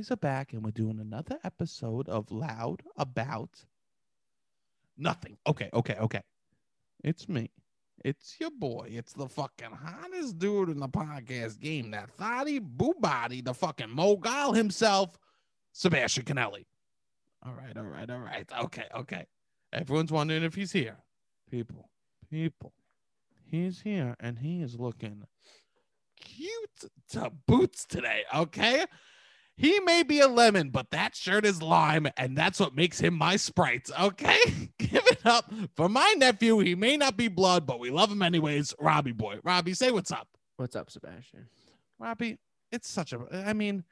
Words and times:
Boys 0.00 0.10
are 0.10 0.16
back, 0.16 0.54
and 0.54 0.64
we're 0.64 0.70
doing 0.70 0.98
another 0.98 1.36
episode 1.44 2.08
of 2.08 2.30
Loud 2.30 2.82
About 2.96 3.66
Nothing. 4.96 5.36
Okay, 5.46 5.68
okay, 5.74 5.96
okay. 6.00 6.22
It's 7.04 7.28
me. 7.28 7.50
It's 8.02 8.36
your 8.40 8.50
boy. 8.50 8.88
It's 8.92 9.12
the 9.12 9.28
fucking 9.28 9.72
hottest 9.72 10.38
dude 10.38 10.70
in 10.70 10.80
the 10.80 10.88
podcast 10.88 11.60
game. 11.60 11.90
That 11.90 12.12
thotty 12.16 12.60
boo 12.60 12.94
body, 12.98 13.42
the 13.42 13.52
fucking 13.52 13.90
mogul 13.90 14.54
himself, 14.54 15.18
Sebastian 15.74 16.24
Canelli. 16.24 16.64
All 17.44 17.52
right, 17.52 17.76
all 17.76 17.84
right, 17.84 18.08
all 18.08 18.20
right. 18.20 18.50
Okay, 18.62 18.86
okay. 18.96 19.26
Everyone's 19.70 20.10
wondering 20.10 20.44
if 20.44 20.54
he's 20.54 20.72
here. 20.72 20.96
People, 21.50 21.90
people. 22.30 22.72
He's 23.44 23.82
here 23.82 24.16
and 24.18 24.38
he 24.38 24.62
is 24.62 24.80
looking 24.80 25.24
cute 26.18 26.90
to 27.10 27.30
boots 27.46 27.84
today, 27.84 28.22
okay? 28.34 28.86
He 29.60 29.78
may 29.80 30.02
be 30.02 30.20
a 30.20 30.26
lemon, 30.26 30.70
but 30.70 30.90
that 30.90 31.14
shirt 31.14 31.44
is 31.44 31.60
lime, 31.60 32.08
and 32.16 32.34
that's 32.34 32.58
what 32.58 32.74
makes 32.74 32.98
him 32.98 33.12
my 33.12 33.36
sprite. 33.36 33.90
Okay, 34.00 34.38
give 34.78 35.06
it 35.06 35.26
up 35.26 35.52
for 35.76 35.86
my 35.86 36.14
nephew. 36.16 36.60
He 36.60 36.74
may 36.74 36.96
not 36.96 37.18
be 37.18 37.28
blood, 37.28 37.66
but 37.66 37.78
we 37.78 37.90
love 37.90 38.10
him 38.10 38.22
anyways. 38.22 38.72
Robbie 38.80 39.12
boy, 39.12 39.38
Robbie, 39.44 39.74
say 39.74 39.90
what's 39.90 40.10
up. 40.10 40.28
What's 40.56 40.76
up, 40.76 40.90
Sebastian? 40.90 41.46
Robbie, 41.98 42.38
it's 42.72 42.88
such 42.88 43.12
a. 43.12 43.20
I 43.46 43.52
mean, 43.52 43.84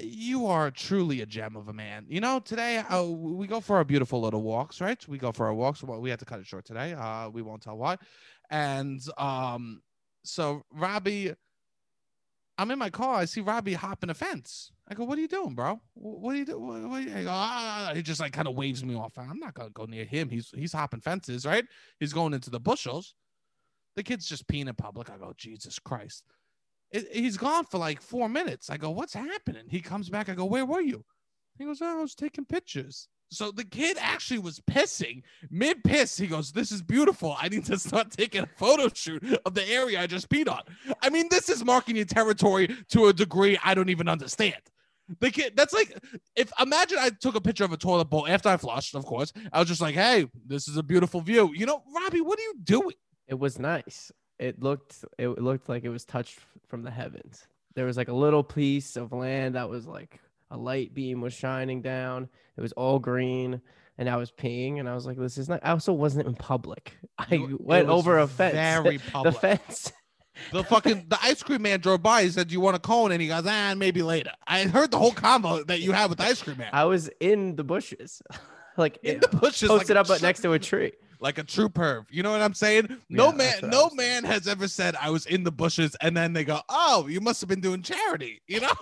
you 0.00 0.46
are 0.46 0.70
truly 0.70 1.20
a 1.20 1.26
gem 1.26 1.56
of 1.56 1.66
a 1.66 1.72
man. 1.72 2.06
You 2.08 2.20
know, 2.20 2.38
today 2.38 2.78
uh, 2.78 3.02
we 3.02 3.48
go 3.48 3.58
for 3.58 3.78
our 3.78 3.84
beautiful 3.84 4.20
little 4.20 4.42
walks, 4.42 4.80
right? 4.80 5.04
We 5.08 5.18
go 5.18 5.32
for 5.32 5.46
our 5.46 5.54
walks. 5.54 5.82
Well, 5.82 6.00
we 6.00 6.10
had 6.10 6.20
to 6.20 6.24
cut 6.24 6.38
it 6.38 6.46
short 6.46 6.64
today. 6.64 6.92
Uh, 6.92 7.28
we 7.28 7.42
won't 7.42 7.62
tell 7.62 7.76
why. 7.76 7.96
And 8.50 9.00
um, 9.18 9.82
so 10.22 10.62
Robbie, 10.72 11.34
I'm 12.58 12.70
in 12.70 12.78
my 12.78 12.90
car. 12.90 13.16
I 13.16 13.24
see 13.24 13.40
Robbie 13.40 13.74
hopping 13.74 14.10
a 14.10 14.14
fence. 14.14 14.72
I 14.88 14.94
go, 14.94 15.04
"What 15.04 15.18
are 15.18 15.20
you 15.20 15.28
doing, 15.28 15.54
bro? 15.54 15.80
What 15.94 16.34
are 16.34 16.38
you 16.38 16.44
doing?" 16.44 16.66
What, 16.66 16.82
what 16.90 17.16
I 17.16 17.22
go, 17.22 17.30
ah. 17.30 17.92
He 17.94 18.02
just 18.02 18.20
like 18.20 18.32
kind 18.32 18.46
of 18.48 18.54
waves 18.54 18.84
me 18.84 18.94
off. 18.94 19.16
I'm 19.16 19.38
not 19.38 19.54
gonna 19.54 19.70
go 19.70 19.86
near 19.86 20.04
him. 20.04 20.28
He's 20.28 20.50
he's 20.50 20.72
hopping 20.72 21.00
fences, 21.00 21.46
right? 21.46 21.64
He's 21.98 22.12
going 22.12 22.34
into 22.34 22.50
the 22.50 22.60
bushels. 22.60 23.14
The 23.96 24.02
kid's 24.02 24.26
just 24.26 24.46
peeing 24.48 24.68
in 24.68 24.74
public. 24.74 25.10
I 25.10 25.16
go, 25.16 25.32
Jesus 25.36 25.78
Christ. 25.78 26.24
It, 26.90 27.08
he's 27.12 27.36
gone 27.36 27.64
for 27.64 27.78
like 27.78 28.00
four 28.00 28.28
minutes. 28.28 28.70
I 28.70 28.76
go, 28.76 28.90
what's 28.90 29.14
happening? 29.14 29.64
He 29.68 29.80
comes 29.80 30.08
back. 30.08 30.28
I 30.28 30.34
go, 30.34 30.44
where 30.44 30.66
were 30.66 30.80
you? 30.80 31.04
He 31.58 31.64
goes, 31.64 31.80
oh, 31.82 31.98
I 31.98 32.00
was 32.00 32.14
taking 32.14 32.44
pictures. 32.44 33.08
So 33.32 33.50
the 33.50 33.64
kid 33.64 33.96
actually 33.98 34.40
was 34.40 34.60
pissing 34.60 35.22
mid 35.50 35.82
piss. 35.82 36.18
He 36.18 36.26
goes, 36.26 36.52
This 36.52 36.70
is 36.70 36.82
beautiful. 36.82 37.34
I 37.40 37.48
need 37.48 37.64
to 37.66 37.78
start 37.78 38.10
taking 38.16 38.42
a 38.42 38.46
photo 38.58 38.88
shoot 38.92 39.22
of 39.46 39.54
the 39.54 39.66
area 39.68 40.00
I 40.00 40.06
just 40.06 40.28
peed 40.28 40.48
on. 40.48 40.60
I 41.00 41.08
mean, 41.08 41.28
this 41.30 41.48
is 41.48 41.64
marking 41.64 41.96
your 41.96 42.04
territory 42.04 42.68
to 42.90 43.06
a 43.06 43.12
degree 43.12 43.58
I 43.64 43.74
don't 43.74 43.88
even 43.88 44.08
understand. 44.08 44.60
The 45.20 45.30
kid, 45.30 45.54
that's 45.56 45.72
like, 45.72 45.96
if 46.36 46.52
imagine 46.60 46.98
I 47.00 47.10
took 47.10 47.34
a 47.34 47.40
picture 47.40 47.64
of 47.64 47.72
a 47.72 47.76
toilet 47.76 48.06
bowl 48.06 48.26
after 48.28 48.50
I 48.50 48.56
flushed, 48.56 48.94
of 48.94 49.04
course. 49.04 49.32
I 49.52 49.58
was 49.58 49.68
just 49.68 49.80
like, 49.80 49.94
Hey, 49.94 50.28
this 50.46 50.68
is 50.68 50.76
a 50.76 50.82
beautiful 50.82 51.22
view. 51.22 51.52
You 51.54 51.64
know, 51.64 51.82
Robbie, 51.94 52.20
what 52.20 52.38
are 52.38 52.42
you 52.42 52.54
doing? 52.62 52.96
It 53.28 53.38
was 53.38 53.58
nice. 53.58 54.12
It 54.38 54.60
looked 54.62 55.04
it 55.18 55.28
looked 55.40 55.70
like 55.70 55.84
it 55.84 55.90
was 55.90 56.04
touched 56.04 56.38
from 56.68 56.82
the 56.82 56.90
heavens. 56.90 57.46
There 57.74 57.86
was 57.86 57.96
like 57.96 58.08
a 58.08 58.14
little 58.14 58.42
piece 58.42 58.96
of 58.96 59.12
land 59.12 59.54
that 59.54 59.70
was 59.70 59.86
like 59.86 60.20
a 60.52 60.56
light 60.56 60.94
beam 60.94 61.20
was 61.20 61.32
shining 61.32 61.82
down. 61.82 62.28
It 62.56 62.60
was 62.60 62.72
all 62.72 62.98
green, 63.00 63.60
and 63.98 64.08
I 64.08 64.16
was 64.16 64.30
peeing, 64.30 64.78
and 64.78 64.88
I 64.88 64.94
was 64.94 65.06
like, 65.06 65.16
"This 65.16 65.38
is 65.38 65.48
not." 65.48 65.60
I 65.64 65.70
also 65.70 65.92
wasn't 65.92 66.28
in 66.28 66.34
public. 66.34 66.96
I 67.18 67.26
It 67.34 67.60
went 67.60 67.88
over 67.88 68.18
a 68.18 68.28
fence. 68.28 68.52
very 68.54 68.98
public. 69.12 69.34
the 69.34 69.40
fence. 69.40 69.92
The 70.52 70.64
fucking 70.64 71.06
the 71.08 71.18
ice 71.22 71.42
cream 71.42 71.62
man 71.62 71.80
drove 71.80 72.02
by. 72.02 72.22
He 72.24 72.30
said, 72.30 72.48
"Do 72.48 72.52
you 72.54 72.60
want 72.60 72.76
a 72.76 72.78
cone?" 72.78 73.12
And 73.12 73.20
he 73.20 73.28
goes, 73.28 73.44
"Ah, 73.46 73.74
maybe 73.76 74.02
later." 74.02 74.32
I 74.46 74.64
heard 74.64 74.90
the 74.90 74.98
whole 74.98 75.12
combo 75.12 75.64
that 75.64 75.80
you 75.80 75.92
had 75.92 76.08
with 76.10 76.18
the 76.18 76.24
ice 76.24 76.42
cream 76.42 76.58
man. 76.58 76.70
I 76.72 76.84
was 76.84 77.10
in 77.20 77.56
the 77.56 77.64
bushes, 77.64 78.22
like 78.76 78.98
in 79.02 79.20
the 79.20 79.28
bushes, 79.28 79.68
posted 79.68 79.96
like 79.96 80.10
up 80.10 80.22
next 80.22 80.40
to 80.40 80.52
a 80.52 80.58
tree. 80.58 80.92
like 81.20 81.38
a 81.38 81.44
true 81.44 81.68
perv. 81.68 82.04
You 82.10 82.22
know 82.22 82.30
what 82.32 82.40
I'm 82.42 82.54
saying? 82.54 82.96
No 83.10 83.26
Yeah, 83.26 83.36
man, 83.36 83.38
that's 83.38 83.62
what 83.62 83.68
I 83.74 83.76
no 83.76 83.90
man 83.94 84.24
has 84.24 84.48
ever 84.48 84.68
said 84.68 84.96
I 85.00 85.10
was 85.10 85.26
in 85.26 85.44
the 85.44 85.52
bushes, 85.52 85.94
and 86.00 86.16
then 86.16 86.32
they 86.32 86.44
go, 86.44 86.60
"Oh, 86.68 87.06
you 87.08 87.20
must 87.20 87.40
have 87.42 87.48
been 87.48 87.60
doing 87.60 87.82
charity." 87.82 88.40
You 88.46 88.60
know, 88.60 88.72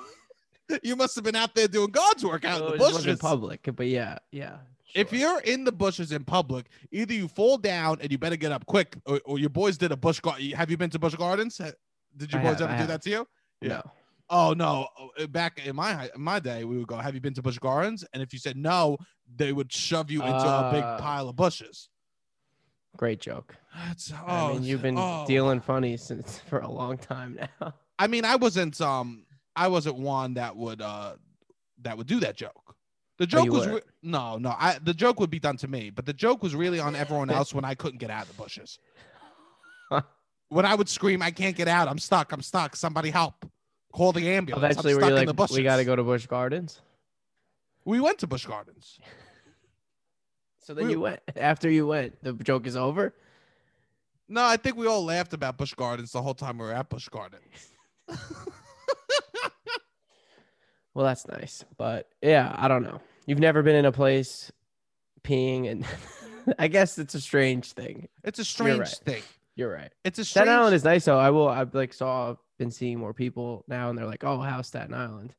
you 0.83 0.97
must 0.97 1.15
have 1.15 1.25
been 1.25 1.37
out 1.37 1.55
there 1.55 1.69
doing 1.69 1.91
God's 1.91 2.25
work 2.25 2.45
out 2.45 2.61
in 2.61 2.67
it 2.69 2.71
the 2.73 2.79
bushes. 2.79 3.19
public, 3.19 3.69
but 3.75 3.87
yeah, 3.87 4.19
yeah. 4.31 4.57
If 4.95 5.13
you're 5.13 5.41
in 5.43 5.63
the 5.65 5.71
bushes 5.73 6.11
in 6.13 6.25
public, 6.25 6.67
either 6.91 7.15
you 7.15 7.29
fall 7.29 7.59
down 7.59 7.99
and 8.01 8.11
you 8.11 8.19
better 8.19 8.37
get 8.37 8.51
up 8.51 8.67
quick, 8.67 8.97
or, 9.07 9.21
or 9.25 9.39
your 9.39 9.51
boys 9.51 9.79
did 9.79 9.93
a 9.93 9.97
bush 9.97 10.19
garden. 10.21 10.51
Have 10.51 10.69
you 10.71 10.77
been 10.77 10.91
to 10.91 10.99
Busch 10.99 11.15
Gardens? 11.15 11.59
Did 12.17 12.33
your 12.33 12.41
I 12.41 12.45
boys 12.45 12.59
have, 12.59 12.63
ever 12.63 12.73
I 12.73 12.75
do 12.75 12.79
have. 12.79 12.89
that 12.89 13.03
to 13.03 13.11
you? 13.11 13.29
Yeah. 13.61 13.69
no, 13.69 13.83
Oh 14.31 14.53
no! 14.53 14.89
Uh, 15.19 15.27
Back 15.29 15.65
in 15.65 15.77
my 15.77 15.93
hi- 15.93 16.11
my 16.17 16.39
day, 16.41 16.65
we 16.65 16.77
would 16.79 16.87
go. 16.89 16.97
Have 16.97 17.15
you 17.15 17.21
been 17.21 17.35
to 17.35 17.43
Busch 17.43 17.59
Gardens? 17.59 18.05
And 18.13 18.23
if 18.23 18.33
you 18.33 18.39
said 18.39 18.57
no, 18.57 18.97
they 19.37 19.53
would 19.53 19.73
shove 19.73 20.11
you 20.11 20.23
into 20.23 20.35
a 20.37 20.71
big 20.73 20.83
Uh, 20.83 20.99
pile 20.99 21.29
of 21.29 21.37
bushes. 21.37 21.89
great 22.97 23.21
joke. 23.21 23.57
That's, 23.87 24.13
oh, 24.13 24.17
I 24.27 24.53
mean, 24.55 24.65
you've 24.65 24.83
been 24.83 24.99
oh. 24.99 25.25
dealing 25.27 25.61
funny 25.61 25.97
since 25.97 26.39
for 26.49 26.59
a 26.61 26.71
long 26.71 26.99
time 26.99 27.39
now. 27.61 27.75
I 27.99 28.07
mean, 28.09 28.25
I 28.25 28.37
wasn't 28.37 28.81
um, 28.81 29.25
I 29.61 29.69
wasn't 29.69 29.97
one 29.97 30.35
that 30.35 30.57
would 30.57 30.81
uh, 30.81 31.17
that 31.83 31.99
would 31.99 32.07
do 32.07 32.19
that 32.21 32.35
joke. 32.35 32.75
The 33.19 33.27
joke 33.27 33.51
was 33.51 33.67
re- 33.67 33.83
no, 34.03 34.39
no. 34.39 34.55
I 34.59 34.79
the 34.83 34.95
joke 34.95 35.21
would 35.21 35.29
be 35.29 35.39
done 35.39 35.59
to 35.59 35.69
me, 35.69 35.91
but 35.91 36.07
the 36.07 36.15
joke 36.15 36.43
was 36.43 36.55
really 36.55 36.81
on 36.81 36.97
everyone 36.97 37.29
else 37.29 37.53
when 37.53 37.67
I 37.67 37.75
couldn't 37.75 37.99
get 37.99 38.09
out 38.09 38.23
of 38.23 38.29
the 38.29 38.43
bushes. 38.43 38.79
when 40.49 40.65
I 40.65 40.75
would 40.75 40.89
scream, 40.89 41.21
"I 41.21 41.31
can't 41.31 41.55
get 41.55 41.69
out! 41.69 41.89
I'm 41.89 41.99
stuck! 41.99 42.33
I'm 42.33 42.41
stuck! 42.41 42.75
Somebody 42.75 43.11
help! 43.11 43.45
Call 43.93 44.13
the 44.13 44.27
ambulance! 44.31 44.65
Eventually, 44.65 44.93
I'm 44.93 44.97
were 44.97 45.03
stuck 45.03 45.11
you 45.11 45.17
in 45.17 45.27
the 45.27 45.33
like, 45.33 45.37
bushes." 45.37 45.57
we 45.59 45.63
got 45.63 45.77
to 45.77 45.85
go 45.85 45.95
to 45.95 46.03
Busch 46.03 46.27
Gardens? 46.27 46.81
We 47.85 48.01
went 48.01 48.19
to 48.21 48.27
Busch 48.27 48.47
Gardens. 48.47 48.99
So 50.61 50.73
then 50.73 50.87
We- 50.87 50.93
you 50.93 51.01
went. 51.01 51.21
After 51.37 51.69
you 51.69 51.87
went, 51.87 52.23
the 52.23 52.33
joke 52.33 52.67
is 52.67 52.77
over. 52.77 53.15
No, 54.27 54.43
I 54.43 54.57
think 54.57 54.79
we 54.79 54.87
all 54.87 55.05
laughed 55.05 55.35
about 55.35 55.59
Busch 55.59 55.75
Gardens 55.75 56.13
the 56.13 56.23
whole 56.23 56.35
time 56.35 56.57
we 56.57 56.65
were 56.65 56.73
at 56.73 56.89
Busch 56.89 57.11
Gardens. 57.11 57.43
Well, 60.95 61.07
that's 61.07 61.27
nice, 61.29 61.65
but 61.77 62.09
yeah, 62.21 62.55
I 62.57 62.69
don't 62.69 62.83
know. 62.83 63.01
You've 63.27 63.39
never 63.39 63.63
been 63.63 63.77
in 63.77 63.85
a 63.85 63.93
place 63.93 64.51
peeing, 65.23 65.71
and 65.71 65.87
I 66.59 66.69
guess 66.69 66.99
it's 66.99 67.15
a 67.15 67.21
strange 67.21 67.73
thing. 67.73 68.09
It's 68.25 68.39
a 68.39 68.45
strange 68.45 68.81
right. 68.81 68.89
thing. 68.89 69.23
You're 69.55 69.73
right. 69.73 69.93
It's 70.05 70.19
a 70.19 70.25
strange. 70.25 70.47
Staten 70.47 70.61
Island 70.61 70.75
is 70.75 70.85
nice 70.85 71.05
though. 71.05 71.19
I 71.19 71.31
will. 71.31 71.49
I've 71.49 71.75
like 71.75 71.93
saw 71.93 72.35
been 72.59 72.71
seeing 72.71 72.99
more 72.99 73.15
people 73.15 73.65
now, 73.69 73.89
and 73.89 73.97
they're 73.97 74.07
like, 74.07 74.25
"Oh, 74.25 74.41
how's 74.41 74.67
Staten 74.67 74.95
Island?" 74.95 75.35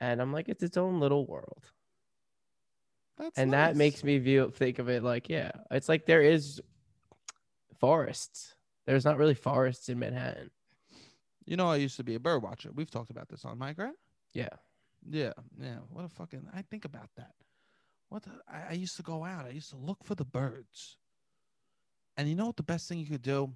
And 0.00 0.22
I'm 0.22 0.32
like, 0.32 0.48
it's 0.48 0.62
its 0.62 0.76
own 0.76 1.00
little 1.00 1.26
world, 1.26 1.64
That's 3.18 3.36
and 3.36 3.52
that 3.52 3.76
makes 3.76 4.04
me 4.04 4.18
view 4.18 4.52
think 4.54 4.78
of 4.78 4.88
it 4.88 5.02
like, 5.02 5.28
yeah, 5.28 5.50
it's 5.70 5.88
like 5.88 6.06
there 6.06 6.22
is 6.22 6.62
forests. 7.80 8.54
There's 8.86 9.04
not 9.04 9.18
really 9.18 9.34
forests 9.34 9.88
in 9.88 9.98
Manhattan. 9.98 10.50
You 11.44 11.56
know, 11.56 11.68
I 11.68 11.76
used 11.76 11.96
to 11.96 12.04
be 12.04 12.14
a 12.14 12.20
bird 12.20 12.42
watcher. 12.42 12.70
We've 12.72 12.90
talked 12.90 13.10
about 13.10 13.28
this 13.28 13.44
on 13.44 13.58
Minecraft. 13.58 13.92
Yeah. 14.34 14.48
Yeah, 15.10 15.32
yeah. 15.60 15.78
What 15.90 16.04
a 16.04 16.08
fucking. 16.08 16.46
I 16.54 16.62
think 16.62 16.84
about 16.84 17.10
that. 17.16 17.32
What 18.08 18.22
the, 18.22 18.30
I, 18.48 18.70
I 18.70 18.72
used 18.72 18.96
to 18.96 19.02
go 19.02 19.24
out. 19.24 19.46
I 19.46 19.50
used 19.50 19.70
to 19.70 19.76
look 19.76 20.04
for 20.04 20.14
the 20.14 20.24
birds. 20.24 20.96
And 22.16 22.28
you 22.28 22.34
know 22.34 22.46
what 22.46 22.56
the 22.56 22.62
best 22.62 22.88
thing 22.88 22.98
you 22.98 23.06
could 23.06 23.22
do? 23.22 23.52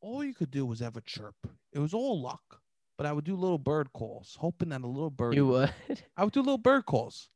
All 0.00 0.24
you 0.24 0.34
could 0.34 0.50
do 0.50 0.66
was 0.66 0.82
ever 0.82 1.00
chirp. 1.00 1.36
It 1.72 1.78
was 1.78 1.94
all 1.94 2.20
luck. 2.20 2.60
But 2.96 3.06
I 3.06 3.12
would 3.12 3.24
do 3.24 3.34
little 3.34 3.58
bird 3.58 3.92
calls, 3.92 4.36
hoping 4.38 4.68
that 4.68 4.82
a 4.82 4.86
little 4.86 5.10
bird. 5.10 5.34
You 5.34 5.46
would. 5.48 5.72
I 6.16 6.24
would 6.24 6.32
do 6.32 6.40
little 6.40 6.58
bird 6.58 6.86
calls. 6.86 7.28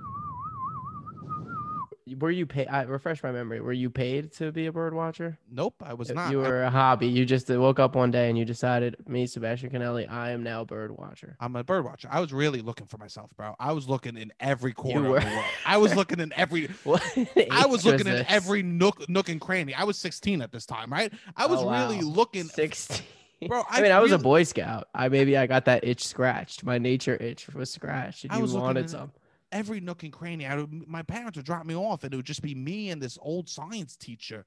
Were 2.17 2.31
you 2.31 2.45
paid? 2.45 2.67
I 2.67 2.83
refresh 2.83 3.23
my 3.23 3.31
memory. 3.31 3.61
Were 3.61 3.73
you 3.73 3.89
paid 3.89 4.33
to 4.33 4.51
be 4.51 4.65
a 4.65 4.71
bird 4.71 4.93
watcher? 4.93 5.37
Nope, 5.51 5.75
I 5.85 5.93
was 5.93 6.09
uh, 6.09 6.15
not. 6.15 6.31
You 6.31 6.39
were 6.39 6.63
a 6.63 6.69
hobby. 6.69 7.07
You 7.07 7.25
just 7.25 7.49
uh, 7.49 7.59
woke 7.59 7.79
up 7.79 7.95
one 7.95 8.11
day 8.11 8.29
and 8.29 8.37
you 8.37 8.45
decided, 8.45 8.95
me, 9.07 9.27
Sebastian 9.27 9.69
Canelli, 9.69 10.09
I 10.09 10.31
am 10.31 10.43
now 10.43 10.61
a 10.61 10.65
bird 10.65 10.91
watcher. 10.97 11.35
I'm 11.39 11.55
a 11.55 11.63
bird 11.63 11.85
watcher. 11.85 12.07
I 12.11 12.19
was 12.19 12.33
really 12.33 12.61
looking 12.61 12.87
for 12.87 12.97
myself, 12.97 13.29
bro. 13.37 13.55
I 13.59 13.73
was 13.73 13.87
looking 13.87 14.17
in 14.17 14.33
every 14.39 14.73
corner 14.73 15.17
of 15.17 15.23
the 15.23 15.29
world. 15.29 15.45
I 15.65 15.77
was 15.77 15.95
looking 15.95 16.19
in 16.19 16.33
every 16.35 16.69
I 17.51 17.65
was 17.67 17.85
looking 17.85 18.07
in 18.07 18.25
every 18.27 18.63
nook 18.63 19.07
nook 19.07 19.29
and 19.29 19.39
cranny. 19.39 19.73
I 19.73 19.83
was 19.83 19.97
16 19.97 20.41
at 20.41 20.51
this 20.51 20.65
time, 20.65 20.91
right? 20.91 21.13
I 21.37 21.45
oh, 21.45 21.47
was 21.49 21.59
Oh, 21.61 21.69
really 21.69 22.01
looking 22.01 22.45
16. 22.45 23.05
Bro, 23.47 23.63
I, 23.69 23.79
I 23.79 23.81
mean, 23.81 23.91
I 23.91 23.99
was 23.99 24.11
a 24.11 24.17
Boy 24.17 24.43
Scout. 24.43 24.87
I 24.93 25.09
maybe 25.09 25.37
I 25.37 25.47
got 25.47 25.65
that 25.65 25.83
itch 25.83 26.05
scratched. 26.05 26.63
My 26.63 26.77
nature 26.77 27.15
itch 27.15 27.47
was 27.53 27.71
scratched. 27.71 28.25
And 28.25 28.33
I 28.33 28.39
you 28.39 28.45
wanted 28.53 28.89
some. 28.89 29.11
Every 29.51 29.79
nook 29.79 30.03
and 30.03 30.13
cranny. 30.13 30.45
I 30.45 30.55
would, 30.55 30.87
my 30.87 31.01
parents 31.01 31.37
would 31.37 31.45
drop 31.45 31.65
me 31.65 31.75
off, 31.75 32.03
and 32.03 32.13
it 32.13 32.17
would 32.17 32.25
just 32.25 32.41
be 32.41 32.55
me 32.55 32.89
and 32.89 33.01
this 33.01 33.17
old 33.21 33.49
science 33.49 33.95
teacher, 33.95 34.45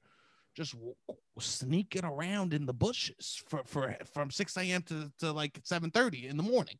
just 0.55 0.73
w- 0.73 0.95
sneaking 1.39 2.05
around 2.05 2.53
in 2.53 2.65
the 2.65 2.73
bushes 2.73 3.41
for, 3.47 3.61
for 3.65 3.95
from 4.13 4.29
6 4.31 4.57
a.m. 4.57 4.81
to, 4.83 5.11
to 5.19 5.31
like 5.31 5.61
7:30 5.63 6.29
in 6.29 6.37
the 6.37 6.43
morning, 6.43 6.77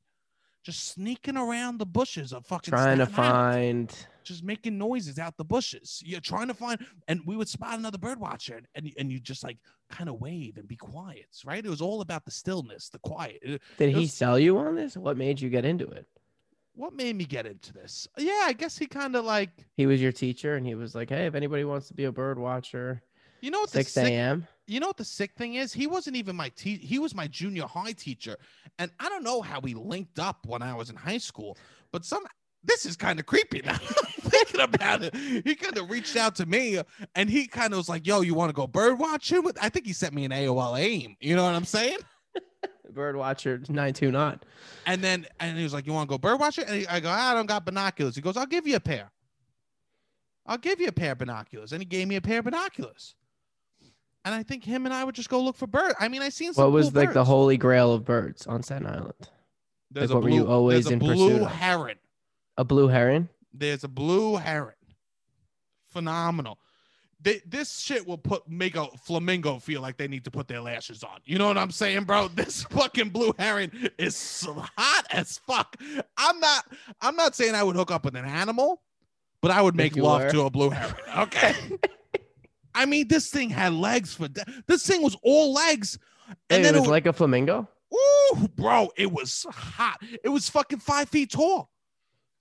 just 0.63 0.85
sneaking 0.89 1.37
around 1.37 1.79
the 1.79 1.85
bushes 1.85 2.31
of 2.33 2.45
fucking 2.45 2.71
Trying 2.71 2.99
to 2.99 3.05
find. 3.05 3.93
just 4.23 4.43
making 4.43 4.77
noises 4.77 5.19
out 5.19 5.35
the 5.37 5.43
bushes. 5.43 6.01
You're 6.05 6.21
trying 6.21 6.47
to 6.47 6.53
find, 6.53 6.85
and 7.07 7.19
we 7.25 7.35
would 7.35 7.49
spot 7.49 7.77
another 7.79 7.97
bird 7.97 8.19
watcher, 8.19 8.55
and 8.57 8.67
and, 8.75 8.93
and 8.97 9.11
you 9.11 9.19
just 9.19 9.43
like 9.43 9.57
kind 9.89 10.09
of 10.09 10.21
wave 10.21 10.57
and 10.57 10.67
be 10.67 10.75
quiet, 10.77 11.27
right? 11.45 11.65
It 11.65 11.69
was 11.69 11.81
all 11.81 12.01
about 12.01 12.25
the 12.25 12.31
stillness, 12.31 12.89
the 12.89 12.99
quiet. 12.99 13.39
It- 13.41 13.61
Did 13.77 13.89
it 13.89 13.95
he 13.95 14.07
sell 14.07 14.39
you 14.39 14.57
on 14.59 14.75
this? 14.75 14.95
What 14.95 15.17
made 15.17 15.41
you 15.41 15.49
get 15.49 15.65
into 15.65 15.87
it? 15.87 16.07
What 16.75 16.93
made 16.93 17.15
me 17.15 17.25
get 17.25 17.45
into 17.45 17.73
this? 17.73 18.07
Yeah, 18.17 18.43
I 18.43 18.53
guess 18.53 18.77
he 18.77 18.85
kind 18.85 19.15
of 19.15 19.25
like, 19.25 19.51
He 19.75 19.85
was 19.85 20.01
your 20.01 20.11
teacher, 20.11 20.55
and 20.55 20.65
he 20.65 20.75
was 20.75 20.95
like, 20.95 21.09
"Hey, 21.09 21.25
if 21.25 21.35
anybody 21.35 21.63
wants 21.63 21.87
to 21.87 21.93
be 21.93 22.05
a 22.05 22.11
bird 22.11 22.39
watcher, 22.39 23.01
you 23.41 23.51
know 23.51 23.61
what 23.61 23.69
six 23.69 23.95
a.m." 23.97 24.47
you 24.67 24.79
know 24.79 24.87
what 24.87 24.97
the 24.97 25.05
sick 25.05 25.33
thing 25.35 25.55
is? 25.55 25.73
He 25.73 25.87
wasn't 25.87 26.15
even 26.15 26.35
my 26.35 26.49
te- 26.49 26.77
he 26.77 26.99
was 26.99 27.13
my 27.13 27.27
junior 27.27 27.65
high 27.65 27.91
teacher. 27.91 28.37
And 28.79 28.91
I 28.99 29.09
don't 29.09 29.23
know 29.23 29.41
how 29.41 29.59
we 29.59 29.73
linked 29.73 30.19
up 30.19 30.45
when 30.45 30.61
I 30.61 30.73
was 30.73 30.89
in 30.89 30.95
high 30.95 31.17
school, 31.17 31.57
but 31.91 32.05
some 32.05 32.23
this 32.63 32.85
is 32.85 32.95
kind 32.95 33.19
of 33.19 33.25
creepy 33.25 33.61
now. 33.63 33.77
Thinking 34.21 34.61
about 34.61 35.03
it. 35.03 35.13
He 35.15 35.53
kind 35.55 35.77
of 35.77 35.89
reached 35.89 36.15
out 36.15 36.35
to 36.35 36.45
me 36.45 36.79
and 37.13 37.29
he 37.29 37.45
kind 37.45 37.73
of 37.73 37.77
was 37.77 37.89
like, 37.89 38.07
yo, 38.07 38.21
you 38.21 38.33
want 38.33 38.49
to 38.49 38.53
go 38.53 38.67
bird 38.67 38.97
watching? 38.99 39.43
With 39.43 39.57
I 39.61 39.69
think 39.69 39.85
he 39.85 39.93
sent 39.93 40.13
me 40.13 40.23
an 40.23 40.31
AOL 40.31 40.79
aim. 40.79 41.17
You 41.19 41.35
know 41.35 41.43
what 41.43 41.55
I'm 41.55 41.65
saying? 41.65 41.99
Bird 42.91 43.15
watcher 43.15 43.61
nine 43.69 43.93
two 43.93 44.11
nine. 44.11 44.39
And 44.85 45.01
then 45.01 45.25
and 45.39 45.57
he 45.57 45.63
was 45.63 45.73
like, 45.73 45.85
You 45.87 45.93
want 45.93 46.09
to 46.09 46.13
go 46.13 46.17
bird 46.17 46.39
watching? 46.39 46.65
And 46.65 46.81
he- 46.81 46.87
I 46.87 46.99
go, 46.99 47.09
I 47.09 47.33
don't 47.33 47.45
got 47.45 47.65
binoculars. 47.65 48.15
He 48.15 48.21
goes, 48.21 48.35
I'll 48.37 48.45
give 48.45 48.67
you 48.67 48.75
a 48.75 48.79
pair. 48.81 49.09
I'll 50.45 50.57
give 50.57 50.81
you 50.81 50.87
a 50.87 50.91
pair 50.91 51.13
of 51.13 51.19
binoculars. 51.19 51.71
And 51.71 51.81
he 51.81 51.85
gave 51.85 52.07
me 52.07 52.17
a 52.17 52.21
pair 52.21 52.39
of 52.39 52.45
binoculars. 52.45 53.15
And 54.25 54.35
I 54.35 54.43
think 54.43 54.63
him 54.63 54.85
and 54.85 54.93
I 54.93 55.03
would 55.03 55.15
just 55.15 55.29
go 55.29 55.41
look 55.41 55.55
for 55.55 55.67
birds. 55.67 55.95
I 55.99 56.07
mean, 56.09 56.21
I 56.21 56.29
seen 56.29 56.53
some 56.53 56.63
What 56.65 56.71
was 56.73 56.89
cool 56.91 57.01
like 57.01 57.13
the 57.13 57.23
holy 57.25 57.57
grail 57.57 57.93
of 57.93 58.03
birds 58.05 58.45
on 58.47 58.61
Staten 58.63 58.85
Island? 58.87 59.13
There's 59.91 60.09
Like, 60.09 60.15
what 60.15 60.23
were 60.23 60.29
you 60.29 60.47
always 60.47 60.85
there's 60.85 60.91
a 60.91 60.93
in 60.93 60.99
blue 60.99 61.29
pursuit 61.29 61.41
of? 61.43 61.51
heron. 61.51 61.95
A 62.57 62.63
blue 62.65 62.87
heron? 62.87 63.29
There's 63.53 63.83
a 63.83 63.87
blue 63.87 64.35
heron. 64.37 64.73
Phenomenal. 65.89 66.57
They, 67.23 67.41
this 67.45 67.79
shit 67.79 68.05
will 68.05 68.17
put 68.17 68.47
make 68.49 68.75
a 68.75 68.85
flamingo 69.05 69.57
feel 69.57 69.81
like 69.81 69.95
they 69.97 70.07
need 70.09 70.25
to 70.25 70.31
put 70.31 70.47
their 70.47 70.59
lashes 70.61 71.03
on. 71.03 71.19
You 71.23 71.37
know 71.37 71.47
what 71.47 71.57
I'm 71.57 71.71
saying, 71.71 72.03
bro? 72.03 72.27
This 72.35 72.63
fucking 72.63 73.09
blue 73.09 73.33
heron 73.39 73.71
is 73.97 74.15
so 74.15 74.53
hot 74.77 75.07
as 75.09 75.37
fuck. 75.47 75.77
I'm 76.17 76.39
not. 76.39 76.65
I'm 77.01 77.15
not 77.15 77.33
saying 77.35 77.55
I 77.55 77.63
would 77.63 77.75
hook 77.77 77.91
up 77.91 78.03
with 78.05 78.15
an 78.15 78.25
animal, 78.25 78.81
but 79.41 79.51
I 79.51 79.61
would 79.61 79.75
make 79.75 79.95
love 79.95 80.31
to 80.31 80.41
a 80.41 80.49
blue 80.49 80.69
heron. 80.69 80.95
Okay. 81.17 81.55
I 82.75 82.85
mean, 82.85 83.07
this 83.07 83.29
thing 83.29 83.49
had 83.49 83.71
legs 83.73 84.15
for. 84.15 84.27
da- 84.27 84.43
This 84.67 84.85
thing 84.85 85.01
was 85.01 85.15
all 85.23 85.53
legs, 85.53 85.97
and 86.49 86.61
it 86.61 86.63
then 86.63 86.75
it 86.75 86.79
was 86.79 86.87
would- 86.87 86.91
like 86.91 87.05
a 87.05 87.13
flamingo. 87.13 87.67
Ooh, 87.93 88.47
bro, 88.55 88.89
it 88.97 89.11
was 89.11 89.45
hot. 89.51 89.99
It 90.23 90.29
was 90.29 90.49
fucking 90.49 90.79
five 90.79 91.07
feet 91.07 91.31
tall. 91.31 91.69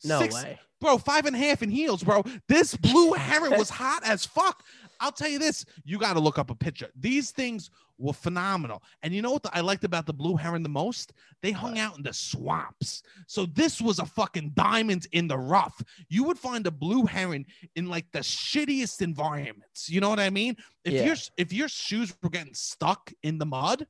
No 0.04 0.18
Six- 0.20 0.34
way. 0.34 0.58
Bro, 0.82 0.98
five 0.98 1.26
and 1.26 1.36
a 1.36 1.38
half 1.38 1.62
in 1.62 1.70
heels, 1.70 2.02
bro. 2.02 2.24
This 2.48 2.76
blue 2.76 3.12
heron 3.28 3.56
was 3.56 3.70
hot 3.70 4.02
as 4.04 4.24
fuck. 4.26 4.64
I'll 4.98 5.12
tell 5.12 5.28
you 5.28 5.38
this. 5.38 5.64
You 5.84 5.96
got 5.96 6.14
to 6.14 6.20
look 6.20 6.38
up 6.40 6.50
a 6.50 6.56
picture. 6.56 6.88
These 6.98 7.30
things 7.30 7.70
were 7.98 8.12
phenomenal. 8.12 8.82
And 9.04 9.14
you 9.14 9.22
know 9.22 9.30
what 9.30 9.46
I 9.52 9.60
liked 9.60 9.84
about 9.84 10.06
the 10.06 10.12
blue 10.12 10.34
heron 10.34 10.64
the 10.64 10.68
most? 10.68 11.12
They 11.40 11.52
hung 11.52 11.78
out 11.78 11.96
in 11.96 12.02
the 12.02 12.12
swamps. 12.12 13.04
So 13.28 13.46
this 13.46 13.80
was 13.80 14.00
a 14.00 14.04
fucking 14.06 14.52
diamond 14.54 15.06
in 15.12 15.28
the 15.28 15.38
rough. 15.38 15.80
You 16.08 16.24
would 16.24 16.38
find 16.38 16.66
a 16.66 16.70
blue 16.72 17.04
heron 17.06 17.46
in 17.76 17.86
like 17.86 18.06
the 18.12 18.18
shittiest 18.20 19.02
environments. 19.02 19.88
You 19.88 20.00
know 20.00 20.08
what 20.08 20.18
I 20.20 20.30
mean? 20.30 20.56
If 20.84 20.94
Yeah. 20.94 21.04
your 21.06 21.16
if 21.36 21.52
your 21.52 21.68
shoes 21.68 22.12
were 22.22 22.30
getting 22.30 22.54
stuck 22.54 23.12
in 23.22 23.38
the 23.38 23.46
mud, 23.46 23.86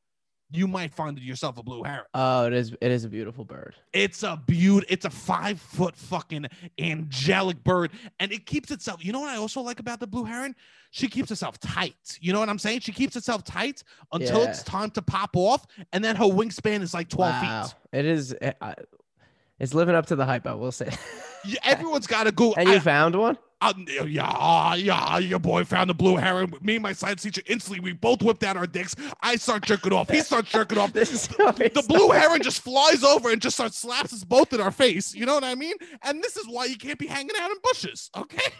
you 0.52 0.68
might 0.68 0.94
find 0.94 1.18
yourself 1.18 1.58
a 1.58 1.62
blue 1.62 1.82
heron. 1.82 2.04
Oh, 2.14 2.46
it 2.46 2.52
is. 2.52 2.72
It 2.80 2.90
is 2.90 3.04
a 3.04 3.08
beautiful 3.08 3.44
bird. 3.44 3.74
It's 3.92 4.22
a 4.22 4.40
beaut. 4.46 4.84
It's 4.88 5.04
a 5.04 5.10
five 5.10 5.60
foot 5.60 5.96
fucking 5.96 6.46
angelic 6.78 7.62
bird, 7.64 7.90
and 8.20 8.32
it 8.32 8.46
keeps 8.46 8.70
itself. 8.70 9.04
You 9.04 9.12
know 9.12 9.20
what 9.20 9.30
I 9.30 9.36
also 9.36 9.60
like 9.60 9.80
about 9.80 10.00
the 10.00 10.06
blue 10.06 10.24
heron? 10.24 10.54
She 10.90 11.08
keeps 11.08 11.30
herself 11.30 11.58
tight. 11.58 12.18
You 12.20 12.32
know 12.32 12.40
what 12.40 12.50
I'm 12.50 12.58
saying? 12.58 12.80
She 12.80 12.92
keeps 12.92 13.14
herself 13.14 13.44
tight 13.44 13.82
until 14.12 14.42
it's 14.42 14.62
time 14.62 14.90
to 14.90 15.02
pop 15.02 15.30
off, 15.36 15.66
and 15.92 16.04
then 16.04 16.16
her 16.16 16.26
wingspan 16.26 16.82
is 16.82 16.92
like 16.92 17.08
12 17.08 17.30
wow. 17.32 17.64
feet. 17.64 17.74
It 17.92 18.04
is. 18.04 18.32
It, 18.32 18.56
I, 18.60 18.74
it's 19.58 19.74
living 19.74 19.94
up 19.94 20.06
to 20.06 20.16
the 20.16 20.26
hype. 20.26 20.46
I 20.46 20.54
will 20.54 20.72
say. 20.72 20.90
Everyone's 21.62 22.06
got 22.06 22.24
to 22.24 22.32
go. 22.32 22.52
and 22.54 22.68
you 22.68 22.76
I- 22.76 22.80
found 22.80 23.14
one. 23.16 23.38
I- 23.62 24.04
yeah, 24.06 24.74
yeah, 24.74 25.18
your 25.18 25.38
boy 25.38 25.64
found 25.64 25.88
the 25.90 25.94
blue 25.94 26.16
heron. 26.16 26.52
Me 26.60 26.74
and 26.76 26.82
my 26.82 26.92
science 26.92 27.22
teacher 27.22 27.42
instantly, 27.46 27.80
we 27.80 27.92
both 27.92 28.22
whipped 28.22 28.42
out 28.42 28.56
our 28.56 28.66
dicks. 28.66 28.94
I 29.20 29.36
start 29.36 29.62
jerking 29.64 29.92
off. 29.92 30.10
He 30.10 30.20
starts 30.20 30.50
jerking 30.50 30.78
off. 30.78 30.92
This 31.02 31.12
is 31.12 31.28
the 31.28 31.84
blue 31.88 32.10
heron 32.10 32.42
just 32.42 32.60
flies 32.60 33.02
over 33.04 33.30
and 33.30 33.40
just 33.40 33.56
starts 33.56 33.78
slaps 33.78 34.12
us 34.12 34.24
both 34.24 34.52
in 34.52 34.60
our 34.60 34.70
face. 34.70 35.14
You 35.14 35.26
know 35.26 35.34
what 35.34 35.44
I 35.44 35.54
mean? 35.54 35.74
And 36.02 36.22
this 36.22 36.36
is 36.36 36.46
why 36.48 36.64
you 36.66 36.76
can't 36.76 36.98
be 36.98 37.06
hanging 37.06 37.36
out 37.40 37.50
in 37.50 37.56
bushes. 37.62 38.10
Okay. 38.16 38.52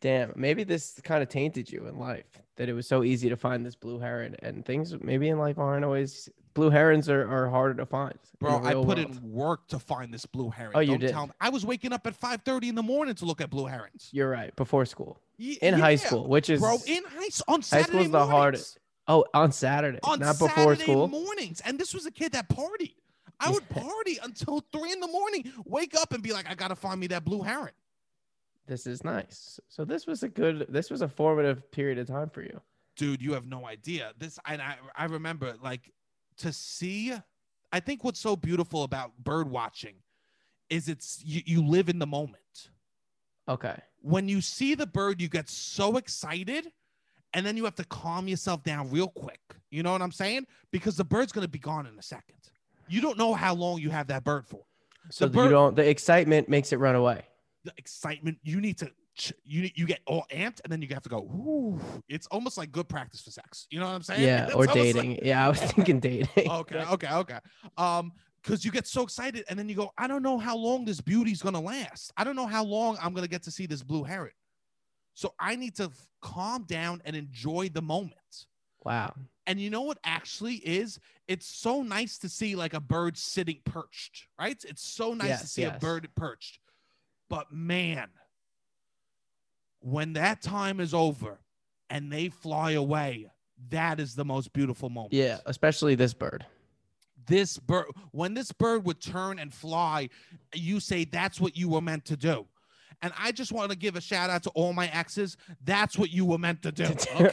Damn, 0.00 0.32
maybe 0.34 0.64
this 0.64 0.98
kind 1.04 1.22
of 1.22 1.28
tainted 1.28 1.70
you 1.70 1.86
in 1.86 1.98
life 1.98 2.24
that 2.56 2.68
it 2.68 2.72
was 2.72 2.88
so 2.88 3.02
easy 3.04 3.28
to 3.28 3.36
find 3.36 3.64
this 3.66 3.76
blue 3.76 3.98
heron, 3.98 4.34
and 4.42 4.64
things 4.64 4.94
maybe 5.00 5.28
in 5.28 5.38
life 5.38 5.58
aren't 5.58 5.84
always. 5.84 6.28
Blue 6.54 6.70
herons 6.70 7.08
are, 7.08 7.28
are 7.30 7.48
harder 7.48 7.74
to 7.74 7.86
find. 7.86 8.14
Bro, 8.40 8.64
I 8.64 8.74
put 8.74 8.86
world. 8.86 8.98
in 8.98 9.32
work 9.32 9.68
to 9.68 9.78
find 9.78 10.12
this 10.12 10.26
blue 10.26 10.50
heron. 10.50 10.72
Oh, 10.74 10.80
you 10.80 10.92
Don't 10.92 11.00
did? 11.00 11.10
tell 11.12 11.26
me. 11.28 11.32
I 11.40 11.48
was 11.50 11.64
waking 11.64 11.92
up 11.92 12.06
at 12.06 12.18
5:30 12.20 12.68
in 12.70 12.74
the 12.74 12.82
morning 12.82 13.14
to 13.16 13.24
look 13.24 13.40
at 13.40 13.50
blue 13.50 13.66
herons. 13.66 14.08
You're 14.12 14.28
right. 14.28 14.54
Before 14.56 14.84
school, 14.84 15.20
Ye- 15.36 15.58
in 15.62 15.74
high 15.74 15.96
school, 15.96 16.26
which 16.28 16.50
is 16.50 16.60
Bro, 16.60 16.78
in 16.86 17.04
high 17.04 17.28
school 17.28 17.54
on 17.54 17.60
high 17.60 17.64
Saturday 17.64 17.98
school's 17.98 18.10
the 18.10 18.26
hardest. 18.26 18.78
Oh, 19.06 19.24
on 19.34 19.52
Saturday, 19.52 19.98
On 20.04 20.18
not 20.18 20.36
Saturday 20.36 20.54
before 20.56 20.76
school. 20.76 21.08
mornings. 21.08 21.60
And 21.64 21.78
this 21.78 21.94
was 21.94 22.06
a 22.06 22.10
kid 22.10 22.32
that 22.32 22.48
partied. 22.48 22.94
I 23.38 23.50
would 23.50 23.68
party 23.70 24.18
until 24.22 24.60
three 24.72 24.92
in 24.92 25.00
the 25.00 25.08
morning, 25.08 25.50
wake 25.64 25.94
up 25.96 26.12
and 26.12 26.22
be 26.22 26.32
like, 26.32 26.48
I 26.50 26.54
gotta 26.54 26.76
find 26.76 27.00
me 27.00 27.06
that 27.08 27.24
blue 27.24 27.42
heron. 27.42 27.72
This 28.66 28.86
is 28.86 29.02
nice. 29.02 29.58
So 29.68 29.84
this 29.84 30.06
was 30.06 30.22
a 30.22 30.28
good. 30.28 30.66
This 30.68 30.90
was 30.90 31.00
a 31.02 31.08
formative 31.08 31.70
period 31.72 31.98
of 31.98 32.06
time 32.06 32.28
for 32.30 32.42
you. 32.42 32.60
dude 32.96 33.22
you 33.22 33.32
have 33.32 33.46
no 33.46 33.66
idea 33.66 34.12
this 34.18 34.38
and 34.46 34.60
i 34.60 34.76
i 34.96 35.04
remember 35.06 35.54
like 35.62 35.90
to 36.40 36.52
see 36.52 37.12
i 37.72 37.80
think 37.80 38.02
what's 38.04 38.20
so 38.20 38.34
beautiful 38.36 38.82
about 38.82 39.12
bird 39.22 39.48
watching 39.50 39.94
is 40.68 40.88
it's 40.88 41.22
you, 41.24 41.42
you 41.46 41.66
live 41.66 41.88
in 41.88 41.98
the 41.98 42.06
moment 42.06 42.70
Okay. 43.48 43.76
when 44.00 44.28
you 44.28 44.40
see 44.40 44.74
the 44.74 44.86
bird 44.86 45.20
you 45.20 45.28
get 45.28 45.48
so 45.48 45.96
excited 45.96 46.70
and 47.34 47.44
then 47.44 47.56
you 47.56 47.64
have 47.64 47.74
to 47.76 47.84
calm 47.84 48.28
yourself 48.28 48.62
down 48.62 48.90
real 48.90 49.08
quick 49.08 49.40
you 49.70 49.82
know 49.82 49.92
what 49.92 50.02
i'm 50.02 50.12
saying 50.12 50.46
because 50.70 50.96
the 50.96 51.04
bird's 51.04 51.32
going 51.32 51.44
to 51.44 51.50
be 51.50 51.58
gone 51.58 51.86
in 51.86 51.98
a 51.98 52.02
second 52.02 52.36
you 52.88 53.00
don't 53.00 53.18
know 53.18 53.34
how 53.34 53.54
long 53.54 53.78
you 53.78 53.90
have 53.90 54.06
that 54.08 54.24
bird 54.24 54.46
for 54.46 54.60
So 55.10 55.26
The 55.26 55.32
that 55.32 55.44
you 55.44 55.50
don't. 55.50 55.74
The 55.76 55.88
excitement 55.88 56.48
makes 56.48 56.72
it 56.72 56.78
run 56.78 56.94
away. 56.96 57.22
the 57.64 57.72
excitement 57.76 58.38
you 58.42 58.60
need 58.60 58.78
to 58.78 58.90
you 59.44 59.68
you 59.74 59.86
get 59.86 60.00
all 60.06 60.24
amped 60.32 60.60
and 60.62 60.72
then 60.72 60.80
you 60.82 60.88
have 60.92 61.02
to 61.02 61.08
go 61.08 61.18
Ooh. 61.18 61.80
it's 62.08 62.26
almost 62.28 62.56
like 62.58 62.70
good 62.72 62.88
practice 62.88 63.20
for 63.20 63.30
sex 63.30 63.66
you 63.70 63.78
know 63.80 63.86
what 63.86 63.94
i'm 63.94 64.02
saying 64.02 64.22
Yeah, 64.22 64.44
It's 64.46 64.54
or 64.54 64.68
almost 64.68 64.76
like- 64.76 64.94
dating. 64.94 65.18
yeah, 65.24 65.44
I 65.44 65.48
was 65.48 65.60
thinking 65.60 66.00
dating. 66.08 66.50
okay, 66.50 66.84
okay, 66.92 67.12
okay. 67.12 67.38
Um, 67.76 68.12
because 68.42 68.64
you 68.64 68.70
get 68.70 68.86
so 68.86 69.02
excited 69.02 69.44
and 69.50 69.58
then 69.58 69.68
you 69.68 69.74
go, 69.74 69.92
I 69.98 70.06
don't 70.06 70.22
know 70.22 70.38
how 70.38 70.56
long 70.56 70.86
this 70.86 71.00
beauty's 71.02 71.42
gonna 71.42 71.60
last. 71.60 72.10
I 72.16 72.24
don't 72.24 72.36
know 72.36 72.46
how 72.46 72.64
long 72.64 72.96
I'm 73.02 73.12
gonna 73.12 73.28
get 73.28 73.42
to 73.42 73.50
see 73.50 73.66
this 73.66 73.82
blue 73.82 74.02
heron. 74.02 74.32
So 75.12 75.34
I 75.38 75.56
need 75.56 75.74
to 75.76 75.84
f- 75.84 76.08
calm 76.22 76.64
down 76.64 77.02
and 77.04 77.14
enjoy 77.14 77.68
the 77.68 77.82
moment. 77.82 78.14
Wow. 78.82 79.12
And 79.46 79.60
you 79.60 79.68
know 79.68 79.82
what 79.82 79.98
actually 80.04 80.54
is? 80.54 80.98
It's 81.28 81.46
so 81.46 81.82
nice 81.82 82.16
to 82.20 82.30
see 82.30 82.56
like 82.56 82.72
a 82.72 82.80
bird 82.80 83.18
sitting 83.18 83.58
perched, 83.66 84.26
right? 84.38 84.56
It's 84.66 84.88
so 84.88 85.12
nice 85.12 85.26
to 85.26 85.44
Yes, 85.44 85.52
see 85.52 85.64
a 85.64 85.76
bird 85.78 86.08
perched. 86.16 86.60
But 87.28 87.52
man, 87.52 88.08
when 89.80 90.12
that 90.14 90.42
time 90.42 90.80
is 90.80 90.94
over 90.94 91.38
and 91.88 92.12
they 92.12 92.28
fly 92.28 92.72
away, 92.72 93.30
that 93.70 94.00
is 94.00 94.14
the 94.14 94.24
most 94.24 94.52
beautiful 94.52 94.88
moment. 94.88 95.12
Yeah, 95.12 95.38
especially 95.46 95.94
this 95.94 96.14
bird. 96.14 96.46
this 97.26 97.58
bird 97.58 97.86
when 98.12 98.34
this 98.34 98.52
bird 98.52 98.84
would 98.84 99.00
turn 99.00 99.38
and 99.38 99.52
fly 99.52 100.08
you 100.54 100.80
say 100.80 101.04
that's 101.04 101.40
what 101.40 101.56
you 101.56 101.68
were 101.68 101.80
meant 101.80 102.04
to 102.06 102.16
do. 102.16 102.46
And 103.02 103.12
i 103.18 103.32
just 103.32 103.52
want 103.52 103.70
to 103.70 103.76
give 103.76 103.96
a 103.96 104.00
shout 104.00 104.30
out 104.30 104.42
to 104.44 104.50
all 104.50 104.72
my 104.72 104.88
exes. 104.88 105.36
That's 105.64 105.96
what 105.98 106.10
you 106.10 106.24
were 106.24 106.38
meant 106.38 106.62
to 106.62 106.72
do 106.72 106.84
okay? 106.84 107.30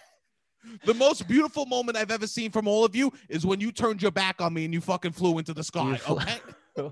the 0.84 0.94
most 0.94 1.26
beautiful 1.28 1.64
moment 1.66 1.96
i've 1.96 2.10
ever 2.10 2.26
seen 2.26 2.50
from 2.50 2.66
all 2.68 2.84
of 2.84 2.94
you 2.94 3.12
is 3.28 3.46
when 3.46 3.60
you 3.60 3.70
turned 3.72 4.02
your 4.02 4.10
back 4.10 4.40
on 4.40 4.52
me 4.52 4.64
and 4.64 4.74
you 4.74 4.80
fucking 4.80 5.12
flew 5.12 5.38
into 5.38 5.54
the 5.54 5.64
sky 5.64 5.98
okay? 6.08 6.38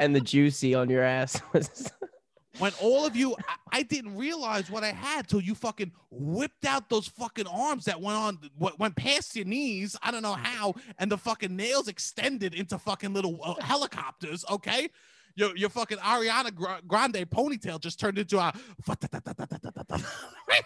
And 0.00 0.14
the 0.14 0.20
juicy 0.20 0.74
on 0.74 0.88
your 0.90 1.02
ass 1.02 1.40
was 1.52 1.90
when 2.58 2.72
all 2.80 3.06
of 3.06 3.16
you 3.16 3.34
I, 3.48 3.78
I 3.78 3.82
didn't 3.82 4.16
realize 4.16 4.70
what 4.70 4.84
i 4.84 4.92
had 4.92 5.28
till 5.28 5.40
you 5.40 5.54
fucking 5.54 5.92
whipped 6.10 6.64
out 6.64 6.88
those 6.88 7.08
fucking 7.08 7.46
arms 7.46 7.84
that 7.86 8.00
went 8.00 8.18
on 8.18 8.38
what 8.56 8.78
went 8.78 8.96
past 8.96 9.34
your 9.36 9.44
knees 9.46 9.96
i 10.02 10.10
don't 10.10 10.22
know 10.22 10.34
how 10.34 10.74
and 10.98 11.10
the 11.10 11.18
fucking 11.18 11.54
nails 11.56 11.88
extended 11.88 12.54
into 12.54 12.78
fucking 12.78 13.12
little 13.12 13.38
uh, 13.42 13.54
helicopters 13.62 14.44
okay 14.50 14.88
your, 15.34 15.56
your 15.56 15.70
fucking 15.70 15.96
Ariana 15.96 16.54
Grande 16.86 17.24
ponytail 17.30 17.80
just 17.80 17.98
turned 17.98 18.18
into 18.18 18.38
a 18.38 18.52
right? 20.46 20.62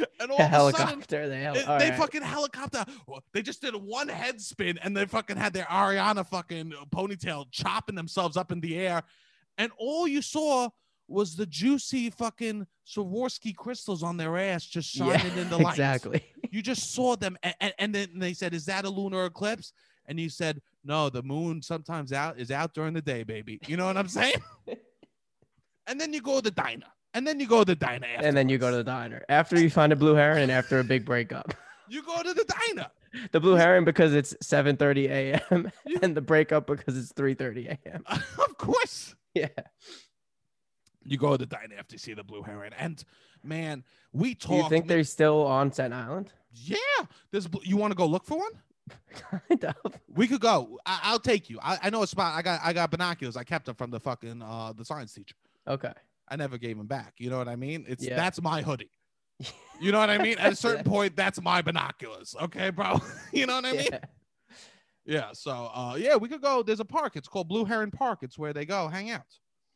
and 0.20 0.30
all 0.30 0.38
A 0.38 0.44
of 0.44 0.52
a 0.52 0.70
sudden, 0.70 0.86
helicopter. 0.86 1.28
They, 1.28 1.44
it- 1.44 1.54
they 1.54 1.90
right. 1.90 1.94
fucking 1.98 2.22
helicopter. 2.22 2.84
They 3.32 3.42
just 3.42 3.60
did 3.60 3.74
one 3.74 4.08
head 4.08 4.40
spin 4.40 4.78
and 4.82 4.96
they 4.96 5.04
fucking 5.06 5.36
had 5.36 5.52
their 5.52 5.64
Ariana 5.64 6.26
fucking 6.26 6.72
ponytail 6.94 7.46
chopping 7.50 7.94
themselves 7.94 8.36
up 8.36 8.52
in 8.52 8.60
the 8.60 8.76
air. 8.78 9.02
And 9.58 9.70
all 9.78 10.06
you 10.08 10.22
saw 10.22 10.68
was 11.08 11.36
the 11.36 11.46
juicy 11.46 12.10
fucking 12.10 12.66
Swarovski 12.86 13.54
crystals 13.54 14.02
on 14.02 14.16
their 14.16 14.36
ass 14.36 14.64
just 14.64 14.94
Yeah, 14.94 15.16
shining 15.18 15.38
in 15.38 15.48
the 15.50 15.58
light. 15.58 15.72
exactly. 15.74 16.22
You 16.50 16.62
just 16.62 16.94
saw 16.94 17.16
them. 17.16 17.36
And, 17.42 17.54
and, 17.60 17.74
and 17.80 17.94
then 17.94 18.18
they 18.20 18.32
said, 18.32 18.54
Is 18.54 18.64
that 18.66 18.84
a 18.84 18.88
lunar 18.88 19.24
eclipse? 19.24 19.72
And 20.06 20.20
you 20.20 20.28
said, 20.28 20.60
No, 20.84 21.08
the 21.10 21.22
moon 21.22 21.60
sometimes 21.62 22.12
out 22.12 22.38
is 22.38 22.52
out 22.52 22.74
during 22.74 22.94
the 22.94 23.02
day, 23.02 23.24
baby. 23.24 23.58
You 23.66 23.76
know 23.76 23.86
what 23.86 23.96
I'm 23.96 24.06
saying? 24.06 24.36
and 25.88 26.00
then 26.00 26.12
you 26.12 26.20
go 26.20 26.36
to 26.36 26.42
the 26.42 26.50
diner. 26.52 26.86
And 27.12 27.26
then 27.26 27.40
you 27.40 27.48
go 27.48 27.60
to 27.60 27.64
the 27.64 27.74
diner. 27.74 28.06
And 28.18 28.36
then 28.36 28.48
you 28.48 28.58
go 28.58 28.70
to 28.70 28.76
the 28.76 28.84
diner 28.84 29.24
after 29.28 29.58
you 29.58 29.68
find 29.68 29.92
a 29.92 29.96
blue 29.96 30.14
heron 30.14 30.42
and 30.42 30.52
after 30.52 30.78
a 30.78 30.84
big 30.84 31.04
breakup. 31.04 31.54
you 31.88 32.02
go 32.04 32.22
to 32.22 32.32
the 32.32 32.44
diner. 32.44 32.86
The 33.32 33.40
blue 33.40 33.54
heron 33.54 33.84
because 33.84 34.14
it's 34.14 34.34
7:30 34.34 35.08
a.m. 35.08 35.72
And 36.02 36.16
the 36.16 36.20
breakup 36.20 36.68
because 36.68 36.96
it's 36.96 37.12
3:30 37.12 37.78
a.m. 37.84 38.04
of 38.08 38.58
course. 38.58 39.14
Yeah. 39.42 39.48
You 41.06 41.18
go 41.18 41.32
to 41.32 41.38
the 41.38 41.46
diner 41.46 41.74
after 41.78 41.94
you 41.94 41.98
see 41.98 42.14
the 42.14 42.24
blue 42.24 42.42
heron. 42.42 42.72
And 42.78 43.02
man, 43.42 43.84
we 44.12 44.34
Do 44.34 44.54
you 44.54 44.60
talk. 44.62 44.70
think 44.70 44.86
they're 44.88 45.04
still 45.04 45.42
on 45.44 45.70
Staten 45.70 45.92
Island? 45.92 46.32
Yeah. 46.52 46.76
There's, 47.30 47.46
bl- 47.46 47.58
you 47.62 47.76
want 47.76 47.90
to 47.90 47.94
go 47.96 48.06
look 48.06 48.24
for 48.24 48.38
one? 48.38 48.52
kind 49.14 49.64
of. 49.64 50.00
We 50.08 50.26
could 50.26 50.40
go. 50.40 50.78
I, 50.86 51.00
I'll 51.04 51.18
take 51.18 51.50
you. 51.50 51.58
I, 51.62 51.78
I 51.82 51.90
know 51.90 52.02
a 52.02 52.06
spot. 52.06 52.34
I 52.34 52.42
got 52.42 52.60
I 52.62 52.72
got 52.72 52.90
binoculars. 52.90 53.36
I 53.36 53.42
kept 53.44 53.66
them 53.66 53.74
from 53.74 53.90
the 53.90 53.98
fucking 54.00 54.42
uh 54.42 54.72
the 54.74 54.84
science 54.84 55.12
teacher. 55.14 55.34
Okay. 55.66 55.92
I 56.28 56.36
never 56.36 56.56
gave 56.58 56.76
them 56.76 56.86
back. 56.86 57.14
You 57.18 57.28
know 57.30 57.38
what 57.38 57.48
I 57.48 57.56
mean? 57.56 57.84
It's 57.88 58.04
Yeah. 58.04 58.16
that's 58.16 58.40
my 58.40 58.62
hoodie. 58.62 58.90
You 59.80 59.90
know 59.90 59.98
what 59.98 60.08
I 60.10 60.18
mean? 60.18 60.38
At 60.38 60.52
a 60.52 60.56
certain 60.56 60.84
point, 60.84 61.16
that's 61.16 61.42
my 61.42 61.60
binoculars. 61.60 62.36
Okay, 62.40 62.70
bro. 62.70 63.00
you 63.32 63.44
know 63.46 63.56
what 63.56 63.64
I 63.64 63.72
mean? 63.72 63.88
Yeah. 63.90 63.98
Yeah. 65.06 65.30
So 65.32 65.70
uh 65.74 65.96
yeah, 65.98 66.16
we 66.16 66.28
could 66.28 66.40
go. 66.42 66.62
There's 66.62 66.80
a 66.80 66.84
park. 66.84 67.16
It's 67.16 67.28
called 67.28 67.48
Blue 67.48 67.64
Heron 67.64 67.90
Park. 67.90 68.20
It's 68.22 68.38
where 68.38 68.52
they 68.52 68.64
go 68.64 68.88
hang 68.88 69.10
out. 69.10 69.26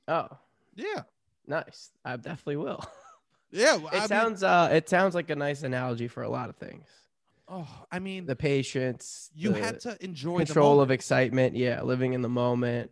Oh, 0.09 0.29
Yeah. 0.75 1.03
nice. 1.47 1.91
I 2.05 2.17
definitely 2.17 2.57
will. 2.57 2.83
Yeah. 3.51 3.77
It 3.79 3.85
I 3.93 3.99
mean- 4.01 4.09
sounds 4.09 4.43
uh 4.43 4.69
it 4.73 4.89
sounds 4.91 5.15
like 5.15 5.31
a 5.31 5.37
nice 5.37 5.63
analogy 5.63 6.07
for 6.09 6.23
a 6.23 6.29
lot 6.29 6.51
of 6.51 6.57
things. 6.57 6.87
oh, 7.49 7.67
I 7.91 7.99
mean, 7.99 8.27
The 8.27 8.37
patience, 8.37 9.31
you 9.35 9.53
the 9.53 9.61
had 9.63 9.81
to 9.81 9.97
enjoy 10.05 10.39
control 10.45 10.83
of 10.83 10.91
excitement, 10.91 11.57
yeah, 11.57 11.81
living 11.81 12.13
in 12.13 12.21
the 12.21 12.29
moment, 12.29 12.91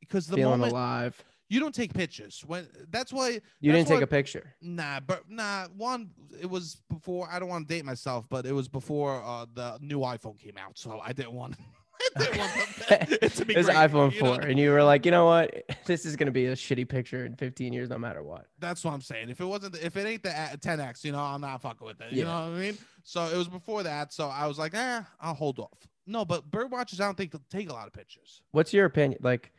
because 0.00 0.26
the 0.26 0.34
feeling 0.36 0.58
moment 0.58 0.72
alive. 0.72 1.24
You 1.48 1.60
don't 1.60 1.74
take 1.74 1.92
pictures 1.92 2.42
when 2.46 2.66
that's 2.90 3.12
why 3.12 3.40
You 3.60 3.72
That's 3.72 3.84
didn't 3.84 3.88
take 3.88 4.02
a 4.02 4.06
picture. 4.06 4.54
nah 4.62 5.00
but 5.00 5.22
nah 5.28 5.66
one 5.76 6.10
it 6.40 6.48
was 6.48 6.76
before 6.90 7.28
i 7.30 7.38
don't 7.38 7.48
want 7.48 7.68
to 7.68 7.74
date 7.74 7.84
myself 7.84 8.26
but 8.30 8.46
it 8.46 8.52
was 8.52 8.68
before 8.68 9.22
uh 9.24 9.46
the 9.54 9.78
new 9.80 10.00
iphone 10.00 10.38
came 10.38 10.56
out 10.58 10.76
so 10.78 11.00
i 11.04 11.12
didn't 11.12 11.32
want 11.32 11.54
it's 12.16 12.24
didn't 12.26 12.38
want 12.38 12.52
the- 12.88 13.18
it 13.24 13.32
to 13.34 13.44
be 13.44 13.54
It 13.54 13.58
was 13.58 13.66
great, 13.66 13.76
iPhone 13.78 14.12
you 14.14 14.22
know? 14.22 14.34
4, 14.36 14.40
and 14.42 14.58
you 14.58 14.70
were 14.72 14.82
like, 14.82 15.04
you 15.06 15.10
know 15.12 15.26
what? 15.26 15.54
This 15.86 16.04
is 16.04 16.16
gonna 16.16 16.30
be 16.32 16.46
a 16.46 16.54
shitty 16.54 16.88
picture 16.88 17.24
in 17.24 17.34
15 17.36 17.72
years, 17.72 17.88
no 17.90 17.98
matter 17.98 18.22
what. 18.22 18.46
that's 18.58 18.84
what 18.84 18.92
i'm 18.94 19.00
saying 19.02 19.28
if 19.30 19.40
it 19.40 19.44
wasn't 19.44 19.72
the, 19.74 19.84
if 19.84 19.96
it 19.96 20.06
ain't 20.06 20.22
the 20.22 20.28
10x 20.30 21.04
you 21.04 21.12
know 21.12 21.20
i'm 21.20 21.40
not 21.40 21.60
fucking 21.60 21.86
with 21.86 22.00
it 22.00 22.12
you 22.12 22.24
know 22.24 22.30
what 22.48 22.56
i 22.56 22.58
mean 22.58 22.76
so 23.04 23.24
it 23.26 23.36
was 23.36 23.48
before 23.48 23.82
that 23.82 24.12
so 24.12 24.28
i 24.28 24.46
was 24.46 24.58
like 24.58 24.74
eh 24.74 25.02
i'll 25.20 25.34
hold 25.34 25.58
off 25.58 25.78
no 26.06 26.24
but 26.24 26.50
bird 26.50 26.70
watchers 26.70 27.00
i 27.00 27.04
don't 27.04 27.16
think 27.16 27.30
they'll 27.30 27.40
take 27.50 27.68
a 27.70 27.72
lot 27.72 27.86
of 27.86 27.92
pictures 27.92 28.42
What's 28.52 28.72
your 28.74 28.84
opinion? 28.86 29.18
Like, 29.22 29.52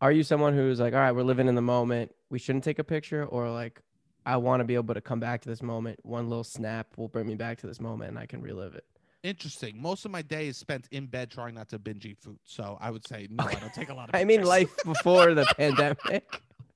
are 0.00 0.12
you 0.12 0.22
someone 0.22 0.54
who's 0.54 0.78
like, 0.80 0.94
all 0.94 1.00
right, 1.00 1.12
we're 1.12 1.22
living 1.22 1.48
in 1.48 1.54
the 1.54 1.62
moment, 1.62 2.14
we 2.30 2.38
shouldn't 2.38 2.64
take 2.64 2.78
a 2.78 2.84
picture, 2.84 3.24
or 3.24 3.50
like, 3.50 3.80
I 4.26 4.36
want 4.36 4.60
to 4.60 4.64
be 4.64 4.74
able 4.74 4.94
to 4.94 5.00
come 5.00 5.20
back 5.20 5.40
to 5.42 5.48
this 5.48 5.62
moment. 5.62 5.98
One 6.02 6.28
little 6.28 6.44
snap 6.44 6.88
will 6.96 7.08
bring 7.08 7.26
me 7.26 7.34
back 7.34 7.58
to 7.58 7.66
this 7.66 7.80
moment, 7.80 8.10
and 8.10 8.18
I 8.18 8.26
can 8.26 8.40
relive 8.42 8.74
it. 8.74 8.84
interesting 9.24 9.80
most 9.82 10.04
of 10.04 10.10
my 10.12 10.22
day 10.22 10.46
is 10.46 10.56
spent 10.56 10.86
in 10.92 11.06
bed 11.06 11.28
trying 11.30 11.54
not 11.54 11.68
to 11.68 11.76
binge 11.78 12.06
eat 12.06 12.18
food 12.20 12.38
so 12.44 12.78
i 12.80 12.88
would 12.88 13.04
say 13.08 13.26
no 13.30 13.42
i 13.44 13.54
don't 13.54 13.74
take 13.74 13.88
a 13.88 13.94
lot 13.94 14.08
of 14.08 14.14
I 14.20 14.22
mean, 14.24 14.44
life 14.44 14.70
before 14.84 15.34
the 15.34 15.44
pandemic. 15.56 16.24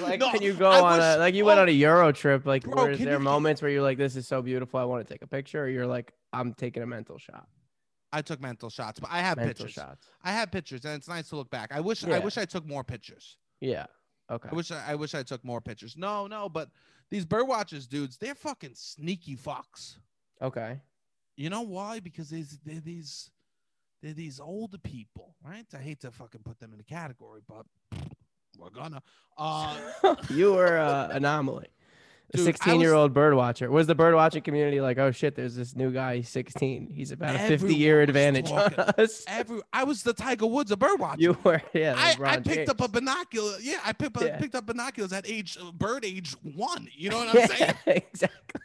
Like 0.00 0.20
No, 0.20 0.30
when 0.30 0.42
you 0.42 0.52
go 0.52 0.70
I 0.70 0.80
on 0.80 1.00
a 1.00 1.16
like 1.16 1.34
you 1.34 1.44
went 1.44 1.58
oh, 1.58 1.62
on 1.62 1.68
a 1.68 1.72
oh, 1.72 1.74
Euro 1.74 2.12
trip, 2.12 2.46
like 2.46 2.62
Bro, 2.64 2.74
where 2.84 2.90
is 2.92 2.98
there 3.00 3.14
you- 3.14 3.18
moments 3.18 3.62
where 3.62 3.70
you're 3.70 3.82
like, 3.82 3.98
this 3.98 4.14
is 4.14 4.28
so 4.28 4.40
beautiful, 4.42 4.78
I 4.78 4.84
want 4.84 5.06
to 5.06 5.12
take 5.12 5.22
a 5.22 5.26
picture, 5.26 5.64
or 5.64 5.68
you're 5.68 5.86
like, 5.86 6.12
I'm 6.32 6.54
taking 6.54 6.82
a 6.82 6.86
mental 6.86 7.18
shot. 7.18 7.48
I 8.16 8.22
took 8.22 8.40
mental 8.40 8.70
shots, 8.70 8.98
but 8.98 9.10
I 9.12 9.18
have 9.18 9.36
mental 9.36 9.66
pictures. 9.66 9.72
shots. 9.72 10.08
I 10.24 10.32
have 10.32 10.50
pictures, 10.50 10.86
and 10.86 10.94
it's 10.94 11.06
nice 11.06 11.28
to 11.28 11.36
look 11.36 11.50
back. 11.50 11.70
I 11.70 11.80
wish 11.80 12.02
I 12.02 12.18
wish 12.18 12.38
I 12.38 12.46
took 12.46 12.66
more 12.66 12.82
pictures. 12.82 13.36
Yeah. 13.60 13.84
Okay. 14.30 14.48
I 14.50 14.54
wish 14.54 14.70
I, 14.70 14.82
I 14.88 14.94
wish 14.94 15.14
I 15.14 15.22
took 15.22 15.44
more 15.44 15.60
pictures. 15.60 15.96
No, 15.98 16.26
no, 16.26 16.48
but 16.48 16.70
these 17.10 17.26
bird 17.26 17.46
watchers, 17.46 17.86
dudes, 17.86 18.16
they're 18.16 18.34
fucking 18.34 18.72
sneaky 18.74 19.36
fucks. 19.36 19.98
Okay. 20.40 20.80
You 21.36 21.50
know 21.50 21.60
why? 21.60 22.00
Because 22.00 22.30
these 22.30 22.58
they're 22.64 22.80
these 22.80 23.30
they're 24.02 24.14
these 24.14 24.40
older 24.40 24.78
people, 24.78 25.34
right? 25.44 25.66
I 25.74 25.78
hate 25.78 26.00
to 26.00 26.10
fucking 26.10 26.40
put 26.42 26.58
them 26.58 26.72
in 26.72 26.80
a 26.80 26.84
category, 26.84 27.42
but 27.46 27.66
we're 28.58 28.70
gonna. 28.70 29.02
Uh, 29.36 29.76
you 30.30 30.54
were 30.54 30.78
an 30.78 31.10
anomaly. 31.10 31.68
I 32.34 32.38
16 32.38 32.80
year 32.80 32.92
old 32.94 33.14
bird 33.14 33.34
watcher. 33.34 33.70
Was 33.70 33.86
the 33.86 33.94
bird 33.94 34.14
watching 34.14 34.42
community 34.42 34.80
like, 34.80 34.98
oh 34.98 35.10
shit, 35.12 35.36
there's 35.36 35.54
this 35.54 35.76
new 35.76 35.90
guy, 35.92 36.16
he's 36.16 36.28
16. 36.28 36.90
He's 36.90 37.12
about 37.12 37.36
a 37.36 37.38
50 37.38 37.74
year 37.74 38.02
advantage 38.02 38.50
on 38.50 38.74
us. 38.98 39.24
every 39.28 39.60
I 39.72 39.84
was 39.84 40.02
the 40.02 40.12
Tiger 40.12 40.46
Woods 40.46 40.70
of 40.70 40.78
bird 40.78 40.98
watching. 40.98 41.22
You 41.22 41.38
were, 41.44 41.62
yeah. 41.72 41.94
I, 41.96 42.16
I 42.22 42.40
picked 42.40 42.68
up 42.68 42.80
a 42.80 42.88
binocular. 42.88 43.56
Yeah, 43.60 43.78
I 43.84 43.92
picked, 43.92 44.20
Yeah. 44.20 44.38
picked 44.38 44.54
up 44.54 44.66
binoculars 44.66 45.12
at 45.12 45.28
age 45.28 45.56
uh, 45.60 45.70
bird 45.72 46.04
age 46.04 46.32
one. 46.42 46.88
You 46.94 47.10
know 47.10 47.18
what 47.18 47.36
I'm 47.36 47.48
saying? 47.48 47.74
exactly. 47.86 48.60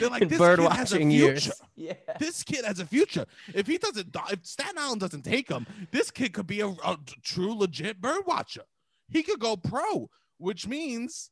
They're 0.00 0.08
like 0.08 0.28
this 0.28 0.38
bird 0.38 0.58
kid 0.58 0.72
has 0.72 0.92
a 0.92 0.96
future. 0.96 1.10
years. 1.10 1.52
Yeah. 1.76 1.92
This 2.18 2.42
kid 2.42 2.64
has 2.64 2.80
a 2.80 2.86
future. 2.86 3.26
If 3.54 3.66
he 3.66 3.78
doesn't 3.78 4.10
die, 4.12 4.28
if 4.30 4.44
Staten 4.46 4.78
Island 4.78 5.00
doesn't 5.00 5.22
take 5.22 5.48
him, 5.50 5.66
this 5.92 6.10
kid 6.10 6.32
could 6.32 6.46
be 6.46 6.60
a, 6.62 6.68
a 6.68 6.98
true 7.22 7.54
legit 7.54 8.00
bird 8.00 8.22
watcher. 8.26 8.62
He 9.10 9.22
could 9.22 9.38
go 9.38 9.56
pro, 9.56 10.08
which 10.38 10.66
means 10.66 11.30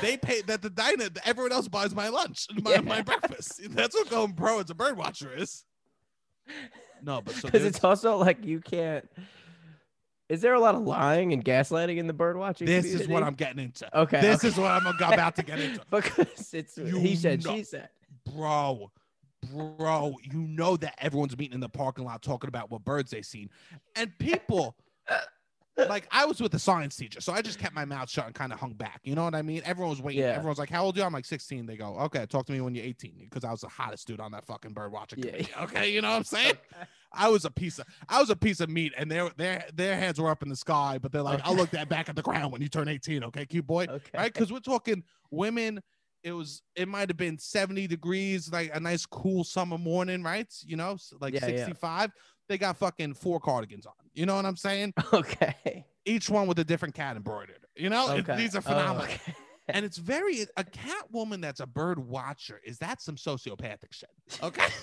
they 0.00 0.16
pay 0.16 0.42
that 0.42 0.62
the 0.62 0.70
diner. 0.70 1.08
Everyone 1.24 1.52
else 1.52 1.68
buys 1.68 1.94
my 1.94 2.08
lunch, 2.08 2.46
my, 2.62 2.72
Yeah. 2.72 2.80
my 2.80 3.02
breakfast. 3.02 3.60
That's 3.70 3.94
what 3.94 4.08
going 4.10 4.32
pro 4.34 4.60
as 4.60 4.70
a 4.70 4.74
bird 4.74 4.96
watcher 4.96 5.34
is. 5.36 5.64
No, 7.02 7.20
but 7.20 7.34
Because 7.36 7.50
there's- 7.50 7.66
it's 7.66 7.84
also 7.84 8.16
like 8.16 8.44
you 8.44 8.60
can't. 8.60 9.08
Is 10.30 10.40
there 10.40 10.54
a 10.54 10.60
lot 10.60 10.74
of 10.74 10.82
lying 10.82 11.32
and 11.34 11.44
gaslighting 11.44 11.98
in 11.98 12.06
the 12.06 12.14
bird 12.14 12.36
watching? 12.38 12.66
this 12.66 12.86
is 12.86 13.06
what? 13.06 13.22
I'm 13.22 13.34
getting 13.34 13.62
into. 13.62 13.98
Okay. 13.98 14.20
This 14.22 14.36
okay. 14.38 14.48
is 14.48 14.56
what 14.56 14.70
I'm 14.70 14.86
about 14.86 15.36
to 15.36 15.42
get 15.42 15.60
into. 15.60 15.80
because 15.90 16.54
it's 16.54 16.78
You 16.78 16.98
he 16.98 17.14
said, 17.14 17.44
know- 17.44 17.56
she 17.56 17.64
said. 17.64 17.88
bro 18.24 18.90
bro 19.52 20.16
you 20.22 20.38
know 20.38 20.74
that 20.74 20.94
everyone's 20.96 21.36
meeting 21.36 21.52
in 21.52 21.60
the 21.60 21.68
parking 21.68 22.02
lot 22.02 22.22
talking 22.22 22.48
about 22.48 22.70
what 22.70 22.82
birds 22.82 23.10
they 23.10 23.20
seen 23.20 23.50
and 23.94 24.10
people 24.18 24.74
like 25.76 26.06
i 26.10 26.24
was 26.24 26.40
with 26.40 26.52
the 26.52 26.58
science 26.58 26.96
teacher 26.96 27.20
so 27.20 27.32
i 27.32 27.42
just 27.42 27.58
kept 27.58 27.74
my 27.74 27.84
mouth 27.84 28.08
shut 28.08 28.26
and 28.26 28.34
kind 28.34 28.52
of 28.52 28.60
hung 28.60 28.72
back 28.72 29.00
you 29.02 29.14
know 29.14 29.24
what 29.24 29.34
i 29.34 29.42
mean 29.42 29.60
everyone 29.64 29.90
was 29.90 30.00
waiting 30.00 30.22
Yeah. 30.22 30.36
everyone's 30.36 30.58
like 30.58 30.70
how 30.70 30.84
old 30.84 30.96
are 30.96 31.00
you 31.00 31.04
i'm 31.04 31.12
like 31.12 31.24
16 31.24 31.66
they 31.66 31.76
go 31.76 31.96
okay 31.98 32.26
talk 32.26 32.46
to 32.46 32.52
me 32.52 32.60
when 32.60 32.74
you're 32.74 32.84
18 32.84 33.26
because 33.28 33.44
i 33.44 33.50
was 33.50 33.62
the 33.62 33.68
hottest 33.68 34.06
dude 34.06 34.20
on 34.20 34.32
that 34.32 34.44
fucking 34.44 34.72
bird 34.72 34.92
watching 34.92 35.18
Yeah. 35.18 35.30
committee 35.32 35.50
okay 35.62 35.92
you 35.92 36.00
know 36.00 36.10
what 36.10 36.16
i'm 36.18 36.24
saying 36.24 36.54
i 37.12 37.28
was 37.28 37.44
a 37.44 37.50
piece 37.50 37.78
of 37.78 37.86
i 38.08 38.20
was 38.20 38.30
a 38.30 38.36
piece 38.36 38.60
of 38.60 38.68
meat 38.70 38.92
and 38.96 39.10
their 39.10 39.30
their 39.36 39.64
their 39.74 39.96
hands 39.96 40.20
were 40.20 40.30
up 40.30 40.42
in 40.42 40.48
the 40.48 40.56
sky 40.56 40.98
but 41.00 41.10
they're 41.12 41.22
like 41.22 41.40
i'll 41.44 41.54
look 41.56 41.70
that 41.70 41.88
back 41.88 42.08
at 42.08 42.16
the 42.16 42.22
ground 42.22 42.52
when 42.52 42.62
you 42.62 42.68
turn 42.68 42.88
18 42.88 43.24
okay 43.24 43.44
cute 43.46 43.66
boy 43.66 43.84
Okay. 43.88 44.10
right? 44.18 44.32
Because 44.32 44.52
we're 44.52 44.60
talking 44.60 45.02
women. 45.30 45.80
It 46.22 46.32
was 46.32 46.62
it 46.74 46.88
might 46.88 47.10
have 47.10 47.18
been 47.18 47.38
70 47.38 47.86
degrees, 47.86 48.50
like 48.50 48.70
a 48.74 48.80
nice 48.80 49.04
cool 49.04 49.44
summer 49.44 49.76
morning, 49.76 50.22
right? 50.22 50.50
You 50.64 50.76
know, 50.76 50.96
like 51.20 51.34
Yeah, 51.34 51.48
yeah. 51.48 51.66
65. 52.44 52.48
They 52.48 52.58
got 52.58 52.76
fucking 52.76 53.14
four 53.14 53.40
cardigans 53.40 53.86
on. 53.86 53.92
You 54.14 54.26
know 54.26 54.36
what 54.36 54.46
I'm 54.46 54.56
saying? 54.56 54.94
Okay. 55.12 55.86
Each 56.06 56.28
one 56.28 56.46
with 56.46 56.58
a 56.58 56.64
different 56.64 56.94
cat 56.94 57.16
embroidered. 57.16 57.64
You 57.76 57.88
know, 57.88 58.10
It- 58.14 58.26
these 58.36 58.54
are 58.54 58.58
Oh, 58.58 58.62
phenomenal. 58.62 59.04
okay. 59.04 59.34
And 59.68 59.84
it's 59.86 59.96
very 59.96 60.46
a 60.56 60.64
cat 60.64 61.10
woman 61.10 61.40
that's 61.40 61.60
a 61.60 61.66
bird 61.66 61.98
watcher. 61.98 62.60
Is 62.64 62.78
that 62.78 63.00
some 63.00 63.16
sociopathic 63.16 63.92
shit? 63.92 64.10
Okay. 64.42 64.66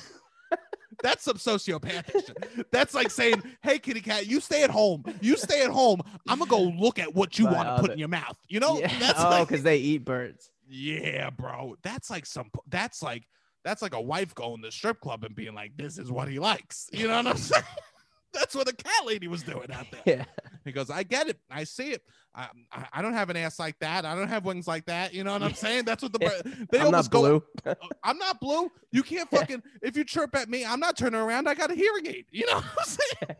That's 1.03 1.23
some 1.23 1.37
sociopathic 1.37 2.11
shit. 2.27 2.71
That's 2.71 2.93
like 2.93 3.09
saying, 3.09 3.41
"Hey, 3.63 3.79
kitty 3.79 4.01
cat, 4.01 4.27
you 4.27 4.39
stay 4.39 4.61
at 4.63 4.69
home. 4.69 5.03
You 5.19 5.35
stay 5.35 5.63
at 5.63 5.71
home. 5.71 6.01
I'm 6.27 6.37
gonna 6.37 6.49
go 6.49 6.61
look 6.61 6.99
at 6.99 7.15
what 7.15 7.39
you 7.39 7.45
want 7.45 7.69
to 7.69 7.75
put 7.75 7.83
other- 7.85 7.93
in 7.93 7.97
your 7.99 8.07
mouth." 8.09 8.37
You 8.49 8.59
know, 8.59 8.77
yeah. 8.77 8.99
that's 8.99 9.19
oh, 9.19 9.29
like, 9.29 9.47
because 9.47 9.63
they 9.63 9.77
eat 9.77 10.05
birds. 10.05 10.51
yeah, 10.69 11.29
bro. 11.31 11.75
That's 11.81 12.11
like 12.11 12.25
some 12.27 12.51
that's 12.67 13.01
like 13.01 13.23
that's 13.63 13.81
like 13.81 13.93
a 13.93 14.01
wife 14.01 14.33
going 14.35 14.61
to 14.61 14.67
the 14.67 14.71
strip 14.71 14.99
club 14.99 15.23
and 15.23 15.35
being 15.35 15.53
like, 15.53 15.75
this 15.77 15.97
is 15.97 16.11
what 16.11 16.27
he 16.27 16.39
likes. 16.39 16.89
You 16.91 17.07
know 17.07 17.15
what 17.17 17.27
I'm 17.27 17.37
saying? 17.37 17.63
that's 18.33 18.55
what 18.55 18.65
the 18.65 18.73
cat 18.73 19.05
lady 19.05 19.27
was 19.27 19.43
doing 19.43 19.69
out 19.73 19.87
there. 19.91 20.01
Yeah. 20.05 20.25
He 20.63 20.71
goes, 20.71 20.89
I 20.89 21.03
get 21.03 21.27
it. 21.27 21.37
I 21.49 21.65
see 21.65 21.91
it. 21.91 22.01
I, 22.33 22.47
I, 22.71 22.87
I 22.93 23.01
don't 23.01 23.13
have 23.13 23.29
an 23.29 23.35
ass 23.35 23.59
like 23.59 23.77
that. 23.79 24.05
I 24.05 24.15
don't 24.15 24.29
have 24.29 24.45
wings 24.45 24.67
like 24.67 24.85
that. 24.85 25.13
You 25.13 25.25
know 25.25 25.33
what 25.33 25.43
I'm 25.43 25.53
saying? 25.53 25.83
That's 25.83 26.01
what 26.01 26.13
the 26.13 26.19
they 26.71 26.79
I'm 26.79 26.85
always 26.87 27.05
not 27.05 27.11
go. 27.11 27.19
blue. 27.19 27.43
"Oh, 27.65 27.87
I'm 28.05 28.17
not 28.17 28.39
blue. 28.39 28.71
You 28.91 29.03
can't 29.03 29.29
fucking 29.29 29.61
if 29.81 29.97
you 29.97 30.05
chirp 30.05 30.33
at 30.35 30.47
me, 30.49 30.65
I'm 30.65 30.79
not 30.79 30.97
turning 30.97 31.19
around. 31.19 31.49
I 31.49 31.55
got 31.55 31.71
a 31.71 31.75
hearing 31.75 32.07
aid. 32.07 32.25
You 32.31 32.45
know 32.45 32.55
what 32.55 32.65
I'm 32.79 32.85
saying? 32.85 33.37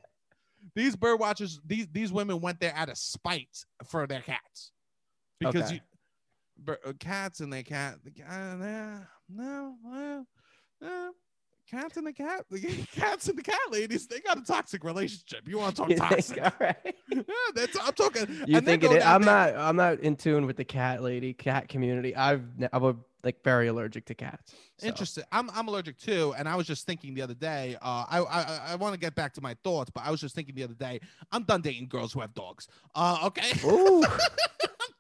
these 0.76 0.96
bird 0.98 1.20
watchers, 1.22 1.62
these 1.66 1.88
these 1.92 2.12
women 2.12 2.42
went 2.42 2.60
there 2.60 2.74
out 2.76 2.90
of 2.90 2.98
spite 2.98 3.64
for 3.86 4.08
their 4.08 4.22
cats. 4.22 4.72
Because 5.40 5.72
Okay. 5.72 5.82
you 6.68 6.74
uh, 6.86 6.94
cats 7.00 7.40
and 7.40 7.52
they 7.52 7.64
cat. 7.64 7.96
The 8.04 8.12
cat. 8.12 9.08
No, 9.34 9.76
well, 9.84 10.28
uh, 10.84 11.10
cats 11.70 11.98
and 11.98 12.06
the 12.08 12.14
cat. 12.14 12.46
The 12.50 12.60
cats 12.96 13.28
and 13.30 13.38
the 13.38 13.44
cat 13.44 13.60
ladies. 13.72 14.08
They 14.08 14.20
got 14.20 14.38
a 14.38 14.44
toxic 14.44 14.84
relationship. 14.84 15.48
You 15.48 15.58
want 15.60 15.76
to 15.76 15.82
talk 15.82 15.90
You 15.92 15.98
think- 15.98 16.10
toxic? 16.10 16.44
all 16.44 16.52
right. 16.60 16.96
yeah, 17.10 17.22
that's. 17.56 17.78
I'm 17.80 17.94
talking. 17.94 18.28
You 18.48 18.62
think 18.62 18.84
it 18.84 18.92
is? 18.92 19.04
I'm 19.04 19.22
there- 19.24 19.54
not. 19.54 19.56
I'm 19.58 19.76
not 19.76 20.00
in 20.00 20.16
tune 20.16 20.46
with 20.46 20.58
the 20.58 20.66
cat 20.66 21.02
lady, 21.02 21.34
cat 21.34 21.70
community. 21.70 22.16
I've 22.16 22.44
I'm 22.74 22.84
a, 22.84 22.96
like 23.24 23.44
very 23.44 23.68
allergic 23.68 24.06
to 24.06 24.16
cats. 24.16 24.54
so. 24.80 24.88
Interesting. 24.88 25.24
I'm 25.32 25.50
I'm 25.52 25.68
allergic 25.68 25.98
too, 26.00 26.34
and 26.38 26.50
I 26.50 26.56
was 26.56 26.66
just 26.68 26.86
thinking 26.88 27.14
the 27.14 27.22
other 27.22 27.36
day. 27.36 27.78
Uh, 27.82 28.06
I 28.10 28.20
I 28.20 28.60
I 28.72 28.76
want 28.76 28.94
to 28.94 29.00
get 29.00 29.14
back 29.16 29.34
to 29.34 29.42
my 29.42 29.56
thoughts, 29.64 29.92
but 29.92 30.04
I 30.06 30.12
was 30.12 30.20
just 30.20 30.34
thinking 30.36 30.56
the 30.56 30.64
other 30.64 30.74
day. 30.74 31.00
I'm 31.32 31.44
done 31.44 31.62
dating 31.62 31.88
girls 31.88 32.12
who 32.14 32.20
have 32.22 32.34
dogs. 32.34 32.68
Uh, 32.96 33.20
okay. 33.26 33.52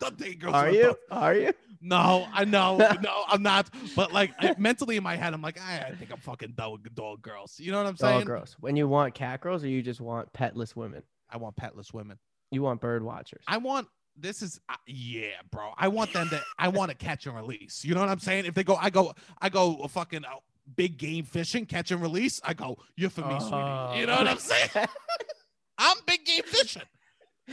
I'm 0.03 0.15
dating 0.15 0.39
girls. 0.39 0.55
are 0.55 0.71
you? 0.71 0.95
Are 1.09 1.35
you? 1.35 1.53
No, 1.81 2.27
I 2.31 2.45
know. 2.45 2.77
no, 3.01 3.23
I'm 3.27 3.41
not. 3.41 3.69
But 3.95 4.13
like 4.13 4.31
I, 4.39 4.55
mentally 4.57 4.97
in 4.97 5.03
my 5.03 5.15
head, 5.15 5.33
I'm 5.33 5.41
like, 5.41 5.59
I, 5.59 5.79
I 5.79 5.95
think 5.95 6.11
I'm 6.11 6.19
fucking 6.19 6.53
done 6.55 6.73
with 6.73 6.93
dog 6.93 7.21
girls. 7.21 7.59
You 7.59 7.71
know 7.71 7.77
what 7.77 7.87
I'm 7.87 7.97
saying? 7.97 8.19
Dog 8.19 8.27
girls. 8.27 8.55
When 8.59 8.75
you 8.75 8.87
want 8.87 9.15
cat 9.15 9.41
girls, 9.41 9.63
or 9.63 9.67
you 9.67 9.81
just 9.81 9.99
want 9.99 10.31
petless 10.33 10.75
women? 10.75 11.03
I 11.29 11.37
want 11.37 11.55
petless 11.55 11.93
women. 11.93 12.19
You 12.51 12.61
want 12.61 12.81
bird 12.81 13.03
watchers. 13.03 13.43
I 13.47 13.57
want. 13.57 13.87
This 14.17 14.41
is 14.41 14.59
uh, 14.69 14.75
yeah, 14.85 15.29
bro. 15.51 15.71
I 15.77 15.87
want 15.87 16.13
them 16.13 16.29
to. 16.29 16.41
I 16.59 16.67
want 16.67 16.91
to 16.91 16.97
catch 16.97 17.25
and 17.25 17.35
release. 17.35 17.83
You 17.83 17.95
know 17.95 18.01
what 18.01 18.09
I'm 18.09 18.19
saying? 18.19 18.45
If 18.45 18.53
they 18.53 18.63
go, 18.63 18.75
I 18.75 18.89
go, 18.89 19.13
I 19.41 19.49
go 19.49 19.77
uh, 19.77 19.87
fucking 19.87 20.25
uh, 20.25 20.35
big 20.75 20.97
game 20.97 21.25
fishing, 21.25 21.65
catch 21.65 21.91
and 21.91 22.01
release. 22.01 22.41
I 22.43 22.53
go, 22.53 22.77
you're 22.95 23.09
for 23.09 23.21
me, 23.21 23.39
sweetie. 23.39 23.99
You 23.99 24.05
know 24.05 24.17
what 24.17 24.27
I'm 24.27 24.37
saying? 24.37 24.69
I'm 25.77 25.97
big 26.05 26.25
game 26.25 26.43
fishing. 26.45 26.83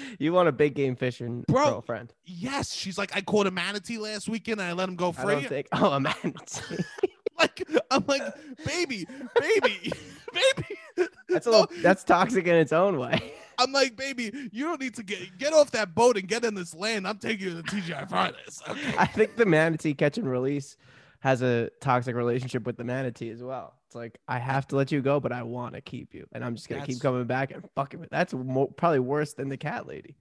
you 0.18 0.32
want 0.32 0.48
a 0.48 0.52
big 0.52 0.74
game 0.74 0.96
fishing 0.96 1.44
Bro, 1.48 1.70
girlfriend? 1.70 2.14
Yes, 2.24 2.72
she's 2.72 2.98
like, 2.98 3.14
I 3.16 3.20
caught 3.20 3.46
a 3.46 3.50
manatee 3.50 3.98
last 3.98 4.28
weekend 4.28 4.60
and 4.60 4.68
I 4.68 4.72
let 4.72 4.88
him 4.88 4.96
go 4.96 5.10
I 5.10 5.12
free. 5.12 5.34
don't 5.34 5.46
think. 5.48 5.68
Oh, 5.72 5.92
a 5.92 6.00
manatee. 6.00 6.84
like, 7.38 7.62
I'm 7.90 8.04
like, 8.06 8.22
baby, 8.64 9.06
baby, 9.38 9.92
baby. 10.32 11.08
That's 11.28 11.46
a 11.46 11.50
little. 11.50 11.68
That's 11.82 12.02
toxic 12.04 12.46
in 12.46 12.56
its 12.56 12.72
own 12.72 12.98
way. 12.98 13.34
I'm 13.58 13.72
like, 13.72 13.96
baby, 13.96 14.32
you 14.52 14.64
don't 14.64 14.80
need 14.80 14.94
to 14.94 15.02
get 15.02 15.36
get 15.38 15.52
off 15.52 15.70
that 15.72 15.94
boat 15.94 16.16
and 16.16 16.28
get 16.28 16.44
in 16.44 16.54
this 16.54 16.74
land. 16.74 17.06
I'm 17.06 17.18
taking 17.18 17.48
you 17.48 17.60
to 17.60 17.62
TGI 17.62 18.08
Fridays. 18.08 18.62
Okay. 18.68 18.94
I 18.96 19.06
think 19.06 19.36
the 19.36 19.46
manatee 19.46 19.94
catch 19.94 20.16
and 20.18 20.30
release 20.30 20.76
has 21.20 21.42
a 21.42 21.70
toxic 21.80 22.14
relationship 22.14 22.64
with 22.64 22.76
the 22.76 22.84
manatee 22.84 23.30
as 23.30 23.42
well. 23.42 23.74
It's 23.86 23.94
like 23.94 24.18
I 24.28 24.38
have 24.38 24.66
to 24.68 24.76
let 24.76 24.92
you 24.92 25.00
go, 25.00 25.18
but 25.20 25.32
I 25.32 25.42
want 25.42 25.74
to 25.74 25.80
keep 25.80 26.14
you, 26.14 26.26
and 26.32 26.44
I'm 26.44 26.54
just 26.54 26.68
gonna 26.68 26.80
That's- 26.80 26.96
keep 26.96 27.02
coming 27.02 27.24
back 27.24 27.50
and 27.52 27.68
fucking. 27.74 28.06
That's 28.10 28.32
mo- 28.34 28.66
probably 28.68 29.00
worse 29.00 29.32
than 29.34 29.48
the 29.48 29.56
cat 29.56 29.86
lady. 29.86 30.16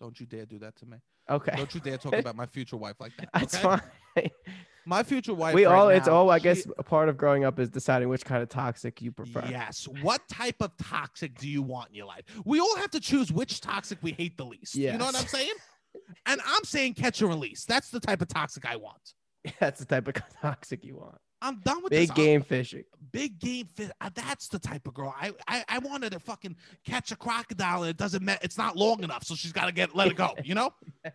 Don't 0.00 0.18
you 0.18 0.26
dare 0.26 0.46
do 0.46 0.58
that 0.58 0.76
to 0.76 0.86
me. 0.86 0.98
Okay, 1.28 1.52
Don't 1.56 1.74
you 1.74 1.80
dare 1.80 1.98
talk 1.98 2.12
about 2.14 2.36
my 2.36 2.46
future 2.46 2.76
wife 2.76 2.96
like 3.00 3.12
that. 3.18 3.28
that's 3.34 3.56
okay? 3.56 3.78
fine. 4.14 4.30
My 4.88 5.02
future 5.02 5.34
wife. 5.34 5.52
we 5.52 5.66
right 5.66 5.74
all. 5.74 5.88
it's 5.88 6.06
all. 6.06 6.30
I 6.30 6.38
she- 6.38 6.44
guess 6.44 6.66
a 6.78 6.82
part 6.84 7.08
of 7.08 7.16
growing 7.16 7.42
up 7.44 7.58
is 7.58 7.68
deciding 7.68 8.08
which 8.08 8.24
kind 8.24 8.40
of 8.40 8.48
toxic 8.48 9.02
you 9.02 9.10
prefer. 9.10 9.42
Yes. 9.50 9.88
What 10.00 10.20
type 10.28 10.54
of 10.60 10.70
toxic 10.76 11.36
do 11.38 11.48
you 11.48 11.60
want 11.60 11.88
in 11.88 11.96
your 11.96 12.06
life? 12.06 12.22
We 12.44 12.60
all 12.60 12.76
have 12.76 12.92
to 12.92 13.00
choose 13.00 13.32
which 13.32 13.60
toxic 13.60 13.98
we 14.00 14.12
hate 14.12 14.36
the 14.36 14.44
least. 14.46 14.76
You 14.76 14.92
know 14.92 15.06
what 15.06 15.16
I'm 15.16 15.26
saying? 15.26 15.50
And 16.26 16.40
I'm 16.46 16.62
saying 16.62 16.94
catch 16.94 17.20
and 17.20 17.28
release. 17.28 17.64
That's 17.64 17.90
the 17.90 17.98
type 17.98 18.22
of 18.22 18.28
toxic 18.28 18.64
I 18.64 18.76
want. 18.76 19.14
That's 19.60 19.80
the 19.80 19.86
type 19.86 20.08
of 20.08 20.14
toxic 20.40 20.84
you 20.84 20.96
want. 20.96 21.16
I'm 21.42 21.60
done 21.60 21.82
with 21.82 21.90
Big 21.90 22.08
this. 22.08 22.16
game 22.16 22.42
fishing. 22.42 22.84
big 23.12 23.38
game 23.38 23.66
fit. 23.66 23.90
uh, 24.00 24.08
That's 24.14 24.48
the 24.48 24.58
type 24.58 24.86
of 24.88 24.94
girl 24.94 25.14
I, 25.20 25.32
I 25.46 25.64
I 25.68 25.78
wanted 25.80 26.12
to 26.12 26.18
fucking 26.20 26.56
catch 26.84 27.12
a 27.12 27.16
crocodile 27.16 27.82
and 27.82 27.90
it 27.90 27.96
doesn't 27.98 28.24
matter. 28.24 28.40
It's 28.42 28.56
not 28.56 28.76
long 28.76 29.04
enough, 29.04 29.22
so 29.24 29.34
she's 29.34 29.52
got 29.52 29.66
to 29.66 29.72
get 29.72 29.94
let 29.94 30.08
it 30.08 30.16
go. 30.16 30.34
You 30.44 30.54
know. 30.54 30.70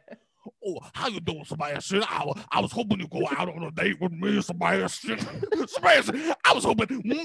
Oh, 0.66 0.80
how 0.94 1.08
you 1.08 1.20
doing, 1.20 1.46
Sebastian? 1.46 2.02
I, 2.04 2.26
I 2.52 2.62
was 2.62 2.72
hoping 2.72 3.00
you 3.00 3.08
go 3.08 3.28
out 3.38 3.48
on 3.48 3.62
a 3.62 3.70
date 3.70 4.02
with 4.02 4.12
me, 4.12 4.42
Sebastian. 4.42 5.20
Sebastian, 5.68 6.34
I 6.46 6.54
was 6.54 6.64
hoping. 6.64 7.04
Me 7.06 7.24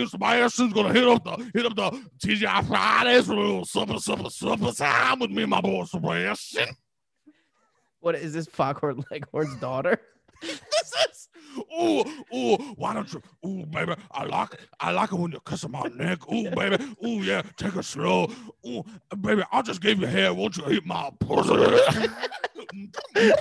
and 0.00 0.10
Sebastian's 0.10 0.72
gonna 0.72 0.92
hit 0.92 1.06
up 1.06 1.24
the 1.24 1.50
hit 1.54 1.66
up 1.66 1.76
the 1.76 1.90
TGI 2.24 2.66
Fridays 2.66 3.26
for 3.26 3.34
a 3.34 3.40
little 3.40 3.64
supper, 3.64 3.98
supper, 3.98 4.30
supper 4.30 4.72
time 4.72 5.20
with 5.20 5.30
me 5.30 5.42
and 5.42 5.50
my 5.50 5.60
boy 5.60 5.84
Sebastian. 5.84 6.66
What 8.00 8.14
is 8.14 8.32
this 8.32 8.46
Foghorn 8.46 9.04
Leghorn's 9.10 9.56
daughter? 9.56 10.00
this 10.42 10.60
is 11.10 11.28
ooh 11.72 12.04
ooh 12.34 12.56
why 12.76 12.92
don't 12.92 13.10
you 13.12 13.22
ooh 13.46 13.64
baby 13.66 13.94
I 14.12 14.24
like 14.24 14.60
I 14.80 14.90
like 14.90 15.12
it 15.12 15.16
when 15.18 15.32
you 15.32 15.40
kiss 15.46 15.66
my 15.68 15.82
neck. 15.94 16.30
Ooh 16.32 16.50
baby 16.50 16.84
ooh 17.04 17.22
yeah 17.22 17.42
take 17.56 17.74
it 17.76 17.84
slow. 17.84 18.30
Ooh 18.66 18.84
baby 19.20 19.42
I 19.52 19.62
just 19.62 19.80
gave 19.80 20.00
you 20.00 20.06
hair 20.06 20.34
won't 20.34 20.56
you 20.56 20.68
eat 20.70 20.86
my 20.86 21.10
pussy? 21.20 21.78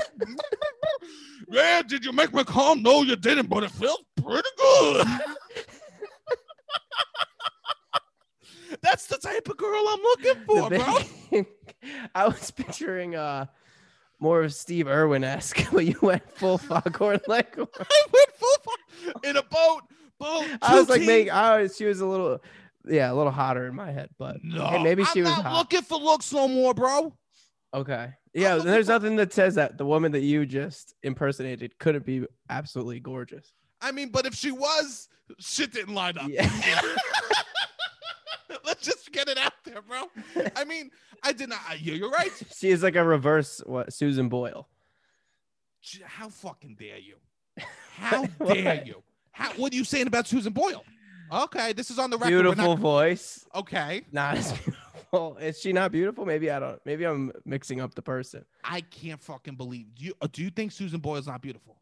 Yeah 1.50 1.82
did 1.84 2.04
you 2.06 2.12
make 2.12 2.34
me 2.34 2.44
come 2.44 2.82
no 2.82 3.04
you 3.04 3.16
didn't 3.16 3.48
but 3.50 3.64
it 3.64 3.72
felt 3.72 4.04
pretty 4.16 4.50
good. 4.58 5.06
That's 8.82 9.06
the 9.08 9.18
type 9.18 9.48
of 9.48 9.58
girl 9.58 9.86
I'm 9.88 10.02
looking 10.02 10.44
for 10.46 10.70
bro. 10.70 11.46
I 12.16 12.28
was 12.28 12.52
picturing 12.52 13.16
uh 13.16 13.46
more 14.20 14.44
of 14.44 14.54
Steve 14.54 14.88
Irwin 14.88 15.24
esque, 15.24 15.70
but 15.74 15.86
you 15.86 15.98
went 16.02 16.30
full 16.38 16.58
Foghorn 16.58 17.20
Leghorn. 17.28 17.68
I 17.80 18.06
went 18.14 18.30
full 18.36 18.58
fu- 18.64 19.30
in 19.30 19.38
a 19.38 19.44
boat 19.44 19.82
boat 20.20 20.46
I 20.62 20.80
was 20.80 20.88
like, 20.90 21.00
teams. 21.00 21.08
make, 21.08 21.30
I 21.30 21.62
was, 21.64 21.76
she 21.76 21.86
was 21.86 22.00
a 22.00 22.06
little, 22.06 22.40
yeah, 22.88 23.12
a 23.12 23.16
little 23.16 23.32
hotter 23.34 23.68
in 23.68 23.76
my 23.76 23.92
head, 23.92 24.10
but 24.18 24.38
No, 24.44 24.66
hey, 24.68 24.82
maybe 24.84 25.04
she 25.06 25.20
I'm 25.20 25.26
was 25.26 25.36
not 25.38 25.46
hot. 25.46 25.58
looking 25.58 25.82
for 25.82 25.98
looks 26.00 26.32
no 26.32 26.48
more, 26.48 26.74
bro. 26.74 27.14
okay. 27.74 28.14
Yeah, 28.34 28.56
there's 28.58 28.90
nothing 28.90 29.16
that 29.16 29.32
says 29.32 29.56
that 29.56 29.78
the 29.78 29.86
woman 29.86 30.12
that 30.12 30.20
you 30.22 30.46
just 30.46 30.94
impersonated 31.04 31.78
couldn't 31.80 32.06
be 32.06 32.26
absolutely 32.50 33.00
gorgeous. 33.00 33.54
I 33.82 33.94
mean, 33.94 34.10
but 34.10 34.26
if 34.26 34.34
she 34.36 34.52
was, 34.52 35.08
shit 35.40 35.72
didn't 35.72 35.94
line 35.96 36.18
up. 36.18 36.30
Yeah. 36.30 36.50
Let's 38.66 38.84
just 38.84 39.12
get 39.12 39.28
it 39.30 39.38
out 39.38 39.54
there, 39.64 39.82
bro. 39.82 40.04
I 40.56 40.64
mean, 40.66 40.90
I 41.26 41.34
did 41.34 41.50
not. 41.50 41.60
You're 41.82 42.10
right. 42.10 42.32
She 42.56 42.70
is 42.70 42.84
like 42.84 42.96
a 42.96 43.04
reverse 43.04 43.62
what 43.66 43.92
Susan 43.92 44.30
Boyle. 44.30 44.68
How 46.06 46.30
fucking 46.30 46.76
dare 46.80 46.98
you? 47.00 47.16
How 47.98 48.26
dare 48.48 48.84
you? 48.86 49.04
How? 49.32 49.52
What 49.54 49.74
are 49.74 49.76
you 49.76 49.84
saying 49.84 50.08
about 50.08 50.28
Susan 50.28 50.54
Boyle? 50.54 50.84
Okay, 51.32 51.74
this 51.74 51.90
is 51.92 51.98
on 52.00 52.10
the 52.10 52.18
record. 52.18 52.30
Beautiful 52.32 52.70
not- 52.76 52.80
voice. 52.80 53.46
okay, 53.56 54.04
Not 54.12 54.38
as 54.38 54.52
beautiful. 54.54 55.38
Is 55.38 55.60
she 55.60 55.74
not 55.74 55.92
beautiful? 55.92 56.26
Maybe 56.26 56.52
I 56.52 56.60
don't. 56.60 56.80
Maybe 56.86 57.04
I'm 57.06 57.32
mixing 57.46 57.82
up 57.82 57.96
the 57.96 58.02
person. 58.02 58.46
I 58.64 58.82
can't 58.82 59.22
fucking 59.22 59.56
believe. 59.56 59.88
Do 59.96 60.06
you? 60.06 60.14
uh, 60.22 60.28
Do 60.32 60.44
you 60.44 60.50
think 60.52 60.72
Susan 60.72 61.00
Boyle's 61.00 61.28
not 61.28 61.42
beautiful? 61.42 61.78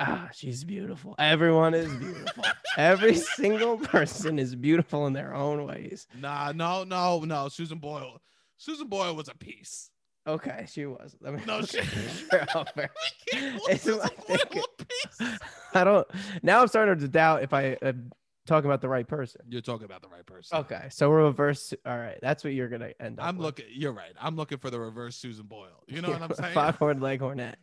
Ah, 0.00 0.30
she's 0.32 0.64
beautiful. 0.64 1.14
Everyone 1.18 1.74
is 1.74 1.92
beautiful. 1.94 2.44
Every 2.78 3.14
single 3.14 3.76
person 3.76 4.38
is 4.38 4.54
beautiful 4.56 5.06
in 5.06 5.12
their 5.12 5.34
own 5.34 5.66
ways. 5.66 6.06
Nah, 6.18 6.52
no, 6.52 6.84
no, 6.84 7.20
no. 7.20 7.48
Susan 7.48 7.78
Boyle. 7.78 8.20
Susan 8.60 8.88
Boyle 8.88 9.16
was 9.16 9.28
a 9.28 9.34
piece. 9.34 9.88
Okay, 10.26 10.66
she 10.68 10.84
was. 10.84 11.16
I 11.26 11.30
mean, 11.30 11.42
No 11.46 11.62
shit. 11.62 11.82
sure, 11.84 12.44
I'll 12.54 12.66
fair. 12.66 12.90
We 13.32 13.32
can't 13.40 13.56
call 13.58 13.66
It's 13.68 13.82
Susan 13.84 14.00
like- 14.00 14.26
Boyle 14.26 14.36
a 14.42 14.84
piece. 14.84 15.38
I 15.74 15.84
don't. 15.84 16.06
Now 16.42 16.60
I'm 16.60 16.68
starting 16.68 16.98
to 16.98 17.08
doubt 17.08 17.42
if 17.42 17.54
I 17.54 17.78
am 17.80 18.12
talking 18.46 18.68
about 18.68 18.82
the 18.82 18.88
right 18.88 19.08
person. 19.08 19.40
You're 19.48 19.62
talking 19.62 19.86
about 19.86 20.02
the 20.02 20.08
right 20.08 20.26
person. 20.26 20.58
Okay, 20.58 20.88
so 20.90 21.08
we're 21.08 21.24
reverse. 21.24 21.72
All 21.86 21.96
right, 21.96 22.18
that's 22.20 22.44
what 22.44 22.52
you're 22.52 22.68
gonna 22.68 22.90
end 23.00 23.18
up. 23.18 23.26
I'm 23.26 23.38
with. 23.38 23.46
looking. 23.46 23.64
You're 23.72 23.92
right. 23.92 24.12
I'm 24.20 24.36
looking 24.36 24.58
for 24.58 24.68
the 24.68 24.78
reverse 24.78 25.16
Susan 25.16 25.46
Boyle. 25.46 25.82
You 25.88 26.02
know 26.02 26.10
what 26.10 26.20
I'm 26.20 26.34
saying? 26.34 26.52
Foghorn 26.52 27.00
Leghornet. 27.00 27.54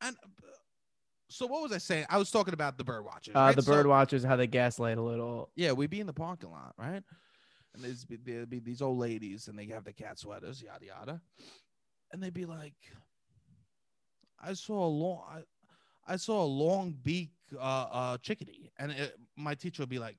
And 0.00 0.14
uh, 0.22 0.46
so 1.28 1.46
what 1.46 1.60
was 1.62 1.72
I 1.72 1.78
saying? 1.78 2.06
I 2.08 2.18
was 2.18 2.30
talking 2.30 2.54
about 2.54 2.78
the 2.78 2.84
bird 2.84 3.04
watchers. 3.04 3.34
Uh, 3.34 3.40
right? 3.40 3.56
the 3.56 3.62
So- 3.62 3.72
bird 3.72 3.88
watchers, 3.88 4.22
how 4.22 4.36
they 4.36 4.46
gaslight 4.46 4.96
a 4.96 5.02
little. 5.02 5.50
Yeah, 5.56 5.72
we'd 5.72 5.90
be 5.90 5.98
in 6.00 6.06
the 6.06 6.12
parking 6.12 6.50
lot, 6.52 6.74
right? 6.78 7.02
And 7.78 7.84
there's 7.84 8.04
there'd 8.24 8.50
be 8.50 8.58
these 8.58 8.82
old 8.82 8.98
ladies, 8.98 9.46
and 9.46 9.56
they 9.56 9.66
have 9.66 9.84
the 9.84 9.92
cat 9.92 10.18
sweaters, 10.18 10.60
yada 10.60 10.84
yada, 10.86 11.20
and 12.12 12.20
they'd 12.20 12.34
be 12.34 12.44
like, 12.44 12.74
"I 14.42 14.52
saw 14.54 14.84
a 14.84 14.88
long, 14.88 15.22
I, 15.28 16.12
I 16.12 16.16
saw 16.16 16.42
a 16.42 16.44
long 16.46 16.96
beak 17.02 17.30
uh, 17.56 17.60
uh, 17.60 18.18
chickadee," 18.18 18.72
and 18.78 18.90
it, 18.90 19.16
my 19.36 19.54
teacher 19.54 19.82
would 19.82 19.88
be 19.88 19.98
like. 20.00 20.16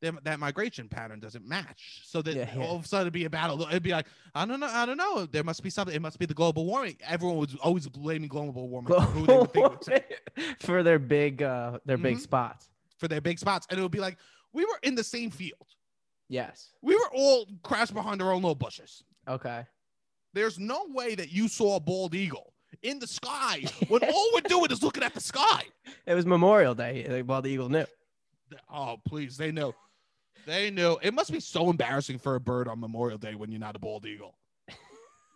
"That- 0.00 0.22
That 0.24 0.38
migration 0.40 0.88
pattern 0.88 1.18
doesn't 1.20 1.44
match, 1.46 2.02
so 2.04 2.22
that 2.22 2.34
Yeah, 2.36 2.50
yeah. 2.56 2.62
all 2.64 2.76
of 2.76 2.84
a 2.84 2.88
sudden 2.88 3.04
it'd 3.06 3.12
be 3.12 3.24
a 3.24 3.30
battle. 3.30 3.62
It'd 3.68 3.82
be 3.84 3.90
like, 3.92 4.06
I 4.34 4.44
don't 4.46 4.58
know, 4.60 4.66
I 4.66 4.84
don't 4.86 4.96
know. 4.96 5.26
There 5.26 5.44
must 5.44 5.62
be 5.62 5.70
something. 5.70 5.94
It 5.94 6.02
must 6.02 6.18
be 6.18 6.26
the 6.26 6.34
global 6.34 6.66
warming. 6.66 6.96
Everyone 7.06 7.36
was 7.36 7.54
always 7.56 7.88
blaming 7.88 8.28
global 8.28 8.68
warming 8.68 8.92
for 8.92 9.00
who 9.00 9.26
they 9.26 9.44
think 9.52 9.70
would 9.70 9.84
say- 9.90 10.04
for 10.60 10.82
their 10.82 10.98
big, 10.98 11.42
uh, 11.42 11.78
their 11.84 11.98
big 11.98 12.16
Mhm. 12.16 12.20
spots. 12.20 12.68
for 12.98 13.08
their 13.08 13.20
big 13.20 13.36
spots, 13.38 13.66
and 13.70 13.78
it 13.80 13.82
would 13.82 13.90
be 13.92 13.98
like 14.00 14.16
we 14.52 14.64
were 14.64 14.78
in 14.82 14.94
the 14.96 15.02
same 15.04 15.30
field. 15.30 15.66
Yes. 16.32 16.70
We 16.80 16.94
were 16.96 17.10
all 17.14 17.46
crashed 17.62 17.92
behind 17.92 18.22
our 18.22 18.32
own 18.32 18.40
little 18.40 18.54
bushes. 18.54 19.04
Okay. 19.28 19.66
There's 20.32 20.58
no 20.58 20.86
way 20.88 21.14
that 21.14 21.30
you 21.30 21.46
saw 21.46 21.76
a 21.76 21.80
bald 21.80 22.14
eagle 22.14 22.54
in 22.82 22.98
the 22.98 23.06
sky 23.06 23.64
when 23.88 24.02
all 24.02 24.30
we're 24.32 24.40
doing 24.48 24.70
is 24.70 24.82
looking 24.82 25.02
at 25.02 25.12
the 25.14 25.20
sky. 25.20 25.64
It 26.06 26.14
was 26.14 26.24
Memorial 26.26 26.74
Day. 26.74 27.06
Like, 27.08 27.26
Bald 27.26 27.46
Eagle 27.46 27.68
knew. 27.68 27.84
Oh, 28.72 28.96
please, 29.06 29.36
they 29.36 29.52
knew. 29.52 29.72
They 30.46 30.68
knew. 30.70 30.96
It 31.00 31.14
must 31.14 31.30
be 31.30 31.38
so 31.38 31.70
embarrassing 31.70 32.18
for 32.18 32.34
a 32.34 32.40
bird 32.40 32.66
on 32.66 32.80
Memorial 32.80 33.18
Day 33.18 33.34
when 33.36 33.50
you're 33.52 33.60
not 33.60 33.76
a 33.76 33.78
bald 33.78 34.04
eagle. 34.06 34.34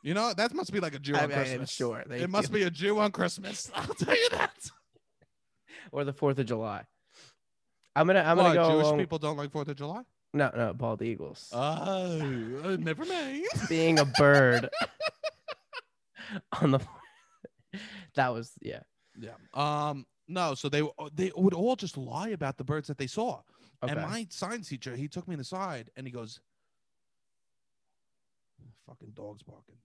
You 0.03 0.15
know, 0.15 0.33
that 0.35 0.55
must 0.55 0.73
be 0.73 0.81
like 0.81 0.95
a 0.95 0.99
Jew 0.99 1.15
on 1.15 1.21
I'm 1.25 1.31
Christmas. 1.31 1.71
sure. 1.71 2.03
It 2.11 2.31
must 2.31 2.51
be 2.51 2.63
a 2.65 2.71
Jew 2.71 2.99
on 2.99 3.13
Christmas. 3.13 3.71
I'll 3.77 3.95
tell 3.95 4.17
you 4.17 4.29
that. 4.31 4.57
or 5.93 6.03
the 6.05 6.13
Fourth 6.13 6.39
of 6.41 6.47
July. 6.47 6.85
I'm 7.95 8.07
gonna 8.09 8.21
I'm 8.27 8.37
gonna 8.37 8.55
go 8.55 8.71
Jewish 8.71 8.87
along- 8.87 8.99
people 8.99 9.19
don't 9.19 9.37
like 9.37 9.53
Fourth 9.53 9.69
of 9.69 9.77
July. 9.77 10.03
No, 10.35 10.51
no, 10.55 10.75
bald 10.75 11.03
eagles. 11.03 11.51
Oh, 11.53 11.59
uh, 12.65 12.77
never 12.79 13.05
mind. 13.05 13.45
Being 13.69 13.99
a 13.99 14.05
bird 14.05 14.69
on 16.61 16.73
the 16.73 16.81
that 18.17 18.33
was 18.33 18.53
yeah. 18.61 18.81
Yeah. 19.19 19.31
Um. 19.55 20.07
No. 20.27 20.55
So 20.55 20.69
they 20.69 20.83
they 21.15 21.31
would 21.37 21.55
all 21.55 21.77
just 21.77 21.97
lie 21.97 22.31
about 22.31 22.57
the 22.57 22.65
birds 22.65 22.89
that 22.89 22.99
they 22.99 23.07
saw. 23.07 23.41
Okay. 23.83 23.93
And 23.93 24.03
my 24.03 24.27
science 24.31 24.69
teacher, 24.69 24.97
he 24.97 25.07
took 25.07 25.29
me 25.29 25.35
in 25.35 25.39
the 25.39 25.45
side 25.45 25.91
and 25.97 26.07
he 26.07 26.13
goes, 26.13 26.41
"Fucking 28.87 29.11
dogs 29.11 29.43
barking." 29.43 29.77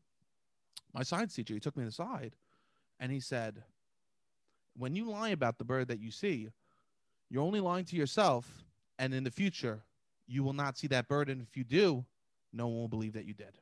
My 0.94 1.04
science 1.04 1.36
teacher, 1.36 1.54
he 1.54 1.60
took 1.60 1.78
me 1.78 1.84
in 1.84 1.88
the 1.88 1.94
side, 1.94 2.36
and 3.00 3.12
he 3.12 3.20
said, 3.20 3.64
"When 4.76 4.96
you 4.96 5.10
lie 5.10 5.30
about 5.30 5.58
the 5.58 5.66
bird 5.66 5.90
that 5.90 6.00
you 6.00 6.12
see, 6.12 6.50
you're 7.30 7.44
only 7.44 7.60
lying 7.60 7.86
to 7.86 7.96
yourself, 7.96 8.64
and 8.98 9.14
in 9.14 9.24
the 9.24 9.32
future, 9.32 9.84
you 10.32 10.44
will 10.44 10.54
not 10.54 10.78
see 10.78 10.88
that 10.88 11.08
bird. 11.08 11.30
And 11.30 11.42
if 11.42 11.58
you 11.58 11.64
do, 11.64 12.06
no 12.54 12.68
one 12.68 12.78
will 12.78 12.88
believe 12.88 13.14
that 13.14 13.26
you 13.26 13.34
did." 13.34 13.58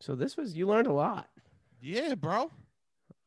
so 0.00 0.14
this 0.14 0.36
was 0.36 0.54
you 0.54 0.66
learned 0.66 0.86
a 0.86 0.92
lot. 0.92 1.28
Yeah, 1.80 2.14
bro. 2.14 2.50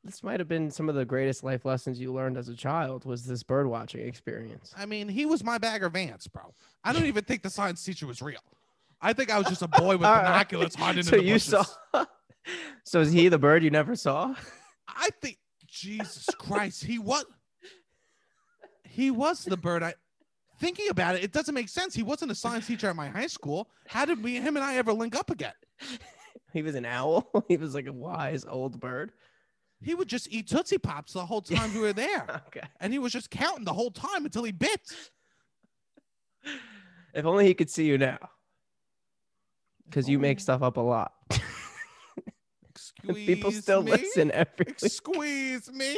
This 0.03 0.23
might 0.23 0.39
have 0.39 0.47
been 0.47 0.69
some 0.69 0.89
of 0.89 0.95
the 0.95 1.05
greatest 1.05 1.43
life 1.43 1.65
lessons 1.65 1.99
you 1.99 2.13
learned 2.13 2.37
as 2.37 2.49
a 2.49 2.55
child 2.55 3.03
was 3.03 3.25
this 3.25 3.41
bird 3.43 3.67
watching 3.67 4.07
experience. 4.07 4.73
I 4.77 4.85
mean, 4.85 5.09
he 5.09 5.25
was 5.25 5.43
my 5.43 5.57
bagger 5.57 5.89
Vance, 5.89 6.27
bro. 6.27 6.53
I 6.83 6.93
don't 6.93 7.05
even 7.05 7.23
think 7.23 7.41
the 7.41 7.49
science 7.49 7.83
teacher 7.83 8.05
was 8.07 8.21
real. 8.21 8.39
I 9.01 9.13
think 9.13 9.31
I 9.31 9.37
was 9.37 9.47
just 9.47 9.61
a 9.63 9.67
boy 9.67 9.97
with 9.97 10.05
All 10.07 10.13
right. 10.13 10.23
binoculars 10.23 10.75
hiding 10.75 11.03
so 11.03 11.15
in 11.15 11.21
the 11.21 11.27
you 11.27 11.35
bushes. 11.35 11.67
saw 11.93 12.05
So 12.85 13.01
is 13.01 13.11
he 13.11 13.27
the 13.27 13.37
bird 13.39 13.63
you 13.63 13.69
never 13.69 13.95
saw? 13.95 14.35
I 14.87 15.09
think 15.21 15.37
Jesus 15.65 16.25
Christ, 16.37 16.83
he 16.83 16.99
was 16.99 17.25
he 18.83 19.11
was 19.11 19.43
the 19.43 19.57
bird. 19.57 19.83
I 19.83 19.95
thinking 20.59 20.89
about 20.89 21.15
it, 21.15 21.23
it 21.23 21.31
doesn't 21.31 21.53
make 21.55 21.69
sense. 21.69 21.93
He 21.95 22.03
wasn't 22.03 22.31
a 22.31 22.35
science 22.35 22.67
teacher 22.67 22.87
at 22.89 22.95
my 22.95 23.07
high 23.07 23.27
school. 23.27 23.69
How 23.87 24.05
did 24.05 24.23
we 24.23 24.35
him 24.35 24.55
and 24.57 24.63
I 24.65 24.75
ever 24.77 24.93
link 24.93 25.15
up 25.15 25.29
again? 25.31 25.53
He 26.53 26.61
was 26.61 26.75
an 26.75 26.85
owl. 26.85 27.29
He 27.49 27.57
was 27.57 27.75
like 27.75 27.87
a 27.87 27.93
wise 27.93 28.45
old 28.45 28.79
bird. 28.79 29.11
He 29.81 29.93
would 29.93 30.07
just 30.07 30.31
eat 30.31 30.47
Tootsie 30.47 30.77
Pops 30.77 31.13
the 31.13 31.25
whole 31.25 31.41
time 31.41 31.73
we 31.73 31.81
were 31.81 31.93
there. 31.93 32.25
Okay. 32.47 32.65
And 32.79 32.91
he 32.93 32.99
was 32.99 33.11
just 33.11 33.29
counting 33.29 33.65
the 33.65 33.73
whole 33.73 33.91
time 33.91 34.23
until 34.25 34.43
he 34.43 34.51
bit. 34.53 34.81
If 37.13 37.25
only 37.25 37.45
he 37.45 37.53
could 37.53 37.69
see 37.69 37.85
you 37.85 37.97
now. 37.97 38.17
Because 39.85 40.07
you 40.09 40.19
make 40.19 40.37
Oh. 40.39 40.41
stuff 40.41 40.61
up 40.63 40.77
a 40.77 40.81
lot. 40.81 41.11
Squeeze 42.75 43.25
People 43.27 43.51
still 43.51 43.83
me. 43.83 43.91
listen 43.91 44.31
every. 44.31 44.73
Squeeze 44.77 45.71
me. 45.71 45.97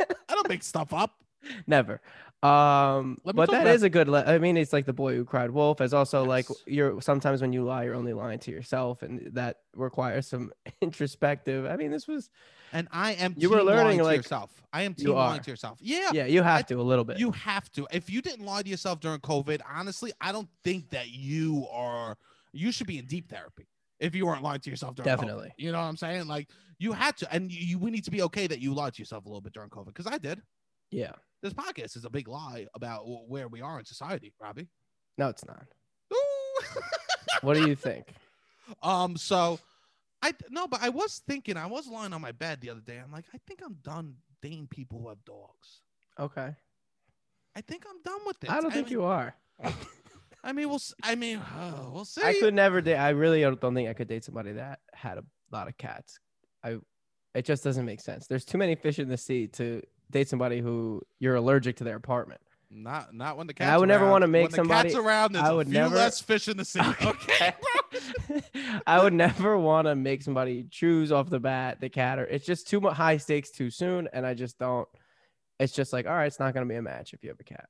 I 0.00 0.34
don't 0.34 0.48
make 0.48 0.62
stuff 0.62 0.92
up. 0.92 1.12
Never. 1.66 2.00
Um, 2.40 3.18
but 3.24 3.34
that 3.50 3.62
about- 3.62 3.66
is 3.66 3.82
a 3.82 3.90
good. 3.90 4.08
Le- 4.08 4.24
I 4.24 4.38
mean, 4.38 4.56
it's 4.56 4.72
like 4.72 4.86
the 4.86 4.92
boy 4.92 5.16
who 5.16 5.24
cried 5.24 5.50
wolf. 5.50 5.80
As 5.80 5.92
also 5.92 6.24
like 6.24 6.46
you're 6.66 7.00
sometimes 7.00 7.40
when 7.40 7.52
you 7.52 7.64
lie, 7.64 7.84
you're 7.84 7.96
only 7.96 8.12
lying 8.12 8.38
to 8.40 8.50
yourself, 8.52 9.02
and 9.02 9.30
that 9.34 9.56
requires 9.74 10.28
some 10.28 10.52
introspective. 10.80 11.66
I 11.66 11.76
mean, 11.76 11.90
this 11.90 12.06
was 12.06 12.30
And 12.72 12.86
I 12.92 13.12
am 13.14 13.34
You 13.36 13.50
were 13.50 13.62
learning, 13.62 14.02
like, 14.02 14.18
yourself. 14.18 14.52
I 14.72 14.82
am 14.82 14.94
team 14.94 15.10
lying 15.10 15.40
to 15.42 15.50
yourself. 15.50 15.78
Yeah. 15.80 16.10
yeah, 16.12 16.26
you 16.26 16.42
have 16.42 16.60
I- 16.60 16.62
to 16.62 16.80
a 16.80 16.82
little 16.82 17.04
bit. 17.04 17.18
You 17.18 17.32
have 17.32 17.70
to. 17.72 17.88
If 17.90 18.08
you 18.08 18.22
didn't 18.22 18.44
lie 18.46 18.62
to 18.62 18.68
yourself 18.68 19.00
during 19.00 19.18
COVID, 19.20 19.60
honestly, 19.68 20.12
I 20.20 20.30
don't 20.30 20.48
think 20.62 20.90
that 20.90 21.08
you 21.08 21.66
are. 21.72 22.16
You 22.52 22.70
should 22.70 22.86
be 22.86 22.98
in 22.98 23.06
deep 23.06 23.28
therapy 23.28 23.66
if 23.98 24.14
you 24.14 24.26
weren't 24.26 24.44
lying 24.44 24.60
to 24.60 24.70
yourself 24.70 24.94
during 24.94 25.08
COVID. 25.08 25.16
Definitely. 25.16 25.52
You 25.56 25.72
know 25.72 25.78
what 25.78 25.84
I'm 25.86 25.96
saying? 25.96 26.28
Like 26.28 26.48
you 26.78 26.92
had 26.92 27.16
to, 27.16 27.34
and 27.34 27.50
you 27.50 27.80
we 27.80 27.90
need 27.90 28.04
to 28.04 28.12
be 28.12 28.22
okay 28.22 28.46
that 28.46 28.60
you 28.60 28.74
lied 28.74 28.94
to 28.94 29.00
yourself 29.02 29.24
a 29.24 29.28
little 29.28 29.40
bit 29.40 29.54
during 29.54 29.70
COVID 29.70 29.86
because 29.86 30.06
I 30.06 30.18
did. 30.18 30.40
yeah. 30.92 31.10
This 31.42 31.52
podcast 31.52 31.96
is 31.96 32.04
a 32.04 32.10
big 32.10 32.26
lie 32.26 32.66
about 32.74 33.04
where 33.28 33.48
we 33.48 33.60
are 33.60 33.78
in 33.78 33.84
society, 33.84 34.32
Robbie. 34.40 34.68
No, 35.16 35.28
it's 35.28 35.44
not. 35.44 35.64
What 37.42 37.54
do 37.54 37.68
you 37.68 37.76
think? 37.76 38.14
um. 38.82 39.16
So, 39.16 39.60
I 40.22 40.32
no, 40.50 40.66
but 40.66 40.82
I 40.82 40.88
was 40.88 41.22
thinking. 41.28 41.56
I 41.56 41.66
was 41.66 41.86
lying 41.86 42.12
on 42.12 42.20
my 42.20 42.32
bed 42.32 42.60
the 42.60 42.70
other 42.70 42.80
day. 42.80 43.00
I'm 43.02 43.12
like, 43.12 43.26
I 43.32 43.38
think 43.46 43.60
I'm 43.64 43.76
done 43.84 44.14
dating 44.42 44.66
people 44.68 45.00
who 45.00 45.08
have 45.08 45.24
dogs. 45.24 45.82
Okay. 46.18 46.54
I 47.54 47.60
think 47.60 47.84
I'm 47.88 48.02
done 48.02 48.20
with 48.26 48.40
this. 48.40 48.50
I 48.50 48.60
don't 48.60 48.72
think 48.72 48.86
mean, 48.86 48.92
you 48.92 49.04
are. 49.04 49.34
I 50.44 50.52
mean, 50.52 50.68
we'll. 50.68 50.80
I 51.02 51.14
mean, 51.14 51.38
uh, 51.38 51.84
we'll 51.92 52.04
see. 52.04 52.22
I 52.22 52.34
could 52.34 52.54
never 52.54 52.80
date. 52.80 52.96
I 52.96 53.10
really 53.10 53.40
don't 53.42 53.74
think 53.74 53.88
I 53.88 53.94
could 53.94 54.08
date 54.08 54.24
somebody 54.24 54.52
that 54.52 54.80
had 54.92 55.18
a 55.18 55.24
lot 55.52 55.68
of 55.68 55.76
cats. 55.78 56.18
I. 56.64 56.78
It 57.34 57.44
just 57.44 57.62
doesn't 57.62 57.84
make 57.84 58.00
sense. 58.00 58.26
There's 58.26 58.44
too 58.44 58.58
many 58.58 58.74
fish 58.74 58.98
in 58.98 59.08
the 59.08 59.16
sea 59.16 59.46
to 59.48 59.82
date 60.10 60.28
somebody 60.28 60.60
who 60.60 61.02
you're 61.20 61.34
allergic 61.36 61.76
to 61.76 61.84
their 61.84 61.96
apartment. 61.96 62.40
Not 62.70 63.14
not 63.14 63.38
when 63.38 63.46
the 63.46 63.54
cat's 63.54 63.70
I 63.70 63.78
would 63.78 63.88
never 63.88 64.04
around. 64.04 64.12
wanna 64.12 64.26
make 64.28 64.42
when 64.44 64.50
somebody- 64.52 64.90
the 64.90 64.94
cat's 64.96 65.04
around. 65.06 65.32
There's 65.32 65.44
I 65.44 65.48
a 65.50 65.56
would 65.56 65.66
few 65.68 65.74
never- 65.78 65.96
less 65.96 66.20
fish 66.20 66.48
in 66.48 66.56
the 66.56 66.64
sea. 66.64 66.80
Okay. 67.02 67.54
I 68.86 69.02
would 69.02 69.14
never 69.14 69.56
want 69.56 69.86
to 69.86 69.94
make 69.94 70.22
somebody 70.22 70.66
choose 70.70 71.10
off 71.10 71.30
the 71.30 71.40
bat 71.40 71.80
the 71.80 71.88
cat 71.88 72.18
or 72.18 72.24
it's 72.26 72.44
just 72.44 72.68
too 72.68 72.80
much 72.80 72.94
high 72.94 73.16
stakes 73.16 73.50
too 73.50 73.70
soon. 73.70 74.08
And 74.12 74.26
I 74.26 74.34
just 74.34 74.58
don't. 74.58 74.86
It's 75.58 75.72
just 75.72 75.92
like, 75.92 76.06
all 76.06 76.12
right, 76.12 76.26
it's 76.26 76.38
not 76.38 76.52
going 76.54 76.66
to 76.66 76.70
be 76.72 76.76
a 76.76 76.82
match 76.82 77.14
if 77.14 77.24
you 77.24 77.30
have 77.30 77.40
a 77.40 77.44
cat. 77.44 77.68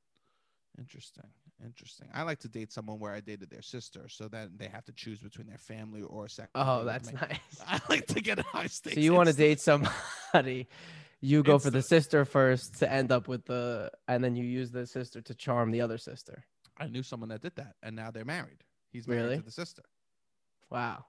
Interesting. 0.79 1.25
Interesting. 1.65 2.09
I 2.13 2.23
like 2.23 2.39
to 2.41 2.49
date 2.49 2.73
someone 2.73 2.99
where 3.01 3.13
I 3.13 3.21
dated 3.21 3.51
their 3.51 3.63
sister, 3.63 4.09
so 4.09 4.29
then 4.29 4.51
they 4.57 4.67
have 4.67 4.85
to 4.85 4.93
choose 4.93 5.19
between 5.21 5.47
their 5.49 5.59
family 5.59 6.03
or 6.03 6.27
a 6.27 6.29
second. 6.31 6.51
Oh, 6.55 6.85
that's 6.85 7.13
nice. 7.21 7.39
I 7.67 7.81
like 7.89 8.07
to 8.09 8.21
get 8.21 8.39
high 8.41 8.67
stakes. 8.67 8.95
So 8.95 9.01
you 9.01 9.13
want 9.15 9.29
to 9.29 9.35
date 9.35 9.59
somebody, 9.61 10.69
you 11.21 11.43
go 11.43 11.59
for 11.59 11.71
the 11.71 11.83
sister 11.83 12.25
first 12.25 12.79
to 12.79 12.91
end 12.91 13.11
up 13.13 13.27
with 13.29 13.45
the, 13.47 13.91
and 14.07 14.23
then 14.23 14.37
you 14.37 14.45
use 14.45 14.71
the 14.71 14.87
sister 14.87 15.21
to 15.23 15.35
charm 15.35 15.71
the 15.71 15.81
other 15.81 15.99
sister. 15.99 16.45
I 16.79 16.87
knew 16.87 17.03
someone 17.03 17.29
that 17.31 17.41
did 17.43 17.57
that, 17.57 17.75
and 17.83 17.97
now 17.97 18.11
they're 18.11 18.25
married. 18.25 18.63
He's 18.93 19.07
married 19.09 19.23
Really? 19.23 19.37
to 19.39 19.43
the 19.43 19.51
sister. 19.51 19.83
Wow. 20.71 21.05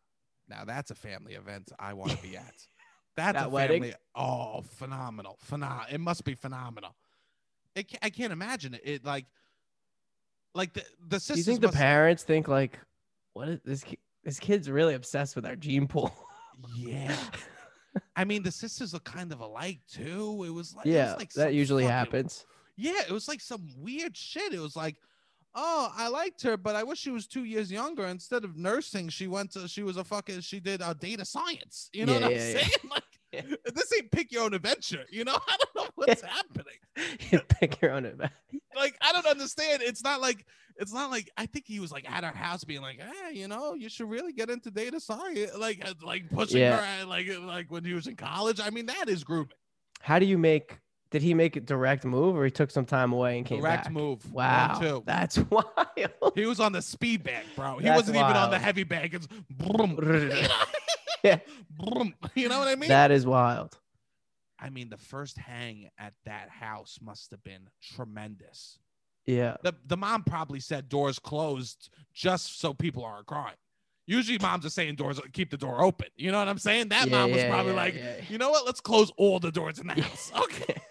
Now 0.47 0.65
that's 0.65 0.89
a 0.89 0.95
family 0.95 1.33
event 1.35 1.71
I 1.79 1.93
want 1.93 2.11
to 2.11 2.17
be 2.21 2.35
at. 2.35 2.53
That's 3.15 3.37
That 3.37 3.47
a 3.47 3.49
wedding? 3.49 3.81
family. 3.83 3.95
Oh, 4.15 4.61
phenomenal! 4.77 5.37
Phenom- 5.51 5.91
It 5.91 5.99
must 5.99 6.23
be 6.23 6.35
phenomenal. 6.35 6.95
It, 7.75 7.93
I 8.01 8.09
can't 8.09 8.31
imagine 8.31 8.73
it. 8.75 8.81
It 8.85 9.05
like, 9.05 9.25
like 10.55 10.73
the 10.73 10.83
the 11.07 11.19
Do 11.19 11.33
you 11.35 11.43
think 11.43 11.59
the 11.61 11.69
parents 11.69 12.23
think 12.23 12.47
like, 12.47 12.79
what 13.33 13.49
is 13.49 13.59
this? 13.65 13.83
This 14.23 14.39
kid's 14.39 14.69
really 14.69 14.93
obsessed 14.95 15.35
with 15.35 15.45
our 15.45 15.55
gene 15.57 15.87
pool. 15.87 16.13
Yeah. 16.75 17.15
I 18.19 18.25
mean, 18.25 18.43
the 18.43 18.51
sisters 18.51 18.93
look 18.93 19.05
kind 19.05 19.31
of 19.31 19.39
alike 19.39 19.79
too. 19.89 20.43
It 20.45 20.53
was 20.53 20.75
like 20.75 20.85
it 20.85 20.89
was 20.89 20.95
yeah, 20.95 21.13
like 21.15 21.31
that 21.33 21.53
usually 21.53 21.83
fucking- 21.83 21.95
happens. 21.97 22.45
Yeah, 22.75 23.01
it 23.07 23.11
was 23.11 23.27
like 23.27 23.41
some 23.41 23.67
weird 23.77 24.15
shit. 24.15 24.53
It 24.53 24.59
was 24.59 24.75
like, 24.75 24.95
oh, 25.53 25.91
I 25.97 26.07
liked 26.07 26.41
her, 26.43 26.55
but 26.57 26.75
I 26.75 26.83
wish 26.83 26.99
she 26.99 27.11
was 27.11 27.27
two 27.27 27.43
years 27.43 27.71
younger. 27.71 28.05
Instead 28.05 28.43
of 28.45 28.55
nursing, 28.55 29.09
she 29.09 29.27
went 29.27 29.51
to 29.51 29.67
she 29.67 29.83
was 29.83 29.97
a 29.97 30.03
fucking 30.03 30.41
she 30.41 30.59
did 30.59 30.81
uh, 30.81 30.93
data 30.93 31.25
science. 31.25 31.89
You 31.93 32.05
know 32.05 32.13
Yeah, 32.13 32.19
what 32.19 32.25
I'm 32.31 32.37
yeah, 32.37 32.47
yeah. 32.51 32.57
saying? 32.59 32.69
Like 32.89 33.03
Yeah. 33.13 33.18
this 33.73 33.93
ain't 33.93 34.11
pick 34.11 34.31
your 34.31 34.43
own 34.43 34.53
adventure. 34.53 35.05
You 35.09 35.23
know, 35.25 35.35
I 35.47 35.57
don't 35.57 35.75
know 35.75 35.89
what's 35.95 36.21
happening. 36.37 37.19
you 37.31 37.39
pick 37.47 37.81
your 37.81 37.91
own 37.91 38.05
event. 38.05 38.31
Like 38.75 38.97
I 39.01 39.11
don't 39.11 39.25
understand. 39.27 39.81
It's 39.83 40.03
not 40.03 40.21
like 40.21 40.45
it's 40.77 40.93
not 40.93 41.11
like 41.11 41.29
I 41.37 41.45
think 41.45 41.65
he 41.67 41.79
was 41.79 41.91
like 41.91 42.09
at 42.09 42.23
her 42.23 42.31
house 42.35 42.63
being 42.63 42.81
like, 42.81 42.99
hey, 43.01 43.37
you 43.37 43.47
know, 43.47 43.73
you 43.73 43.89
should 43.89 44.09
really 44.09 44.31
get 44.33 44.49
into 44.49 44.71
data 44.71 44.99
science, 44.99 45.51
like 45.57 45.85
uh, 45.85 45.93
like 46.01 46.29
pushing 46.31 46.59
Yeah. 46.61 46.79
her 46.99 47.05
like 47.05 47.27
like 47.41 47.69
when 47.71 47.83
he 47.83 47.93
was 47.93 48.07
in 48.07 48.15
college. 48.15 48.59
I 48.59 48.69
mean, 48.69 48.85
that 48.87 49.09
is 49.09 49.23
grooming. 49.23 49.49
How 50.01 50.19
do 50.19 50.25
you 50.25 50.37
make? 50.37 50.77
Did 51.11 51.23
he 51.23 51.33
make 51.33 51.55
a 51.55 51.59
direct 51.59 52.05
move, 52.05 52.35
or 52.37 52.45
he 52.45 52.51
took 52.51 52.69
some 52.69 52.85
time 52.85 53.13
away 53.13 53.37
and 53.39 53.45
came 53.45 53.61
Direct 53.61 53.85
back? 53.85 53.91
move. 53.93 54.31
Wow, 54.31 55.01
that's 55.07 55.39
wild. 55.49 55.65
He 56.35 56.45
was 56.45 56.59
on 56.59 56.71
the 56.71 56.83
speed 56.83 57.23
bank, 57.23 57.47
bro. 57.55 57.79
He 57.79 57.85
That's 57.85 57.97
wasn't 57.97 58.17
even 58.17 58.35
on 58.35 58.51
the 58.51 58.59
heavy 58.59 58.83
bank. 58.83 59.15
It's 59.15 59.27
know? 59.59 59.87
Yeah. 61.23 61.39
You 62.35 62.49
know 62.49 62.59
what 62.59 62.67
I 62.67 62.75
mean? 62.75 62.89
that 62.89 63.11
is 63.11 63.25
wild. 63.25 63.77
I 64.59 64.69
mean, 64.69 64.89
the 64.89 64.97
first 64.97 65.37
hang 65.37 65.89
at 65.97 66.13
that 66.25 66.49
house 66.49 66.99
must 67.01 67.31
have 67.31 67.43
been 67.43 67.69
tremendous. 67.81 68.77
Yeah. 69.25 69.57
The 69.63 69.73
the 69.85 69.95
mom 69.97 70.23
probably 70.23 70.59
said 70.59 70.89
doors 70.89 71.19
closed 71.19 71.89
just 72.13 72.59
so 72.59 72.73
people 72.73 73.03
aren't 73.05 73.25
crying. 73.27 73.55
Usually 74.07 74.37
moms 74.39 74.65
are 74.65 74.69
saying 74.71 74.95
doors 74.95 75.19
keep 75.33 75.51
the 75.51 75.57
door 75.57 75.81
open. 75.83 76.07
You 76.17 76.31
know 76.31 76.39
what 76.39 76.47
I'm 76.47 76.57
saying? 76.57 76.89
That 76.89 77.07
Yeah, 77.07 77.11
mom 77.17 77.31
was 77.31 77.41
yeah, 77.41 77.49
probably 77.49 77.73
yeah, 77.73 77.77
like, 78.17 78.29
you 78.29 78.37
know 78.37 78.49
what? 78.49 78.65
Let's 78.65 78.81
close 78.81 79.11
all 79.17 79.39
the 79.39 79.51
doors 79.51 79.79
in 79.79 79.87
the 79.87 80.01
house. 80.01 80.31
Okay. 80.43 80.75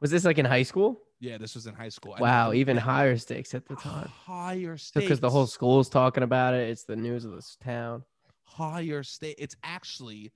Was 0.00 0.10
this 0.10 0.24
like 0.24 0.38
in 0.38 0.46
high 0.46 0.62
school? 0.62 1.00
Yeah, 1.20 1.36
this 1.36 1.54
was 1.54 1.66
in 1.66 1.74
high 1.74 1.90
school. 1.90 2.16
Wow, 2.18 2.52
even 2.54 2.76
higher 2.78 3.16
stakes 3.18 3.54
at 3.54 3.66
the 3.66 3.76
time. 3.76 4.08
Higher 4.08 4.78
stakes. 4.78 5.04
Because 5.04 5.20
the 5.20 5.28
whole 5.28 5.46
school's 5.46 5.90
talking 5.90 6.22
about 6.22 6.54
it. 6.54 6.68
It's 6.70 6.84
the 6.84 6.96
news 6.96 7.24
of 7.26 7.32
this 7.32 7.56
town. 7.62 8.04
higher 8.44 9.02
state. 9.02 9.36
It's 9.38 9.54
actually, 9.62 10.32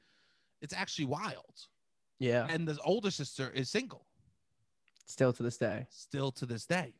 it's 0.60 0.74
actually 0.74 1.06
wild. 1.06 1.54
Yeah. 2.18 2.46
And 2.50 2.68
the 2.68 2.78
older 2.84 3.10
sister 3.10 3.50
is 3.54 3.70
single 3.70 4.06
Still 5.06 5.32
to 5.32 5.42
this 5.42 5.56
day. 5.56 5.86
still 5.90 6.30
to 6.32 6.46
this 6.46 6.66
day. 6.66 6.94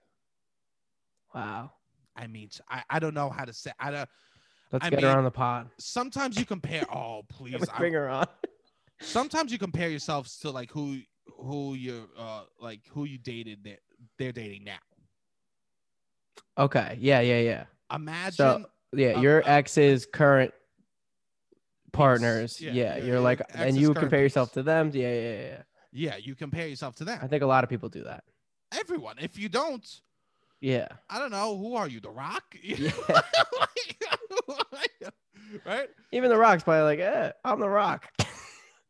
Wow. 1.34 1.72
I 2.16 2.26
mean, 2.26 2.50
I, 2.70 2.82
I 2.90 2.98
don't 2.98 3.14
know 3.14 3.28
how 3.30 3.44
to 3.44 3.52
say. 3.52 3.72
I 3.78 3.90
don't. 3.90 4.08
Let's 4.72 4.86
I 4.86 4.90
get 4.90 5.02
her 5.02 5.08
on 5.10 5.24
the 5.24 5.30
pod. 5.30 5.68
sometimes 5.78 6.38
you 6.38 6.44
compare. 6.46 6.84
Oh, 6.92 7.22
please. 7.28 7.64
Bring 7.76 7.92
her 7.92 8.08
on. 8.08 8.26
sometimes 9.00 9.52
you 9.52 9.58
compare 9.58 9.88
yourselves 9.90 10.38
to 10.38 10.50
like 10.50 10.70
who 10.70 10.98
who 11.26 11.74
you're 11.74 12.06
uh 12.18 12.42
like 12.60 12.80
who 12.90 13.04
you 13.04 13.18
dated 13.18 13.64
that 13.64 13.80
they're 14.18 14.32
dating 14.32 14.64
now. 14.64 14.78
Okay. 16.58 16.96
Yeah. 17.00 17.20
Yeah. 17.20 17.40
Yeah. 17.40 17.64
Imagine 17.94 18.66
Yeah. 18.92 19.12
Uh, 19.14 19.20
your 19.20 19.42
uh, 19.42 19.46
ex's 19.52 20.06
current 20.06 20.52
partners. 21.92 22.60
yeah, 22.60 22.72
Yeah. 22.72 22.96
yeah, 22.96 23.04
you're 23.04 23.14
yeah, 23.16 23.20
like, 23.20 23.42
and 23.54 23.76
you 23.76 23.94
compare 23.94 24.20
yourself 24.20 24.52
to 24.52 24.62
them. 24.62 24.90
Yeah. 24.92 25.12
Yeah. 25.12 25.32
Yeah. 25.32 25.62
yeah, 25.92 26.16
you 26.16 26.34
compare 26.34 26.66
yourself 26.68 26.96
to 26.96 27.04
them. 27.04 27.18
I 27.22 27.26
think 27.28 27.42
a 27.42 27.46
lot 27.46 27.64
of 27.64 27.70
people 27.70 27.88
do 27.88 28.04
that. 28.04 28.24
Everyone. 28.72 29.16
If 29.20 29.38
you 29.38 29.48
don't, 29.48 29.86
Yeah. 30.60 30.88
I 31.08 31.18
don't 31.20 31.30
know, 31.30 31.56
who 31.56 31.74
are 31.76 31.88
you? 31.88 32.00
The 32.00 32.10
Rock? 32.10 32.42
Yeah. 32.62 32.90
right? 35.66 35.88
Even 36.12 36.30
the 36.30 36.36
Rock's 36.36 36.62
probably 36.64 36.82
like, 36.82 36.98
eh, 36.98 37.30
I'm 37.44 37.60
the 37.60 37.68
Rock. 37.68 38.08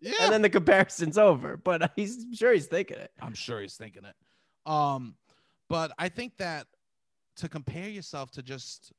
Yeah. 0.04 0.14
and 0.20 0.32
then 0.32 0.42
the 0.42 0.50
comparison's 0.50 1.18
over. 1.18 1.56
But 1.56 1.92
he's 1.96 2.22
I'm 2.24 2.34
sure 2.34 2.52
he's 2.52 2.66
thinking 2.66 2.98
it. 2.98 3.10
I'm 3.20 3.34
sure 3.34 3.60
he's 3.60 3.76
thinking 3.76 4.02
it. 4.04 4.14
Um, 4.70 5.16
but 5.68 5.92
I 5.98 6.08
think 6.08 6.36
that 6.38 6.66
to 7.36 7.48
compare 7.48 7.88
yourself 7.88 8.30
to 8.32 8.42
just 8.42 8.92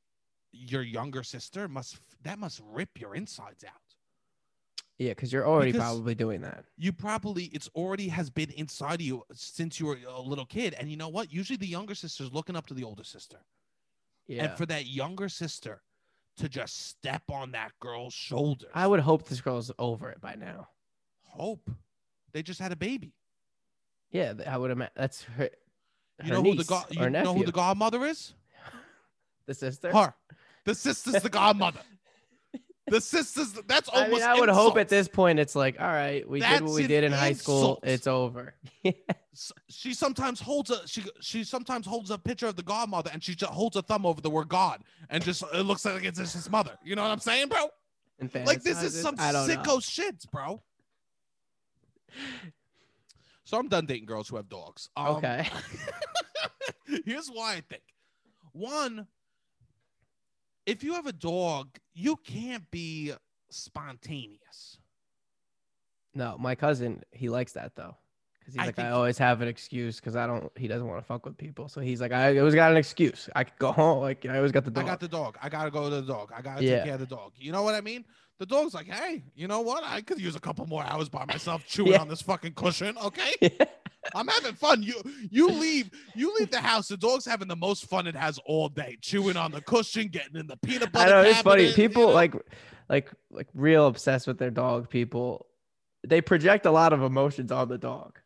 your 0.52 0.82
younger 0.82 1.22
sister 1.22 1.68
must 1.68 1.98
that 2.22 2.38
must 2.38 2.60
rip 2.72 3.00
your 3.00 3.14
insides 3.14 3.64
out. 3.64 3.72
Yeah, 4.98 5.10
because 5.10 5.30
you're 5.32 5.46
already 5.46 5.72
Because- 5.72 5.88
probably 5.88 6.14
doing 6.14 6.40
that. 6.40 6.64
You 6.78 6.92
probably 6.92 7.44
it's 7.46 7.68
already 7.74 8.08
has 8.08 8.30
been 8.30 8.50
inside 8.52 8.94
of 8.94 9.00
you 9.02 9.22
since 9.32 9.78
you 9.78 9.86
were 9.86 9.98
a 10.08 10.20
little 10.20 10.46
kid. 10.46 10.74
And 10.78 10.90
you 10.90 10.96
know 10.96 11.08
what? 11.08 11.30
Usually 11.32 11.56
the 11.58 11.66
younger 11.66 11.94
sister's 11.94 12.32
looking 12.32 12.56
up 12.56 12.66
to 12.68 12.74
the 12.74 12.84
older 12.84 13.04
sister. 13.04 13.38
Yeah. 14.26 14.44
And 14.44 14.58
for 14.58 14.66
that 14.66 14.86
younger 14.86 15.28
sister 15.28 15.82
to 16.38 16.48
just 16.48 16.88
step 16.88 17.22
on 17.30 17.52
that 17.52 17.72
girl's 17.80 18.12
shoulders. 18.14 18.70
I 18.74 18.86
would 18.86 19.00
hope 19.00 19.28
this 19.28 19.40
girl's 19.40 19.70
over 19.78 20.10
it 20.10 20.20
by 20.20 20.34
now. 20.34 20.68
Hope 21.28 21.70
they 22.32 22.42
just 22.42 22.60
had 22.60 22.72
a 22.72 22.76
baby. 22.76 23.12
Yeah, 24.10 24.34
I 24.46 24.56
would 24.58 24.70
imagine 24.70 24.92
that's 24.96 25.22
her. 25.22 25.50
You 26.24 26.30
her 26.30 26.34
know 26.34 26.42
who 26.42 26.54
the 26.54 26.64
god 26.64 26.86
you 26.90 27.10
know 27.10 27.34
who 27.34 27.44
the 27.44 27.52
godmother 27.52 28.04
is? 28.06 28.34
the 29.46 29.54
sister. 29.54 29.92
Her. 29.92 30.14
The 30.64 30.74
sister's 30.74 31.22
the 31.22 31.28
godmother. 31.28 31.80
The 32.88 33.00
sister's 33.00 33.52
that's 33.66 33.88
I 33.88 34.04
almost 34.04 34.22
mean, 34.22 34.30
I 34.30 34.38
would 34.38 34.48
hope 34.48 34.76
at 34.76 34.88
this 34.88 35.08
point 35.08 35.40
it's 35.40 35.56
like, 35.56 35.80
all 35.80 35.88
right, 35.88 36.28
we 36.28 36.38
did 36.38 36.62
what 36.62 36.72
we 36.72 36.86
did 36.86 37.02
in 37.02 37.10
high 37.10 37.32
school. 37.32 37.80
It's 37.82 38.06
over. 38.06 38.54
She 39.68 39.92
sometimes 39.92 40.40
holds 40.40 40.70
a 40.70 40.86
she 40.88 41.04
she 41.20 41.44
sometimes 41.44 41.84
holds 41.84 42.10
a 42.10 42.16
picture 42.16 42.46
of 42.46 42.56
the 42.56 42.62
godmother 42.62 43.10
and 43.12 43.22
she 43.22 43.34
just 43.34 43.52
holds 43.52 43.76
a 43.76 43.82
thumb 43.82 44.06
over 44.06 44.22
the 44.22 44.30
word 44.30 44.48
God 44.48 44.82
and 45.10 45.22
just 45.22 45.42
it 45.52 45.62
looks 45.62 45.84
like 45.84 46.04
it's 46.04 46.18
just 46.18 46.32
his 46.32 46.48
mother. 46.48 46.78
You 46.82 46.96
know 46.96 47.02
what 47.02 47.10
I'm 47.10 47.18
saying, 47.18 47.48
bro? 47.48 47.68
Like 48.46 48.62
this 48.62 48.82
is 48.82 48.98
some 48.98 49.16
I 49.18 49.32
sicko 49.32 49.66
know. 49.66 49.80
shit, 49.80 50.24
bro. 50.32 50.62
So 53.44 53.58
I'm 53.58 53.68
done 53.68 53.86
dating 53.86 54.06
girls 54.06 54.28
who 54.28 54.36
have 54.36 54.48
dogs. 54.48 54.88
Um, 54.96 55.16
Okay. 55.16 55.48
here's 57.04 57.28
why 57.28 57.54
I 57.54 57.60
think. 57.68 57.82
One, 58.52 59.06
if 60.66 60.82
you 60.82 60.94
have 60.94 61.06
a 61.06 61.12
dog, 61.12 61.78
you 61.94 62.16
can't 62.16 62.68
be 62.70 63.12
spontaneous. 63.50 64.78
No, 66.14 66.36
my 66.38 66.54
cousin, 66.54 67.02
he 67.12 67.28
likes 67.28 67.52
that 67.52 67.76
though. 67.76 67.94
Cause 68.44 68.54
he's 68.54 68.62
I 68.62 68.66
like, 68.66 68.78
I 68.78 68.90
always 68.90 69.18
have 69.18 69.40
an 69.42 69.48
excuse 69.48 69.96
because 70.00 70.14
I 70.16 70.26
don't, 70.26 70.50
he 70.56 70.68
doesn't 70.68 70.86
want 70.86 71.00
to 71.00 71.04
fuck 71.04 71.26
with 71.26 71.36
people. 71.36 71.68
So 71.68 71.80
he's 71.80 72.00
like, 72.00 72.12
I 72.12 72.38
always 72.38 72.54
got 72.54 72.70
an 72.70 72.76
excuse. 72.76 73.28
I 73.34 73.44
could 73.44 73.58
go 73.58 73.72
home. 73.72 74.00
Like, 74.00 74.24
I 74.24 74.36
always 74.36 74.52
got 74.52 74.64
the 74.64 74.70
dog. 74.70 74.84
I 74.84 74.86
got 74.86 75.00
the 75.00 75.08
dog. 75.08 75.36
I 75.42 75.48
gotta 75.48 75.70
go 75.70 75.90
to 75.90 75.96
the 75.96 76.02
dog. 76.02 76.32
I 76.34 76.42
gotta 76.42 76.64
Yeah. 76.64 76.76
take 76.76 76.84
care 76.84 76.94
of 76.94 77.00
the 77.00 77.06
dog. 77.06 77.32
You 77.36 77.52
know 77.52 77.62
what 77.62 77.74
I 77.74 77.80
mean? 77.80 78.04
The 78.38 78.46
dog's 78.46 78.74
like, 78.74 78.86
hey, 78.86 79.22
you 79.34 79.48
know 79.48 79.60
what? 79.62 79.82
I 79.84 80.02
could 80.02 80.20
use 80.20 80.36
a 80.36 80.40
couple 80.40 80.66
more 80.66 80.84
hours 80.84 81.08
by 81.08 81.24
myself 81.24 81.64
chewing 81.68 81.92
Yeah. 81.92 82.00
on 82.02 82.08
this 82.08 82.20
fucking 82.22 82.52
cushion. 82.52 82.96
Okay, 82.98 83.32
I'm 84.14 84.28
having 84.28 84.54
fun. 84.54 84.82
You 84.82 85.00
you 85.30 85.48
leave 85.48 85.90
you 86.14 86.34
leave 86.38 86.50
the 86.50 86.60
house. 86.60 86.88
The 86.88 86.96
dog's 86.98 87.24
having 87.24 87.48
the 87.48 87.56
most 87.56 87.86
fun 87.86 88.06
it 88.06 88.14
has 88.14 88.38
all 88.44 88.68
day, 88.68 88.98
chewing 89.00 89.36
on 89.36 89.52
the 89.52 89.60
cushion, 89.62 90.08
getting 90.08 90.36
in 90.36 90.46
the 90.46 90.56
peanut 90.58 90.92
butter. 90.92 91.14
I 91.14 91.22
know 91.22 91.28
it's 91.30 91.40
funny. 91.42 91.62
cabinet, 91.64 91.78
you 91.78 91.88
People 91.88 92.08
know? 92.08 92.14
like, 92.14 92.34
like, 92.88 93.10
like 93.30 93.48
real 93.54 93.86
obsessed 93.86 94.26
with 94.26 94.38
their 94.38 94.50
dog. 94.50 94.90
People, 94.90 95.46
they 96.06 96.20
project 96.20 96.66
a 96.66 96.70
lot 96.70 96.92
of 96.92 97.02
emotions 97.02 97.50
on 97.50 97.68
the 97.68 97.78
dog. 97.78 98.18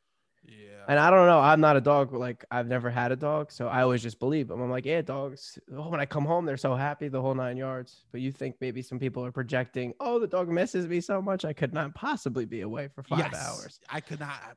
Yeah. 0.81 0.85
And 0.89 0.99
I 0.99 1.11
don't 1.11 1.27
know. 1.27 1.41
I'm 1.41 1.61
not 1.61 1.77
a 1.77 1.81
dog. 1.81 2.13
Like 2.13 2.45
I've 2.51 2.67
never 2.67 2.91
had 2.91 3.13
a 3.13 3.17
dog, 3.17 3.53
so 3.53 3.69
I 3.69 3.83
always 3.83 4.03
just 4.03 4.19
believe 4.19 4.49
them. 4.49 4.61
I'm 4.61 4.71
like, 4.71 4.87
yeah, 4.87 5.03
dogs. 5.03 5.59
Oh, 5.75 5.89
when 5.89 6.01
I 6.01 6.07
come 6.07 6.25
home, 6.25 6.45
they're 6.45 6.57
so 6.57 6.75
happy, 6.75 7.09
the 7.09 7.21
whole 7.21 7.35
nine 7.35 7.57
yards. 7.57 8.05
But 8.13 8.21
you 8.21 8.33
think 8.33 8.57
maybe 8.61 8.83
some 8.83 8.99
people 8.99 9.25
are 9.25 9.33
projecting, 9.33 9.95
oh, 10.01 10.19
the 10.19 10.27
dog 10.27 10.49
misses 10.49 10.87
me 10.87 11.01
so 11.01 11.21
much, 11.21 11.45
I 11.45 11.53
could 11.53 11.75
not 11.75 11.95
possibly 11.95 12.45
be 12.45 12.63
away 12.63 12.89
for 12.89 13.03
five 13.03 13.19
Yes, 13.19 13.35
hours. 13.35 13.81
I 13.89 14.01
could 14.01 14.21
not. 14.21 14.57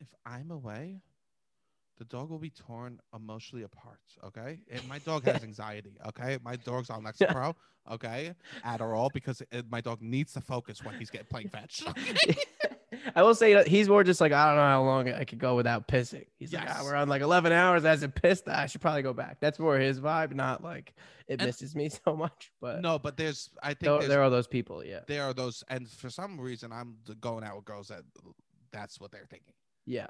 If 0.00 0.08
I'm 0.24 0.50
away, 0.50 1.00
the 1.98 2.04
dog 2.04 2.30
will 2.30 2.38
be 2.38 2.50
torn 2.50 3.00
emotionally 3.14 3.64
apart. 3.64 4.00
Okay, 4.24 4.58
and 4.70 4.86
my 4.88 4.98
dog 5.00 5.24
has 5.24 5.42
anxiety. 5.42 5.96
Okay, 6.08 6.38
my 6.44 6.56
dog's 6.56 6.90
on 6.90 7.04
Lexapro. 7.04 7.54
Okay, 7.90 8.34
Adderall 8.64 9.10
because 9.12 9.42
it, 9.52 9.64
my 9.70 9.80
dog 9.80 10.02
needs 10.02 10.32
to 10.32 10.40
focus 10.40 10.82
when 10.82 10.96
he's 10.98 11.10
getting 11.10 11.28
playing 11.28 11.48
fetch. 11.48 11.84
I 13.14 13.22
will 13.22 13.34
say 13.34 13.64
he's 13.68 13.88
more 13.88 14.04
just 14.04 14.20
like 14.20 14.32
I 14.32 14.46
don't 14.46 14.56
know 14.56 14.62
how 14.62 14.82
long 14.82 15.08
I 15.12 15.24
could 15.24 15.38
go 15.40 15.56
without 15.56 15.88
pissing. 15.88 16.26
He's 16.38 16.52
like, 16.52 16.64
ah, 16.68 16.74
Yes. 16.78 16.84
we're 16.84 16.94
on 16.94 17.08
like 17.08 17.22
11 17.22 17.50
hours. 17.52 17.84
I 17.84 17.90
hasn't 17.90 18.14
pissed. 18.14 18.48
I 18.48 18.66
should 18.66 18.80
probably 18.80 19.02
go 19.02 19.12
back. 19.12 19.38
That's 19.40 19.58
more 19.58 19.76
his 19.78 20.00
vibe, 20.00 20.32
not 20.34 20.62
like 20.62 20.94
it 21.26 21.40
And- 21.40 21.46
misses 21.48 21.74
me 21.74 21.88
so 22.04 22.14
much. 22.16 22.52
But 22.60 22.82
no, 22.82 22.98
but 22.98 23.16
there's. 23.16 23.50
I 23.62 23.74
think 23.74 23.80
there, 24.00 24.08
there 24.08 24.22
are 24.22 24.30
those 24.30 24.46
people. 24.46 24.84
Yeah, 24.84 25.00
there 25.06 25.24
are 25.24 25.34
those, 25.34 25.64
and 25.68 25.88
for 25.88 26.10
some 26.10 26.40
reason, 26.40 26.72
I'm 26.72 26.96
going 27.20 27.42
out 27.44 27.56
with 27.56 27.64
girls 27.64 27.88
that 27.88 28.02
that's 28.72 29.00
what 29.00 29.10
they're 29.10 29.26
thinking. 29.28 29.54
yeah. 29.84 30.08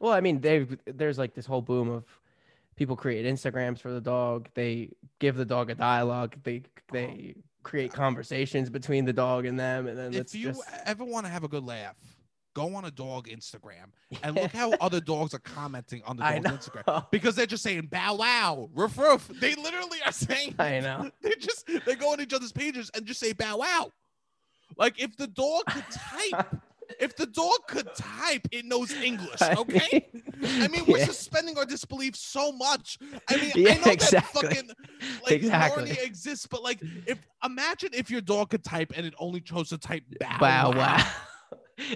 Well, 0.00 0.12
I 0.12 0.20
mean, 0.20 0.40
they 0.40 0.66
there's 0.86 1.16
like 1.18 1.32
this 1.32 1.46
whole 1.46 1.62
boom 1.62 1.88
of 1.88 2.04
people 2.74 2.96
create 2.96 3.24
Instagrams 3.24 3.78
for 3.78 3.92
the 3.92 4.00
dog. 4.00 4.48
They 4.54 4.90
give 5.20 5.36
the 5.36 5.44
dog 5.44 5.70
a 5.70 5.76
dialogue. 5.76 6.34
They 6.42 6.62
they 6.90 7.36
create 7.62 7.92
conversations 7.92 8.70
between 8.70 9.04
the 9.04 9.12
dog 9.12 9.46
and 9.46 9.58
them, 9.58 9.86
and 9.86 9.98
then 9.98 10.14
if 10.14 10.34
you 10.34 10.48
just 10.48 10.62
ever 10.84 11.04
want 11.04 11.26
to 11.26 11.32
have 11.32 11.44
a 11.44 11.48
good 11.48 11.64
laugh, 11.64 11.96
go 12.54 12.74
on 12.74 12.84
a 12.84 12.90
dog 12.90 13.28
Instagram 13.28 13.90
and 14.22 14.36
look 14.36 14.52
how 14.52 14.72
other 14.80 15.00
dogs 15.00 15.34
are 15.34 15.38
commenting 15.40 16.02
on 16.04 16.16
the 16.16 16.22
dog's. 16.22 16.68
Instagram 16.68 17.10
because 17.10 17.34
they're 17.34 17.46
just 17.46 17.62
saying 17.62 17.88
bow 17.90 18.16
wow, 18.16 18.68
roof 18.74 18.96
roof. 18.98 19.30
They 19.40 19.54
literally 19.54 19.98
are 20.04 20.12
saying 20.12 20.54
I 20.58 20.80
know. 20.80 21.10
they 21.22 21.34
just 21.38 21.68
they 21.86 21.94
go 21.94 22.12
on 22.12 22.20
each 22.20 22.32
other's 22.32 22.52
pages 22.52 22.90
and 22.94 23.06
just 23.06 23.20
say 23.20 23.32
bow 23.32 23.58
wow. 23.58 23.90
Like 24.76 25.00
if 25.00 25.16
the 25.16 25.26
dog 25.26 25.64
could 25.66 25.84
type, 25.90 26.46
if 27.00 27.16
the 27.16 27.26
dog 27.26 27.58
could 27.68 27.88
type, 27.94 28.46
it 28.50 28.64
knows 28.64 28.92
English. 28.92 29.40
Okay. 29.62 30.08
I 30.44 30.68
mean, 30.68 30.84
we're 30.86 30.98
yeah. 30.98 31.04
suspending 31.04 31.56
our 31.58 31.64
disbelief 31.64 32.16
so 32.16 32.52
much. 32.52 32.98
I 33.28 33.36
mean, 33.36 33.52
Yeah, 33.54 33.72
I 33.72 33.86
know 33.86 33.92
exactly. 33.92 34.48
that 34.48 34.54
fucking 34.56 34.70
like 35.22 35.32
Exactly. 35.32 35.90
Exists, 36.02 36.46
but 36.46 36.62
like, 36.62 36.80
if 37.06 37.18
imagine 37.44 37.90
if 37.92 38.10
your 38.10 38.20
dog 38.20 38.50
could 38.50 38.64
type 38.64 38.92
and 38.96 39.06
it 39.06 39.14
only 39.18 39.40
chose 39.40 39.68
to 39.70 39.78
type 39.78 40.02
bow 40.20 40.38
wow, 40.40 40.70
wow. 40.70 40.76
wow. 40.76 41.06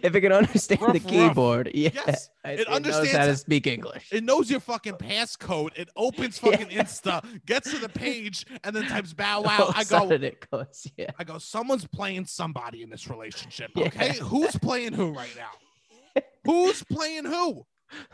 If 0.03 0.15
it 0.15 0.21
can 0.21 0.33
understand 0.33 0.81
the 0.81 0.87
Ruff, 0.87 0.95
ruff. 0.95 1.07
keyboard, 1.07 1.71
yeah, 1.75 1.91
Yes, 1.95 2.31
it, 2.45 2.61
it 2.61 2.69
knows 2.69 2.77
understands 2.77 3.13
how 3.13 3.27
to 3.27 3.37
speak 3.37 3.67
English. 3.67 4.09
It 4.13 4.25
knows 4.25 4.51
your 4.51 4.61
fucking 4.61 4.95
passcode. 4.95 5.71
It 5.77 5.89
opens 5.97 6.39
fucking 6.41 6.69
Insta, 6.69 7.25
gets 7.47 7.71
to 7.71 7.79
the 7.79 7.89
page, 7.89 8.47
and 8.65 8.75
then 8.75 8.85
types 8.87 9.13
bow 9.13 9.43
wow. 9.43 9.73
Of 9.77 9.89
go, 9.89 10.11
it 10.11 10.51
goes, 10.51 10.87
yeah. 10.97 11.11
I 11.19 11.25
go. 11.25 11.39
Someone's 11.39 11.87
playing 11.87 12.27
somebody 12.27 12.83
in 12.83 12.91
this 12.91 13.09
relationship. 13.09 13.71
Yeah. 13.77 13.87
Okay, 13.89 14.17
who's 14.19 14.57
playing 14.57 14.95
who 14.95 15.13
right 15.13 15.35
now? 15.37 16.23
Who's 16.45 16.83
playing 16.83 17.25
who? 17.27 17.67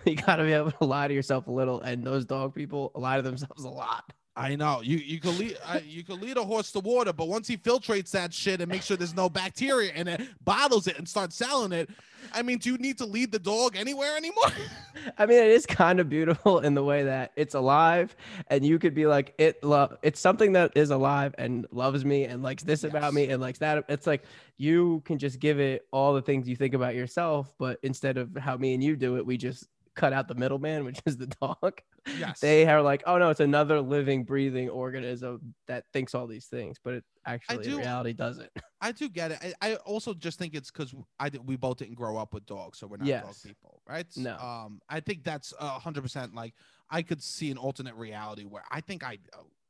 You 0.05 0.17
gotta 0.17 0.43
be 0.45 0.53
able 0.53 0.73
to 0.73 0.85
lie 0.85 1.09
to 1.09 1.15
yourself 1.15 1.47
a 1.47 1.53
little, 1.53 1.81
and 1.81 2.05
those 2.05 2.25
dog 2.25 2.55
people 2.55 2.91
lie 2.95 3.17
to 3.17 3.23
themselves 3.23 3.65
a 3.65 3.69
lot. 3.69 4.13
I 4.35 4.57
know 4.57 4.81
you. 4.83 4.97
You 4.97 5.21
can 5.21 5.39
lead. 5.39 5.59
Uh, 5.65 5.81
you 5.85 6.03
can 6.03 6.19
lead 6.21 6.39
a 6.39 6.43
horse 6.43 6.73
to 6.73 6.81
water, 6.81 7.13
but 7.13 7.29
once 7.29 7.47
he 7.47 7.57
filtrates 7.59 8.11
that 8.13 8.33
shit 8.33 8.63
and 8.63 8.71
makes 8.71 8.87
sure 8.87 8.97
there's 8.97 9.15
no 9.15 9.29
bacteria 9.29 9.93
in 9.93 10.09
it, 10.09 10.23
bottles 10.43 10.87
it, 10.87 10.97
and 10.97 11.07
starts 11.07 11.37
selling 11.37 11.73
it. 11.73 11.91
I 12.33 12.43
mean, 12.43 12.59
do 12.59 12.71
you 12.71 12.79
need 12.79 12.97
to 12.99 13.05
lead 13.05 13.31
the 13.31 13.39
dog 13.39 13.77
anywhere 13.77 14.17
anymore? 14.17 14.47
I 15.19 15.27
mean, 15.27 15.43
it 15.43 15.51
is 15.51 15.67
kind 15.67 16.01
of 16.01 16.09
beautiful 16.09 16.61
in 16.61 16.75
the 16.75 16.83
way 16.83 17.03
that 17.03 17.33
it's 17.37 17.55
alive, 17.55 18.17
and 18.49 18.65
you 18.65 18.79
could 18.79 18.95
be 18.95 19.07
like, 19.07 19.35
it 19.37 19.63
love. 19.63 19.99
It's 20.03 20.21
something 20.21 20.53
that 20.55 20.73
is 20.77 20.91
alive 20.91 21.35
and 21.37 21.67
loves 21.71 22.05
me 22.05 22.25
and 22.25 22.43
likes 22.43 22.63
this 22.63 22.85
about 22.85 23.13
me 23.13 23.29
and 23.29 23.43
likes 23.43 23.59
that. 23.59 23.85
It's 23.91 24.07
like 24.07 24.23
you 24.57 25.03
can 25.05 25.19
just 25.19 25.41
give 25.41 25.61
it 25.61 25.87
all 25.93 26.15
the 26.15 26.23
things 26.23 26.49
you 26.49 26.57
think 26.57 26.73
about 26.73 26.95
yourself, 26.95 27.53
but 27.59 27.79
instead 27.83 28.17
of 28.17 28.35
how 28.37 28.57
me 28.57 28.73
and 28.73 28.83
you 28.83 28.97
do 28.97 29.17
it, 29.17 29.27
we 29.27 29.37
just 29.37 29.69
cut 29.95 30.13
out 30.13 30.27
the 30.29 30.35
middleman, 30.35 30.85
which 30.85 31.01
is 31.07 31.17
the 31.17 31.27
dog. 31.41 31.81
yes. 32.19 32.41
They 32.41 32.67
are 32.67 32.81
like, 32.83 33.03
oh 33.07 33.19
no, 33.19 33.31
it's 33.31 33.41
another 33.41 33.81
living, 33.81 34.25
breathing 34.25 34.69
organism 34.71 35.55
that 35.67 35.85
thinks 35.93 36.15
all 36.15 36.27
these 36.27 36.47
things, 36.47 36.79
but 36.83 36.95
it 36.95 37.05
actually 37.27 37.65
do- 37.65 37.73
in 37.73 37.79
reality 37.79 38.13
doesn't. 38.13 38.51
I 38.81 38.93
do 38.93 39.09
get 39.09 39.33
it. 39.33 39.55
I, 39.61 39.73
I 39.73 39.75
also 39.77 40.15
just 40.15 40.39
think 40.39 40.55
it's 40.55 40.71
because 40.71 40.95
I 41.21 41.29
did, 41.29 41.47
we 41.47 41.57
both 41.57 41.77
didn't 41.77 41.95
grow 41.95 42.17
up 42.17 42.35
with 42.35 42.47
dogs, 42.47 42.79
so 42.79 42.87
we're 42.87 42.97
not 42.97 43.07
dog 43.07 43.35
people, 43.45 43.81
right? 43.89 44.07
No. 44.17 44.37
Um, 44.39 44.81
I 44.89 45.01
think 45.01 45.25
that's 45.25 45.53
a 45.61 45.69
hundred 45.69 46.03
percent. 46.03 46.35
Like 46.35 46.55
I 46.91 47.03
could 47.03 47.23
see 47.23 47.51
an 47.51 47.59
alternate 47.59 47.95
reality 47.95 48.45
where 48.45 48.65
I 48.71 48.81
think 48.81 49.05
I, 49.05 49.19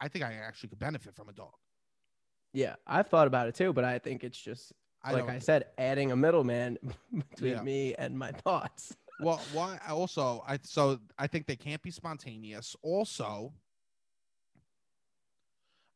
I 0.00 0.08
think 0.08 0.24
I 0.24 0.35
actually 0.35 0.70
could 0.70 0.78
benefit 0.78 1.14
from 1.14 1.28
a 1.28 1.32
dog. 1.32 1.52
Yeah, 2.54 2.74
I've 2.87 3.08
thought 3.08 3.26
about 3.26 3.48
it 3.48 3.54
too, 3.54 3.72
but 3.72 3.85
I 3.85 3.98
think 3.98 4.24
it's 4.24 4.38
just 4.38 4.72
I 5.02 5.12
like 5.12 5.28
I 5.28 5.38
said, 5.40 5.64
adding 5.78 6.12
a 6.12 6.16
middleman 6.16 6.78
between 7.30 7.52
Yeah. 7.54 7.62
me 7.62 7.94
and 7.96 8.18
my 8.18 8.30
thoughts. 8.30 8.96
Well, 9.20 9.40
why? 9.53 9.79
Also, 9.88 10.42
I 10.46 10.59
so 10.62 10.98
I 11.18 11.27
think 11.27 11.46
they 11.46 11.57
can't 11.57 11.83
be 11.83 11.90
spontaneous. 11.90 12.75
Also, 12.83 13.53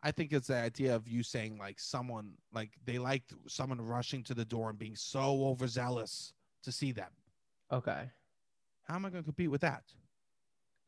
I 0.02 0.12
think 0.12 0.32
it's 0.32 0.46
the 0.48 0.56
idea 0.56 0.94
of 0.94 1.08
you 1.08 1.22
saying 1.22 1.58
like 1.58 1.80
someone 1.80 2.32
like 2.52 2.70
they 2.84 2.98
liked 2.98 3.32
someone 3.48 3.80
rushing 3.80 4.22
to 4.24 4.34
the 4.34 4.44
door 4.44 4.70
and 4.70 4.78
being 4.78 4.94
so 4.94 5.46
overzealous 5.46 6.32
to 6.62 6.70
see 6.70 6.92
them. 6.92 7.10
Okay. 7.72 8.08
How 8.84 8.94
am 8.94 9.04
I 9.04 9.10
going 9.10 9.22
to 9.24 9.26
compete 9.26 9.50
with 9.50 9.62
that? 9.62 9.82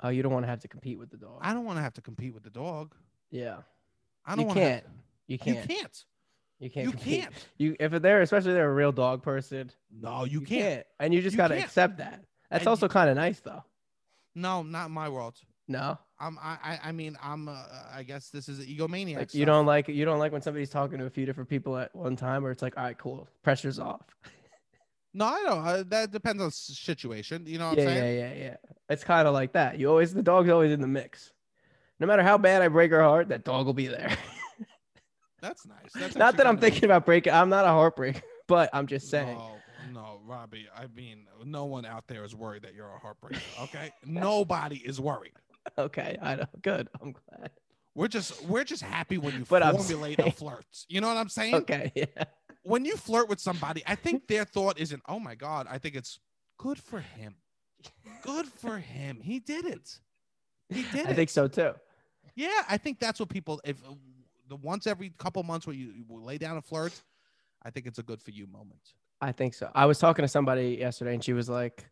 Oh, 0.02 0.10
you 0.10 0.22
don't 0.22 0.32
want 0.32 0.44
to 0.44 0.48
have 0.48 0.60
to 0.60 0.68
compete 0.68 0.98
with 0.98 1.10
the 1.10 1.16
dog. 1.16 1.38
I 1.40 1.52
don't 1.52 1.64
want 1.64 1.78
to 1.78 1.82
have 1.82 1.94
to 1.94 2.00
compete 2.00 2.32
with 2.32 2.44
the 2.44 2.50
dog. 2.50 2.94
yeah. 3.30 3.58
I 4.24 4.32
don't 4.36 4.40
You 4.40 4.46
want 4.48 4.58
can't. 4.58 4.84
to. 4.84 4.90
You 5.26 5.38
can't. 5.38 5.70
You 5.70 5.76
can't. 5.76 6.04
Can't. 6.60 6.62
You 6.62 6.70
can't. 6.70 6.84
You 6.86 6.90
compete. 6.92 7.20
can't. 7.22 7.34
You 7.58 7.76
if 7.78 8.02
they're 8.02 8.22
especially 8.22 8.52
they're 8.54 8.70
a 8.70 8.74
real 8.74 8.92
dog 8.92 9.22
person. 9.22 9.70
No, 10.00 10.24
you, 10.24 10.40
can't. 10.40 10.84
And 10.98 11.14
you 11.14 11.22
just 11.22 11.34
You 11.34 11.38
gotta 11.38 11.54
can't. 11.54 11.66
accept 11.66 11.98
that. 11.98 12.24
That's 12.50 12.62
And 12.62 12.68
also 12.68 12.88
kind 12.88 13.10
of 13.10 13.16
nice 13.16 13.40
though. 13.40 13.62
No, 14.34 14.62
not 14.62 14.86
in 14.86 14.92
my 14.92 15.08
world. 15.08 15.34
No, 15.68 15.98
I'm. 16.18 16.38
I. 16.42 16.56
I- 16.64 16.80
I 16.84 16.92
mean, 16.92 17.16
I'm. 17.22 17.48
Uh, 17.48 17.62
I 17.94 18.02
guess 18.02 18.30
this 18.30 18.48
is 18.48 18.64
egomaniac. 18.66 19.16
like 19.16 19.34
you 19.34 19.42
stuff. 19.42 19.46
don't 19.46 19.66
like 19.66 19.88
you 19.88 20.04
don't 20.04 20.18
like 20.18 20.32
when 20.32 20.40
somebody's 20.42 20.70
talking 20.70 20.98
to 20.98 21.04
a 21.04 21.10
few 21.10 21.26
different 21.26 21.48
people 21.50 21.76
at 21.76 21.94
one 21.94 22.16
time, 22.16 22.44
or 22.44 22.50
it's 22.50 22.62
like, 22.62 22.76
all 22.78 22.84
right, 22.84 22.96
cool, 22.96 23.28
pressure's 23.42 23.78
off. 23.78 24.00
No, 25.14 25.26
I 25.26 25.42
don't. 25.44 25.66
Uh, 25.66 25.84
that 25.88 26.10
depends 26.10 26.42
on 26.42 26.50
situation. 26.50 27.44
You 27.46 27.58
know 27.58 27.68
what 27.70 27.78
yeah, 27.78 27.84
I'm 27.84 27.90
saying? 27.90 28.18
yeah, 28.18 28.28
yeah, 28.32 28.44
yeah. 28.44 28.56
It's 28.88 29.04
kind 29.04 29.26
of 29.28 29.34
like 29.34 29.52
that. 29.52 29.78
You 29.78 29.88
always 29.90 30.14
the 30.14 30.22
dog's 30.22 30.48
always 30.48 30.72
in 30.72 30.80
the 30.80 30.86
mix. 30.86 31.32
No 32.00 32.06
matter 32.06 32.22
how 32.22 32.38
bad 32.38 32.62
I 32.62 32.68
break 32.68 32.90
her 32.92 33.02
heart, 33.02 33.28
that 33.28 33.44
dog 33.44 33.66
will 33.66 33.74
be 33.74 33.88
there. 33.88 34.16
That's 35.40 35.66
nice. 35.66 35.92
That's 35.94 36.16
not 36.16 36.36
that 36.36 36.46
I'm 36.46 36.56
nice. 36.56 36.62
thinking 36.62 36.84
about 36.84 37.06
breaking. 37.06 37.32
I'm 37.32 37.48
not 37.48 37.64
a 37.64 37.68
heartbreaker, 37.68 38.22
but 38.48 38.70
I'm 38.72 38.86
just 38.86 39.08
saying. 39.08 39.38
No, 39.38 39.56
no, 39.92 40.20
Robbie. 40.26 40.68
I 40.76 40.86
mean, 40.94 41.26
no 41.44 41.64
one 41.64 41.84
out 41.86 42.06
there 42.08 42.24
is 42.24 42.34
worried 42.34 42.62
that 42.62 42.74
you're 42.74 42.88
a 42.90 42.98
heartbreaker. 42.98 43.40
Okay, 43.64 43.92
nobody 44.04 44.76
is 44.76 45.00
worried. 45.00 45.32
Okay, 45.76 46.16
I 46.22 46.36
know. 46.36 46.46
Good. 46.62 46.88
I'm 47.02 47.12
glad. 47.12 47.50
We're 47.94 48.08
just 48.08 48.42
we're 48.46 48.64
just 48.64 48.82
happy 48.82 49.18
when 49.18 49.34
you 49.34 49.44
But 49.46 49.62
formulate 49.76 50.18
a 50.18 50.30
flirt. 50.30 50.64
You 50.88 51.02
know 51.02 51.08
what 51.08 51.18
I'm 51.18 51.28
saying? 51.28 51.56
Okay, 51.56 51.92
yeah. 51.94 52.24
When 52.62 52.86
you 52.86 52.96
flirt 52.96 53.28
with 53.28 53.38
somebody, 53.38 53.82
I 53.86 53.94
think 53.94 54.28
their 54.28 54.46
thought 54.46 54.78
isn't, 54.78 55.02
"Oh 55.06 55.20
my 55.20 55.34
god." 55.34 55.66
I 55.68 55.76
think 55.76 55.94
it's 55.94 56.20
good 56.58 56.78
for 56.78 57.00
him. 57.00 57.34
Good 58.22 58.46
for 58.46 58.78
him. 58.78 59.20
He 59.22 59.40
did 59.40 59.66
it. 59.66 59.98
He 60.70 60.84
did 60.84 61.06
I 61.06 61.10
it. 61.10 61.16
think 61.16 61.28
so 61.28 61.48
too. 61.48 61.72
Yeah, 62.34 62.62
I 62.66 62.78
think 62.78 62.98
that's 62.98 63.20
what 63.20 63.28
people. 63.28 63.60
If 63.62 63.76
the 64.48 64.56
once 64.56 64.86
every 64.86 65.10
couple 65.18 65.42
months 65.42 65.66
where 65.66 65.76
you, 65.76 65.92
you 65.92 66.04
lay 66.08 66.38
down 66.38 66.56
a 66.56 66.62
flirt, 66.62 67.02
I 67.62 67.70
think 67.70 67.86
it's 67.86 67.98
a 67.98 68.02
good 68.02 68.22
for 68.22 68.30
you 68.30 68.46
moment. 68.46 68.80
I 69.20 69.32
think 69.32 69.54
so. 69.54 69.70
I 69.74 69.86
was 69.86 69.98
talking 69.98 70.22
to 70.22 70.28
somebody 70.28 70.76
yesterday 70.80 71.14
and 71.14 71.22
she 71.24 71.32
was 71.32 71.48
like, 71.48 71.84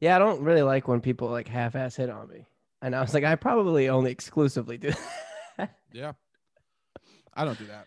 Yeah, 0.00 0.16
I 0.16 0.18
don't 0.18 0.42
really 0.42 0.62
like 0.62 0.86
when 0.88 1.00
people 1.00 1.28
like 1.28 1.48
half 1.48 1.74
ass 1.74 1.96
hit 1.96 2.10
on 2.10 2.28
me. 2.28 2.46
And 2.82 2.94
I 2.94 3.00
was 3.00 3.14
like, 3.14 3.24
I 3.24 3.34
probably 3.36 3.88
only 3.88 4.10
exclusively 4.10 4.76
do 4.78 4.90
that. 5.56 5.70
Yeah, 5.92 6.12
I 7.32 7.44
don't 7.44 7.56
do 7.58 7.66
that. 7.66 7.86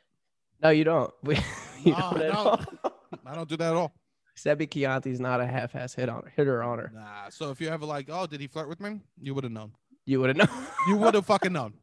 no, 0.64 0.70
you 0.70 0.86
don't. 0.86 1.14
We, 1.24 1.36
you 1.84 1.92
No, 1.92 2.12
don't. 2.16 2.94
I 3.26 3.36
don't 3.36 3.50
do 3.50 3.58
that 3.58 3.72
at 3.72 3.76
all. 3.76 3.94
Sebi 4.38 4.68
Chianti's 4.70 5.20
not 5.20 5.42
a 5.42 5.46
half 5.46 5.76
ass 5.76 5.94
hit 5.94 6.08
on 6.10 6.24
her, 6.24 6.32
hitter 6.36 6.64
on 6.64 6.80
her. 6.80 6.92
Nah. 6.94 7.30
So 7.30 7.50
if 7.52 7.60
you 7.60 7.68
ever 7.68 7.86
like, 7.86 8.08
oh, 8.10 8.26
did 8.28 8.40
he 8.40 8.48
flirt 8.48 8.70
with 8.70 8.80
me? 8.80 9.02
You 9.22 9.36
would 9.36 9.44
have 9.44 9.52
known. 9.52 9.74
You 10.06 10.22
would 10.22 10.30
have 10.36 10.38
known. 10.38 10.66
You 10.88 10.96
would 10.98 11.14
have 11.16 11.26
fucking 11.26 11.52
known. 11.52 11.74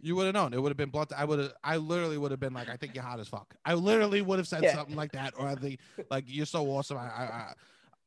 You 0.00 0.14
would 0.16 0.26
have 0.26 0.34
known. 0.34 0.54
It 0.54 0.62
would 0.62 0.70
have 0.70 0.76
been 0.76 0.90
blunt. 0.90 1.12
I 1.16 1.24
would 1.24 1.38
have. 1.38 1.52
I 1.64 1.76
literally 1.76 2.18
would 2.18 2.30
have 2.30 2.38
been 2.40 2.52
like, 2.54 2.68
I 2.68 2.76
think 2.76 2.94
you're 2.94 3.02
hot 3.04 3.18
as 3.20 3.28
fuck. 3.28 3.54
I 3.64 3.74
literally 3.74 4.22
would 4.22 4.38
have 4.38 4.46
said 4.46 4.62
Yeah. 4.62 4.74
something 4.74 4.94
like 4.96 5.12
that, 5.12 5.34
or 5.36 5.46
I 5.46 5.54
think 5.56 5.80
like 6.10 6.24
you're 6.28 6.46
so 6.46 6.66
awesome. 6.66 6.98
I, 6.98 7.06
I, 7.06 7.22
I 7.24 7.52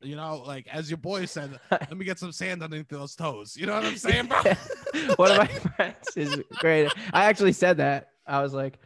you 0.01 0.15
know, 0.15 0.41
like 0.45 0.67
as 0.67 0.89
your 0.89 0.97
boy 0.97 1.25
said, 1.25 1.59
let 1.69 1.95
me 1.97 2.05
get 2.05 2.17
some 2.17 2.31
sand 2.31 2.63
underneath 2.63 2.87
those 2.87 3.15
toes. 3.15 3.55
You 3.57 3.65
know 3.67 3.73
what 3.73 3.85
I'm 3.85 3.97
saying, 3.97 4.27
bro? 4.27 4.41
one 5.17 5.31
of 5.31 5.37
my 5.37 5.47
friends 5.47 6.15
is 6.15 6.39
great. 6.59 6.91
I 7.13 7.25
actually 7.25 7.53
said 7.53 7.77
that. 7.77 8.09
I 8.25 8.41
was 8.41 8.53
like, 8.53 8.79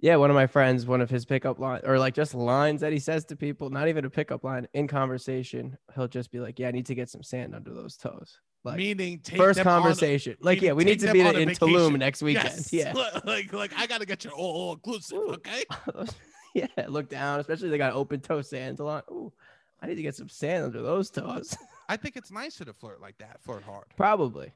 yeah, 0.00 0.16
one 0.16 0.30
of 0.30 0.34
my 0.34 0.46
friends, 0.46 0.86
one 0.86 1.00
of 1.00 1.08
his 1.10 1.24
pickup 1.24 1.58
line 1.58 1.82
or 1.84 1.98
like 1.98 2.14
just 2.14 2.34
lines 2.34 2.80
that 2.80 2.92
he 2.92 2.98
says 2.98 3.24
to 3.26 3.36
people, 3.36 3.70
not 3.70 3.88
even 3.88 4.04
a 4.04 4.10
pickup 4.10 4.44
line 4.44 4.66
in 4.74 4.88
conversation. 4.88 5.78
He'll 5.94 6.08
just 6.08 6.30
be 6.30 6.40
like, 6.40 6.58
yeah, 6.58 6.68
I 6.68 6.72
need 6.72 6.86
to 6.86 6.94
get 6.94 7.08
some 7.08 7.22
sand 7.22 7.54
under 7.54 7.72
those 7.72 7.96
toes. 7.96 8.40
Like 8.62 8.76
Meaning, 8.76 9.20
take 9.20 9.38
first 9.38 9.56
them 9.56 9.66
on 9.66 9.78
a- 9.78 9.80
conversation. 9.80 10.36
like, 10.40 10.60
yeah, 10.60 10.72
we 10.72 10.84
need 10.84 11.00
to 11.00 11.12
be 11.12 11.20
in 11.20 11.48
Tulum 11.50 11.98
next 11.98 12.22
weekend. 12.22 12.48
Yes. 12.54 12.72
Yeah. 12.72 12.92
like 13.24 13.52
like 13.52 13.72
I 13.76 13.86
gotta 13.86 14.04
get 14.04 14.24
your 14.24 14.34
all, 14.34 14.74
inclusive. 14.74 15.18
Okay. 15.18 15.64
yeah. 16.54 16.66
Look 16.88 17.08
down, 17.08 17.40
especially 17.40 17.70
they 17.70 17.78
got 17.78 17.94
open 17.94 18.20
toe 18.20 18.42
lot. 18.78 19.04
Ooh, 19.10 19.32
I 19.80 19.86
need 19.86 19.94
to 19.94 20.02
get 20.02 20.14
some 20.14 20.28
sand 20.28 20.64
under 20.64 20.82
those 20.82 21.08
toes. 21.10 21.56
I 21.88 21.96
think 21.96 22.16
it's 22.16 22.30
nicer 22.30 22.64
to 22.66 22.74
flirt 22.74 23.00
like 23.00 23.16
that. 23.18 23.42
Flirt 23.42 23.62
hard. 23.62 23.86
Probably. 23.96 24.52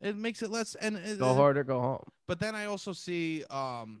It 0.00 0.16
makes 0.16 0.42
it 0.42 0.50
less 0.50 0.74
and 0.74 0.96
it- 0.96 1.18
Go 1.20 1.34
hard 1.34 1.56
or 1.58 1.64
go 1.64 1.80
home. 1.80 2.04
But 2.26 2.40
then 2.40 2.56
I 2.56 2.64
also 2.64 2.92
see 2.92 3.44
um 3.50 4.00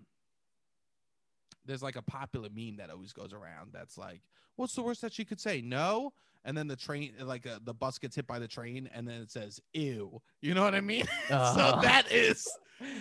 there's 1.64 1.82
like 1.82 1.96
a 1.96 2.02
popular 2.02 2.48
meme 2.52 2.76
that 2.78 2.90
always 2.90 3.12
goes 3.12 3.32
around 3.32 3.70
that's 3.72 3.96
like, 3.98 4.22
what's 4.56 4.74
the 4.74 4.82
worst 4.82 5.02
that 5.02 5.12
she 5.12 5.24
could 5.24 5.40
say? 5.40 5.60
No. 5.60 6.12
And 6.44 6.56
then 6.56 6.68
the 6.68 6.76
train, 6.76 7.12
like 7.20 7.46
uh, 7.46 7.58
the 7.64 7.74
bus 7.74 7.98
gets 7.98 8.14
hit 8.16 8.26
by 8.26 8.38
the 8.38 8.48
train, 8.48 8.88
and 8.94 9.06
then 9.06 9.20
it 9.20 9.30
says 9.30 9.60
"ew." 9.74 10.22
You 10.40 10.54
know 10.54 10.62
what 10.62 10.74
I 10.74 10.80
mean? 10.80 11.04
so 11.28 11.34
Uh. 11.36 11.80
that 11.82 12.10
is. 12.12 12.48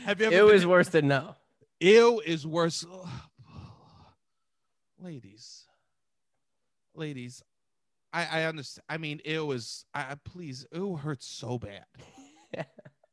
Have 0.06 0.20
you 0.20 0.28
ever? 0.28 0.36
It 0.36 0.40
been- 0.46 0.54
was 0.54 0.66
worse 0.66 0.90
than 0.90 1.08
no. 1.08 1.36
Ew 1.80 2.22
is 2.26 2.46
worse. 2.48 2.84
ladies, 5.00 5.66
ladies, 6.96 7.44
I 8.14 8.42
I 8.42 8.44
understand. 8.46 8.84
I 8.90 8.98
mean, 8.98 9.22
ew 9.26 9.52
is. 9.52 9.86
I 9.94 10.16
please, 10.26 10.66
ew 10.74 10.96
hurts 10.96 11.28
so 11.28 11.58
bad. 11.60 11.86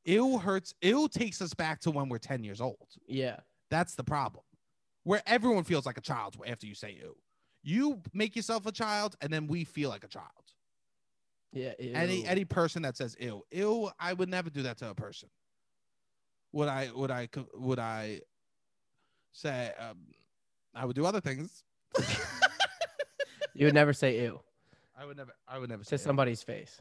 Ew 0.06 0.37
hurts. 0.37 0.74
Ew 0.82 1.08
takes 1.08 1.40
us 1.40 1.54
back 1.54 1.80
to 1.80 1.90
when 1.90 2.10
we're 2.10 2.18
ten 2.18 2.44
years 2.44 2.60
old. 2.60 2.76
Yeah. 3.08 3.37
That's 3.70 3.94
the 3.94 4.04
problem. 4.04 4.44
Where 5.04 5.22
everyone 5.26 5.64
feels 5.64 5.87
like 5.87 5.96
a 5.96 6.02
child 6.02 6.37
after 6.46 6.66
you 6.66 6.74
say 6.74 6.92
ew. 7.00 7.16
You 7.66 8.00
make 8.12 8.37
yourself 8.37 8.66
a 8.66 8.72
child, 8.72 9.16
and 9.20 9.33
then 9.33 9.46
we 9.48 9.64
feel 9.64 9.88
like 9.90 10.05
a 10.05 10.09
child. 10.09 10.29
Yeah. 11.53 11.72
Any 11.79 12.20
ew. 12.22 12.27
any 12.27 12.44
person 12.44 12.83
that 12.83 12.96
says 12.96 13.16
ew, 13.18 13.42
ew, 13.50 13.90
I 13.98 14.12
would 14.12 14.29
never 14.29 14.50
do 14.50 14.62
that 14.64 14.77
to 14.79 14.90
a 14.90 14.94
person. 14.94 15.31
Would 16.53 16.68
I? 16.68 16.90
Would 16.94 17.11
I? 17.11 17.29
Would 17.55 17.79
I 17.79 18.20
say? 19.33 19.72
Um, 19.79 19.98
I 20.74 20.85
would 20.85 20.94
do 20.96 21.07
other 21.07 21.20
things. 21.20 21.64
You 23.57 23.66
would 23.66 23.74
never 23.74 23.92
say 23.92 24.20
ew 24.24 24.40
I 24.98 25.05
would 25.05 25.16
never. 25.16 25.33
I 25.46 25.59
would 25.59 25.70
never 25.70 25.85
say 25.85 25.96
to 25.96 26.03
ew. 26.03 26.05
somebody's 26.05 26.42
face. 26.42 26.81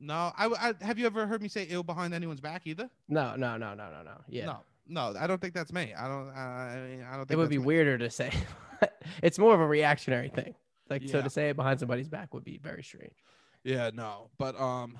No, 0.00 0.32
I, 0.36 0.46
I- 0.80 0.84
Have 0.84 0.98
you 0.98 1.06
ever 1.06 1.24
heard 1.26 1.40
me 1.40 1.48
say 1.48 1.66
ew 1.66 1.82
behind 1.84 2.12
anyone's 2.14 2.40
back 2.40 2.62
either? 2.66 2.90
No, 3.08 3.36
no, 3.36 3.56
no, 3.56 3.74
no, 3.74 3.90
no, 3.90 4.02
no. 4.02 4.20
Yeah. 4.28 4.46
No, 4.46 4.58
no, 4.88 5.14
I 5.18 5.26
don't 5.28 5.40
think 5.40 5.54
that's 5.54 5.72
me. 5.72 5.94
I 5.96 6.08
don't. 6.08 6.28
I 6.30 6.86
mean, 6.88 7.02
I 7.08 7.16
don't 7.16 7.26
think 7.26 7.32
it 7.32 7.36
would 7.36 7.48
be 7.48 7.58
me. 7.58 7.64
weirder 7.64 7.98
to 7.98 8.10
say. 8.10 8.32
it's 9.22 9.38
more 9.38 9.54
of 9.54 9.60
a 9.60 9.66
reactionary 9.66 10.28
thing. 10.28 10.54
Like 10.90 11.08
so 11.08 11.22
to 11.22 11.30
say 11.30 11.50
it 11.50 11.56
behind 11.56 11.80
somebody's 11.80 12.08
back 12.08 12.34
would 12.34 12.44
be 12.44 12.58
very 12.58 12.82
strange. 12.82 13.14
Yeah, 13.62 13.90
no, 13.94 14.28
but 14.38 14.60
um, 14.60 14.98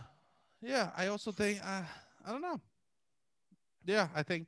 yeah, 0.62 0.90
I 0.96 1.08
also 1.08 1.30
think 1.30 1.60
uh, 1.62 1.82
I 2.26 2.30
don't 2.32 2.40
know. 2.40 2.60
Yeah, 3.84 4.08
I 4.14 4.22
think 4.22 4.46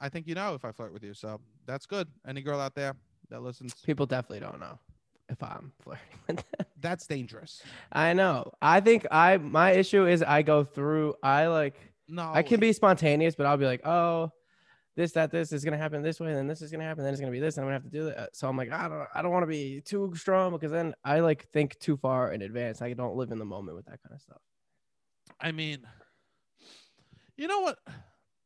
I 0.00 0.08
think 0.08 0.26
you 0.26 0.34
know 0.34 0.54
if 0.54 0.64
I 0.64 0.72
flirt 0.72 0.92
with 0.92 1.04
you, 1.04 1.12
so 1.14 1.40
that's 1.66 1.86
good. 1.86 2.08
Any 2.26 2.40
girl 2.40 2.58
out 2.60 2.74
there 2.74 2.94
that 3.28 3.42
listens, 3.42 3.74
People 3.74 4.06
definitely 4.06 4.40
don't 4.40 4.58
know 4.58 4.78
if 5.28 5.42
I'm 5.42 5.72
flirting 5.82 6.04
with 6.26 6.36
them. 6.36 6.66
that's 6.80 7.06
dangerous. 7.06 7.62
I 7.92 8.14
know. 8.14 8.50
I 8.62 8.80
think 8.80 9.06
I 9.10 9.36
my 9.36 9.72
issue 9.72 10.06
is 10.06 10.22
I 10.22 10.42
go 10.42 10.64
through 10.64 11.14
I 11.22 11.48
like 11.48 11.76
No, 12.08 12.30
I 12.32 12.42
can 12.42 12.58
be 12.58 12.72
spontaneous, 12.72 13.34
but 13.34 13.44
I'll 13.46 13.58
be 13.58 13.66
like, 13.66 13.86
oh, 13.86 14.32
this, 14.96 15.12
that, 15.12 15.30
this 15.30 15.52
is 15.52 15.64
gonna 15.64 15.78
happen 15.78 16.02
this 16.02 16.20
way, 16.20 16.28
and 16.28 16.36
then 16.36 16.46
this 16.46 16.62
is 16.62 16.70
gonna 16.70 16.84
happen, 16.84 17.04
then 17.04 17.12
it's 17.12 17.20
gonna 17.20 17.32
be 17.32 17.40
this, 17.40 17.56
and 17.56 17.64
I'm 17.64 17.68
gonna 17.68 17.76
have 17.76 17.84
to 17.84 17.90
do 17.90 18.04
that. 18.04 18.36
So 18.36 18.48
I'm 18.48 18.56
like, 18.56 18.70
I 18.72 18.88
don't 18.88 19.06
I 19.14 19.22
don't 19.22 19.30
want 19.32 19.44
to 19.44 19.46
be 19.48 19.80
too 19.80 20.12
strong 20.16 20.52
because 20.52 20.70
then 20.72 20.94
I 21.04 21.20
like 21.20 21.48
think 21.50 21.78
too 21.78 21.96
far 21.96 22.32
in 22.32 22.42
advance. 22.42 22.82
I 22.82 22.92
don't 22.92 23.16
live 23.16 23.30
in 23.30 23.38
the 23.38 23.44
moment 23.44 23.76
with 23.76 23.86
that 23.86 24.02
kind 24.02 24.14
of 24.14 24.20
stuff. 24.20 24.40
I 25.40 25.52
mean, 25.52 25.86
you 27.36 27.46
know 27.48 27.60
what? 27.60 27.78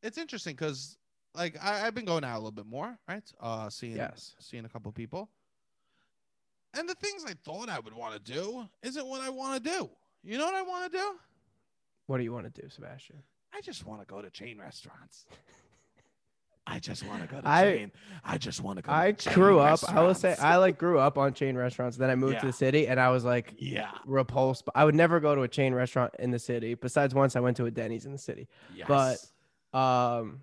It's 0.03 0.17
interesting 0.17 0.53
because 0.55 0.97
like 1.33 1.57
I, 1.61 1.85
I've 1.85 1.95
been 1.95 2.05
going 2.05 2.23
out 2.23 2.35
a 2.35 2.39
little 2.39 2.51
bit 2.51 2.67
more, 2.67 2.97
right? 3.07 3.23
Uh, 3.39 3.69
seeing 3.69 3.97
Yes. 3.97 4.35
seeing 4.39 4.65
a 4.65 4.69
couple 4.69 4.91
people, 4.91 5.29
and 6.77 6.87
the 6.87 6.95
things 6.95 7.25
I 7.27 7.33
thought 7.43 7.69
I 7.69 7.79
would 7.79 7.93
want 7.93 8.13
to 8.23 8.33
do 8.33 8.69
isn't 8.83 9.05
what 9.05 9.21
I 9.21 9.29
want 9.29 9.63
to 9.63 9.69
do. 9.69 9.89
You 10.23 10.37
know 10.37 10.45
what 10.45 10.55
I 10.55 10.61
want 10.61 10.91
to 10.91 10.97
do? 10.97 11.15
What 12.07 12.17
do 12.17 12.23
you 12.23 12.31
want 12.31 12.53
to 12.53 12.61
do, 12.61 12.69
Sebastian? 12.69 13.17
I 13.53 13.61
just 13.61 13.85
want 13.85 14.01
to 14.01 14.05
go 14.05 14.21
to 14.21 14.29
chain 14.29 14.59
restaurants. 14.59 15.25
I 16.67 16.79
just 16.79 17.05
want 17.07 17.21
to 17.21 17.27
go 17.27 17.41
to 17.41 17.47
I- 17.47 17.63
chain. 17.77 17.91
I 18.23 18.37
just 18.39 18.61
want 18.61 18.77
to 18.77 18.81
go. 18.81 18.91
I 18.91 19.11
to 19.11 19.23
chain 19.23 19.31
I 19.31 19.35
grew 19.35 19.59
up. 19.59 19.79
I 19.87 20.01
will 20.01 20.15
say. 20.15 20.35
I 20.39 20.57
like 20.57 20.77
grew 20.79 20.97
up 20.97 21.17
on 21.17 21.33
chain 21.33 21.55
restaurants. 21.55 21.95
Then 21.95 22.09
I 22.09 22.15
moved 22.15 22.39
to 22.39 22.47
the 22.47 22.53
city, 22.53 22.87
and 22.87 22.99
I 22.99 23.09
was 23.09 23.23
like 23.23 23.53
yeah, 23.57 23.91
repulsed. 24.05 24.63
I 24.73 24.83
would 24.83 24.95
never 24.95 25.19
go 25.19 25.35
to 25.35 25.41
a 25.41 25.47
chain 25.47 25.73
restaurant 25.75 26.13
in 26.17 26.31
the 26.31 26.39
city. 26.39 26.73
Besides, 26.73 27.13
once 27.13 27.35
I 27.35 27.39
went 27.39 27.57
to 27.57 27.65
a 27.65 27.71
Denny's 27.71 28.05
in 28.05 28.11
the 28.11 28.17
city. 28.17 28.47
yes. 28.75 28.87
but- 28.87 29.77
Um, 29.77 30.41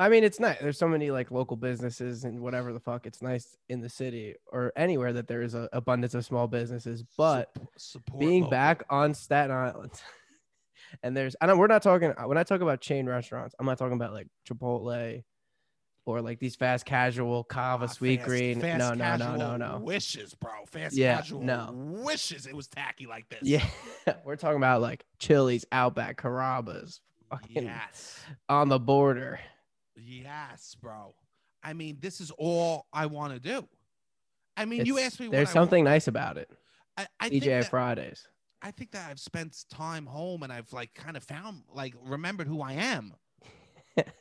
I 0.00 0.08
mean, 0.08 0.22
it's 0.22 0.38
nice. 0.38 0.58
There's 0.60 0.78
so 0.78 0.86
many 0.86 1.10
like 1.10 1.32
local 1.32 1.56
businesses 1.56 2.22
and 2.22 2.40
whatever 2.40 2.72
the 2.72 2.78
fuck. 2.78 3.04
It's 3.04 3.20
nice 3.20 3.56
in 3.68 3.80
the 3.80 3.88
city 3.88 4.36
or 4.46 4.72
anywhere 4.76 5.12
that 5.12 5.26
there 5.26 5.42
is 5.42 5.54
a 5.54 5.68
abundance 5.72 6.14
of 6.14 6.24
small 6.24 6.46
businesses. 6.46 7.02
But 7.16 7.50
support 7.76 8.20
being 8.20 8.42
local. 8.42 8.50
back 8.52 8.84
on 8.90 9.12
Staten 9.12 9.50
Island, 9.50 9.90
and 11.02 11.16
there's, 11.16 11.34
I 11.40 11.46
know 11.46 11.56
we're 11.56 11.66
not 11.66 11.82
talking 11.82 12.14
when 12.26 12.38
I 12.38 12.44
talk 12.44 12.60
about 12.60 12.80
chain 12.80 13.06
restaurants. 13.06 13.56
I'm 13.58 13.66
not 13.66 13.76
talking 13.76 13.94
about 13.96 14.12
like 14.12 14.28
Chipotle 14.48 15.24
or 16.06 16.20
like 16.22 16.38
these 16.38 16.56
fast 16.56 16.84
casual 16.86 17.44
Cava, 17.44 17.84
Ah, 17.84 17.88
Sweet 17.88 18.18
fast- 18.20 18.28
Green. 18.28 18.60
fast 18.60 18.78
no, 18.78 18.94
no, 18.94 19.16
no, 19.16 19.36
no, 19.36 19.56
no. 19.56 19.78
Wishes, 19.78 20.34
bro. 20.34 20.50
Fast 20.66 20.96
Yeah, 20.96 21.16
casual 21.16 21.42
no. 21.42 21.70
wishes. 21.74 22.46
It 22.46 22.54
was 22.56 22.66
tacky 22.68 23.06
like 23.06 23.28
this. 23.28 23.40
Yeah, 23.42 23.64
we're 24.24 24.36
talking 24.36 24.56
about 24.56 24.80
like 24.80 25.04
Chili's, 25.18 25.64
Outback, 25.72 26.20
fucking 26.22 27.64
Yes. 27.64 28.18
on 28.48 28.68
the 28.68 28.78
border. 28.78 29.38
Yes, 29.96 30.74
bro. 30.80 31.14
I 31.62 31.72
mean, 31.72 31.98
this 32.00 32.20
is 32.20 32.30
all 32.38 32.86
I 32.92 33.06
want 33.06 33.34
to 33.34 33.40
do. 33.40 33.68
I 34.56 34.64
mean, 34.64 34.86
you 34.86 34.98
asked 34.98 35.20
me. 35.20 35.28
what 35.28 35.32
There's 35.32 35.50
something 35.50 35.84
nice 35.84 36.08
about 36.08 36.36
it. 36.38 36.50
I, 36.96 37.06
I 37.20 37.28
think 37.28 37.44
that, 37.44 37.70
Fridays. 37.70 38.26
I 38.62 38.70
think 38.72 38.90
that 38.92 39.08
I've 39.10 39.20
spent 39.20 39.64
time 39.70 40.06
home 40.06 40.42
and 40.42 40.52
I've 40.52 40.72
like 40.72 40.94
kind 40.94 41.16
of 41.16 41.22
found, 41.22 41.62
like, 41.72 41.94
remembered 42.02 42.48
who 42.48 42.60
I 42.60 42.72
am, 42.72 43.14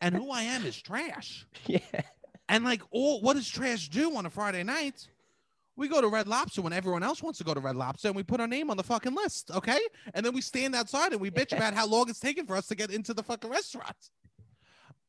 and 0.02 0.16
who 0.16 0.32
I 0.32 0.44
am 0.44 0.66
is 0.66 0.82
trash. 0.82 1.46
yeah. 1.66 1.80
And 2.50 2.64
like, 2.64 2.82
all 2.92 3.22
what 3.22 3.36
does 3.36 3.48
trash 3.48 3.90
do 3.90 4.16
on 4.16 4.26
a 4.26 4.30
Friday 4.30 4.64
night? 4.64 5.08
We 5.76 5.88
go 5.88 6.02
to 6.02 6.08
Red 6.08 6.28
Lobster 6.28 6.64
when 6.64 6.74
everyone 6.74 7.04
else 7.04 7.22
wants 7.22 7.38
to 7.38 7.44
go 7.44 7.54
to 7.54 7.60
Red 7.60 7.76
Lobster, 7.76 8.08
and 8.08 8.16
we 8.18 8.24
put 8.24 8.42
our 8.42 8.48
name 8.48 8.72
on 8.72 8.78
the 8.78 8.84
fucking 8.84 9.14
list, 9.14 9.52
okay? 9.52 9.80
And 10.16 10.26
then 10.26 10.34
we 10.34 10.42
stand 10.42 10.74
outside 10.74 11.12
and 11.12 11.22
we 11.22 11.30
bitch 11.30 11.56
about 11.56 11.76
how 11.76 11.86
long 11.86 12.10
it's 12.10 12.20
taking 12.20 12.48
for 12.48 12.56
us 12.56 12.66
to 12.68 12.76
get 12.76 12.90
into 12.90 13.14
the 13.14 13.22
fucking 13.22 13.50
restaurant. 13.50 13.96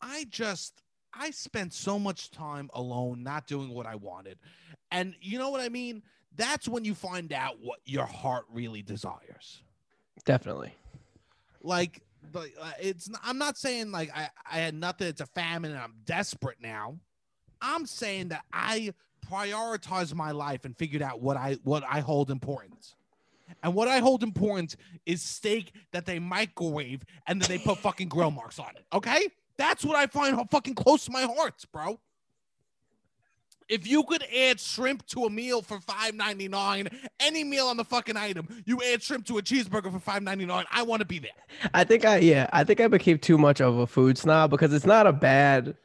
I 0.02 0.26
just, 0.28 0.82
I 1.14 1.30
spent 1.30 1.72
so 1.72 1.98
much 1.98 2.30
time 2.30 2.68
alone, 2.74 3.22
not 3.22 3.46
doing 3.46 3.70
what 3.70 3.86
I 3.86 3.94
wanted, 3.94 4.38
and 4.90 5.14
you 5.22 5.38
know 5.38 5.48
what 5.48 5.62
I 5.62 5.70
mean. 5.70 6.02
That's 6.36 6.68
when 6.68 6.84
you 6.84 6.94
find 6.94 7.32
out 7.32 7.56
what 7.60 7.80
your 7.86 8.04
heart 8.04 8.44
really 8.52 8.82
desires. 8.82 9.62
Definitely. 10.24 10.74
Like, 11.62 12.02
like 12.32 12.54
uh, 12.60 12.72
it's 12.80 13.08
i'm 13.22 13.38
not 13.38 13.56
saying 13.56 13.90
like 13.90 14.10
I, 14.14 14.28
I 14.50 14.58
had 14.58 14.74
nothing. 14.74 15.08
It's 15.08 15.20
a 15.20 15.26
famine 15.26 15.70
and 15.70 15.80
I'm 15.80 15.94
desperate 16.04 16.58
now. 16.60 16.98
I'm 17.60 17.86
saying 17.86 18.28
that 18.28 18.44
I 18.52 18.92
prioritize 19.30 20.14
my 20.14 20.30
life 20.30 20.64
and 20.64 20.76
figured 20.76 21.02
out 21.02 21.20
what 21.20 21.36
I 21.36 21.58
what 21.64 21.84
I 21.88 22.00
hold 22.00 22.30
important. 22.30 22.94
And 23.62 23.74
what 23.74 23.88
I 23.88 23.98
hold 23.98 24.22
important 24.22 24.76
is 25.06 25.22
steak 25.22 25.72
that 25.92 26.06
they 26.06 26.18
microwave 26.18 27.02
and 27.26 27.40
then 27.40 27.48
they 27.48 27.58
put 27.58 27.78
fucking 27.78 28.08
grill 28.08 28.30
marks 28.30 28.58
on 28.58 28.70
it. 28.76 28.84
Okay? 28.92 29.28
That's 29.56 29.84
what 29.84 29.96
I 29.96 30.06
find 30.06 30.38
fucking 30.50 30.74
close 30.74 31.06
to 31.06 31.10
my 31.10 31.22
heart, 31.22 31.64
bro. 31.72 31.98
If 33.68 33.86
you 33.86 34.02
could 34.04 34.24
add 34.34 34.58
shrimp 34.58 35.06
to 35.08 35.24
a 35.24 35.30
meal 35.30 35.60
for 35.60 35.78
$5.99, 35.78 36.92
any 37.20 37.44
meal 37.44 37.66
on 37.66 37.76
the 37.76 37.84
fucking 37.84 38.16
item, 38.16 38.48
you 38.64 38.80
add 38.82 39.02
shrimp 39.02 39.26
to 39.26 39.38
a 39.38 39.42
cheeseburger 39.42 39.92
for 39.92 39.98
$5.99, 39.98 40.64
I 40.70 40.82
want 40.82 41.00
to 41.00 41.06
be 41.06 41.18
there. 41.18 41.30
I 41.74 41.84
think 41.84 42.04
I 42.04 42.18
yeah, 42.18 42.48
I 42.52 42.64
think 42.64 42.80
I 42.80 42.88
became 42.88 43.18
too 43.18 43.36
much 43.36 43.60
of 43.60 43.76
a 43.78 43.86
food 43.86 44.16
snob 44.16 44.50
because 44.50 44.72
it's 44.72 44.86
not 44.86 45.06
a 45.06 45.12
bad 45.12 45.76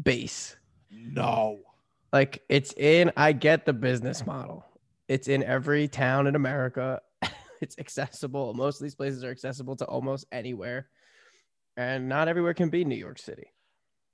base. 0.00 0.56
No. 0.90 1.60
Like 2.12 2.42
it's 2.48 2.72
in 2.74 3.10
I 3.16 3.32
get 3.32 3.66
the 3.66 3.72
business 3.72 4.24
model. 4.24 4.64
It's 5.08 5.28
in 5.28 5.42
every 5.42 5.88
town 5.88 6.26
in 6.26 6.36
America. 6.36 7.00
it's 7.60 7.78
accessible. 7.78 8.54
Most 8.54 8.80
of 8.80 8.84
these 8.84 8.94
places 8.94 9.24
are 9.24 9.30
accessible 9.30 9.76
to 9.76 9.84
almost 9.86 10.26
anywhere. 10.30 10.88
And 11.76 12.08
not 12.08 12.28
everywhere 12.28 12.54
can 12.54 12.68
be 12.68 12.84
New 12.84 12.96
York 12.96 13.18
City. 13.18 13.51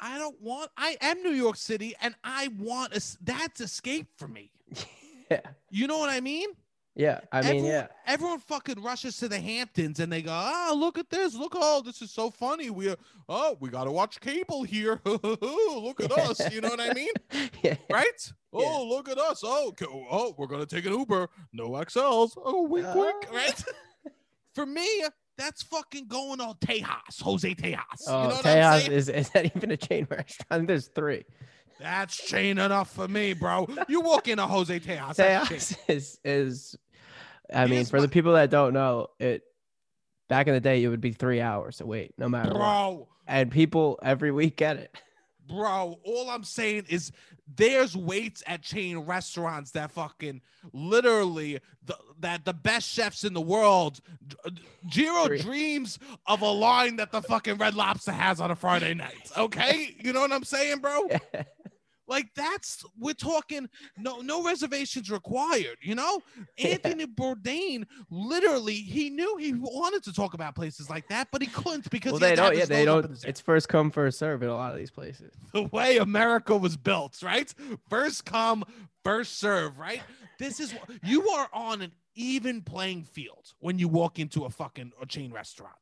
I 0.01 0.19
don't 0.19 0.41
want. 0.41 0.71
I 0.77 0.97
am 1.01 1.23
New 1.23 1.33
York 1.33 1.57
City, 1.57 1.95
and 2.01 2.15
I 2.23 2.49
want 2.59 2.95
a, 2.95 3.17
that's 3.23 3.61
escape 3.61 4.09
for 4.17 4.29
me. 4.29 4.51
Yeah. 5.31 5.41
You 5.71 5.87
know 5.87 5.99
what 5.99 6.09
I 6.09 6.21
mean? 6.21 6.49
Yeah. 6.95 7.21
I 7.31 7.43
mean, 7.43 7.49
everyone, 7.49 7.71
yeah. 7.71 7.87
Everyone 8.07 8.39
fucking 8.41 8.83
rushes 8.83 9.19
to 9.19 9.29
the 9.29 9.39
Hamptons, 9.39 10.01
and 10.01 10.11
they 10.11 10.23
go, 10.23 10.33
"Oh, 10.33 10.75
look 10.75 10.99
at 10.99 11.11
this! 11.11 11.35
Look, 11.35 11.53
oh, 11.55 11.83
this 11.85 12.01
is 12.03 12.11
so 12.11 12.31
funny. 12.31 12.71
We, 12.71 12.89
are, 12.89 12.97
oh, 13.29 13.57
we 13.61 13.69
got 13.69 13.85
to 13.85 13.93
watch 13.93 14.21
cable 14.21 14.65
here. 14.65 15.01
look 15.05 16.01
at 16.01 16.11
us. 16.13 16.51
You 16.51 16.63
know 16.63 16.71
what 16.71 16.81
I 16.81 16.95
mean? 16.95 17.13
yeah. 17.63 17.77
Right? 17.91 18.33
Oh, 18.53 18.89
look 18.89 19.09
at 19.09 19.19
us. 19.19 19.43
Oh, 19.45 19.75
oh, 20.11 20.35
we're 20.39 20.47
gonna 20.47 20.67
take 20.67 20.87
an 20.87 20.93
Uber. 20.93 21.29
No 21.53 21.71
XLs. 21.71 22.33
Oh, 22.37 22.63
wink, 22.63 22.87
uh. 22.87 22.95
wink. 22.97 23.27
Oh. 23.31 23.35
Right? 23.35 23.65
for 24.55 24.67
me, 24.67 24.89
that's 25.39 25.63
fucking 25.63 26.09
going 26.09 26.41
on 26.41 26.55
Tejas, 26.57 27.23
Jose 27.23 27.55
Tejas. 27.55 27.79
Oh, 28.07 28.23
you 28.23 28.29
know 28.29 28.35
what 28.35 28.47
I'm 28.47 28.57
Tejas 28.57 28.81
saying? 28.81 28.93
is, 28.93 29.09
is 29.09 29.31
that 29.31 29.57
even 29.57 29.71
a 29.71 29.77
chain 29.77 30.07
restaurant? 30.11 30.67
There's 30.67 30.89
three. 30.89 31.25
That's 31.81 32.17
chain 32.17 32.59
enough 32.59 32.91
for 32.93 33.07
me, 33.09 33.33
bro. 33.33 33.69
You 33.89 34.01
walk 34.01 34.29
in 34.29 34.39
a 34.39 34.47
Jose 34.47 34.81
Tejas. 34.81 35.17
Tejas 35.17 35.79
is 35.89 36.19
is 36.25 36.77
I 37.55 37.65
mean, 37.65 37.75
Here's 37.75 37.91
for 37.91 38.01
the 38.01 38.09
people 38.09 38.35
that 38.35 38.51
don't 38.51 38.75
know, 38.75 39.07
it 39.19 39.43
back 40.29 40.47
in 40.47 40.55
the 40.55 40.61
day 40.61 40.83
it 40.83 40.89
would 40.89 41.01
be 41.01 41.13
three 41.13 41.41
hours 41.41 41.79
to 41.79 41.87
wait, 41.87 42.13
no 42.19 42.29
matter 42.29 42.51
what. 42.51 42.59
Bro, 42.59 43.09
And 43.27 43.51
people 43.51 43.99
every 44.03 44.31
week 44.31 44.57
get 44.57 44.77
it. 44.77 44.95
bro, 45.49 45.99
all 46.05 46.31
I'm 46.31 46.45
saying 46.45 46.87
is 46.89 47.13
there's 47.57 47.97
waits 47.97 48.43
at 48.47 48.63
chain 48.63 48.99
restaurants 48.99 49.71
that 49.73 49.91
fucking 49.91 50.43
literally 50.73 51.61
the, 51.87 51.97
that 52.21 52.45
the 52.45 52.53
best 52.53 52.89
chefs 52.89 53.25
in 53.25 53.33
the 53.33 53.41
world 53.41 54.01
Jiro 54.87 55.37
dreams 55.39 55.99
of 56.27 56.43
a 56.43 56.51
line 56.51 56.97
that 56.97 57.11
the 57.11 57.23
fucking 57.23 57.57
Red 57.57 57.75
Lobster 57.75 58.13
has 58.13 58.41
on 58.41 58.51
a 58.51 58.57
Friday 58.57 58.95
night. 58.95 59.31
Okay? 59.37 59.97
You 59.99 60.13
know 60.13 60.21
what 60.21 60.33
I'm 60.33 60.45
saying, 60.45 60.79
bro? 60.79 61.09
Like 62.09 62.35
that's 62.35 62.85
we're 62.99 63.13
talking 63.13 63.69
no 63.99 64.21
no 64.21 64.43
reservations 64.43 65.11
required, 65.11 65.77
you 65.81 65.95
know? 65.95 66.21
Yeah. 66.57 66.71
Anthony 66.71 67.07
Bourdain 67.07 67.85
literally 68.11 68.75
he 68.75 69.11
knew 69.11 69.37
he 69.37 69.53
wanted 69.55 70.03
to 70.05 70.13
talk 70.13 70.35
about 70.35 70.55
places 70.55 70.91
like 70.91 71.07
that, 71.09 71.29
but 71.31 71.41
he 71.41 71.47
couldn't 71.47 71.89
because 71.91 72.13
well, 72.13 72.21
he 72.21 72.27
they 72.29 72.35
don't. 72.35 72.57
Yeah, 72.57 72.65
they 72.65 72.85
don't. 72.85 73.05
in 73.05 73.11
his 73.11 73.25
air. 73.25 73.31
It's 73.31 73.41
first 73.41 73.69
come, 73.69 73.91
first 73.91 74.19
serve 74.19 74.43
in 74.43 74.49
a 74.49 74.55
lot 74.55 74.73
of 74.73 74.79
these 74.79 74.91
places. 74.91 75.33
the 75.53 75.65
way 75.65 75.99
America 75.99 76.57
was 76.57 76.77
built, 76.77 77.23
right? 77.23 77.53
First 77.89 78.25
come, 78.25 78.65
first 79.05 79.39
serve, 79.39 79.79
right? 79.79 80.03
This 80.39 80.59
is 80.59 80.75
you 81.05 81.29
are 81.29 81.49
on 81.53 81.83
an 81.83 81.93
even 82.15 82.63
playing 82.63 83.05
field 83.05 83.53
when 83.61 83.79
you 83.79 83.89
walk 83.89 84.19
into 84.19 84.45
a 84.45 84.51
fucking 84.51 84.93
a 85.01 85.07
chain 85.07 85.33
restaurant. 85.33 85.77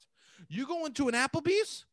You 0.48 0.66
go 0.66 0.84
into 0.84 1.08
an 1.08 1.14
Applebee's, 1.14 1.86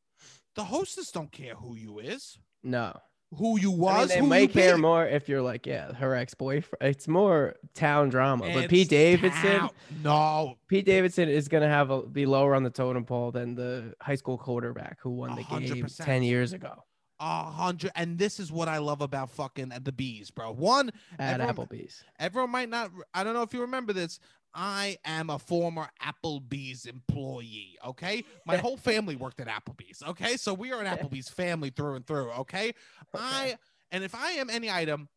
the 0.55 0.65
hostess 0.65 1.11
don't 1.11 1.31
care 1.31 1.55
who 1.55 1.75
you 1.75 1.99
is, 1.99 2.38
No, 2.63 2.99
who 3.38 3.59
you 3.59 3.69
I 3.69 3.73
mean, 3.73 3.79
was, 3.79 4.09
they 4.09 4.19
who 4.19 4.27
might 4.27 4.41
you 4.41 4.47
care 4.49 4.77
more 4.77 5.05
if 5.05 5.27
you're 5.29 5.41
like, 5.41 5.65
yeah, 5.65 5.93
her 5.93 6.15
ex 6.15 6.34
boyfriend. 6.34 6.77
It's 6.81 7.07
more 7.07 7.55
town 7.73 8.09
drama. 8.09 8.49
but 8.53 8.69
Pete 8.69 8.89
Davidson, 8.89 9.41
town- 9.59 9.69
No, 10.03 10.55
Pete 10.67 10.86
Davidson 10.86 11.29
is 11.29 11.47
gonna 11.47 11.69
have 11.69 11.89
a, 11.89 12.01
be 12.03 12.25
lower 12.25 12.55
on 12.55 12.63
the 12.63 12.69
totem 12.69 13.05
pole 13.05 13.31
than 13.31 13.55
the 13.55 13.93
high 14.01 14.15
school 14.15 14.38
quarterback 14.38 14.97
who 15.01 15.11
won 15.11 15.36
the 15.36 15.43
hundred 15.43 15.73
game 15.73 15.84
percent. 15.84 16.05
ten 16.07 16.23
years 16.23 16.53
ago 16.53 16.84
a 17.19 17.43
hundred. 17.43 17.91
And 17.95 18.17
this 18.17 18.39
is 18.39 18.51
what 18.51 18.67
I 18.67 18.79
love 18.79 18.99
about 19.01 19.29
fucking 19.29 19.71
at 19.71 19.86
the 19.86 19.91
bees, 19.93 20.29
bro. 20.29 20.51
One, 20.51 20.89
at 21.17 21.39
Everyone- 21.39 21.67
Applebee's. 21.67 22.03
everyone 22.19 22.49
might 22.49 22.69
not 22.69 22.91
i 23.13 23.23
don't 23.23 23.34
know 23.34 23.43
if 23.43 23.53
you 23.53 23.61
remember 23.61 23.93
this 23.93 24.19
i 24.54 24.97
am 25.06 25.30
a 25.30 25.39
former 25.39 25.88
applebee's 26.01 26.86
employee 26.86 27.78
okay 27.86 28.24
my 28.45 28.58
whole 28.58 28.78
family 28.78 29.16
worked 29.16 29.39
at 29.39 29.47
applebee's 29.47 30.01
okay 30.08 30.38
so 30.38 30.54
we 30.54 30.72
are 30.72 30.82
an 30.82 30.88
applebee's 30.97 31.30
family 31.30 31.70
through 31.70 31.95
and 31.95 32.06
through 32.08 32.30
okay 32.32 32.72
i 33.16 33.56
and 33.91 34.04
if 34.04 34.14
i 34.16 34.32
am 34.32 34.49
any 34.49 34.70
item 34.70 35.08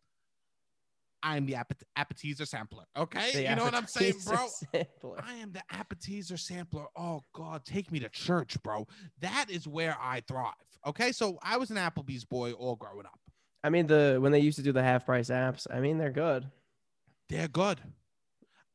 i'm 1.22 1.46
the 1.46 1.54
appet- 1.54 1.82
appetizer 1.96 2.44
sampler 2.46 2.84
okay 2.96 3.30
The 3.32 3.42
you 3.42 3.56
know 3.56 3.64
what 3.64 3.74
i'm 3.74 3.86
saying 3.86 4.14
bro 4.24 4.48
sampler. 4.72 5.16
I 5.24 5.34
am 5.34 5.52
the 5.52 5.62
appetizer 5.70 6.36
sampler. 6.36 6.86
Oh 6.96 7.22
God, 7.34 7.64
take 7.64 7.90
me 7.90 7.98
to 8.00 8.08
church, 8.08 8.62
bro. 8.62 8.86
That 9.20 9.46
is 9.50 9.66
where 9.66 9.96
I 10.00 10.20
thrive. 10.20 10.52
Okay, 10.86 11.12
so 11.12 11.38
I 11.42 11.56
was 11.56 11.70
an 11.70 11.76
Applebee's 11.76 12.24
boy 12.24 12.52
all 12.52 12.76
growing 12.76 13.06
up. 13.06 13.18
I 13.64 13.70
mean, 13.70 13.86
the 13.86 14.18
when 14.20 14.30
they 14.32 14.38
used 14.40 14.56
to 14.58 14.62
do 14.62 14.72
the 14.72 14.82
half 14.82 15.04
price 15.06 15.30
apps, 15.30 15.66
I 15.72 15.80
mean, 15.80 15.98
they're 15.98 16.10
good. 16.10 16.46
They're 17.28 17.48
good. 17.48 17.80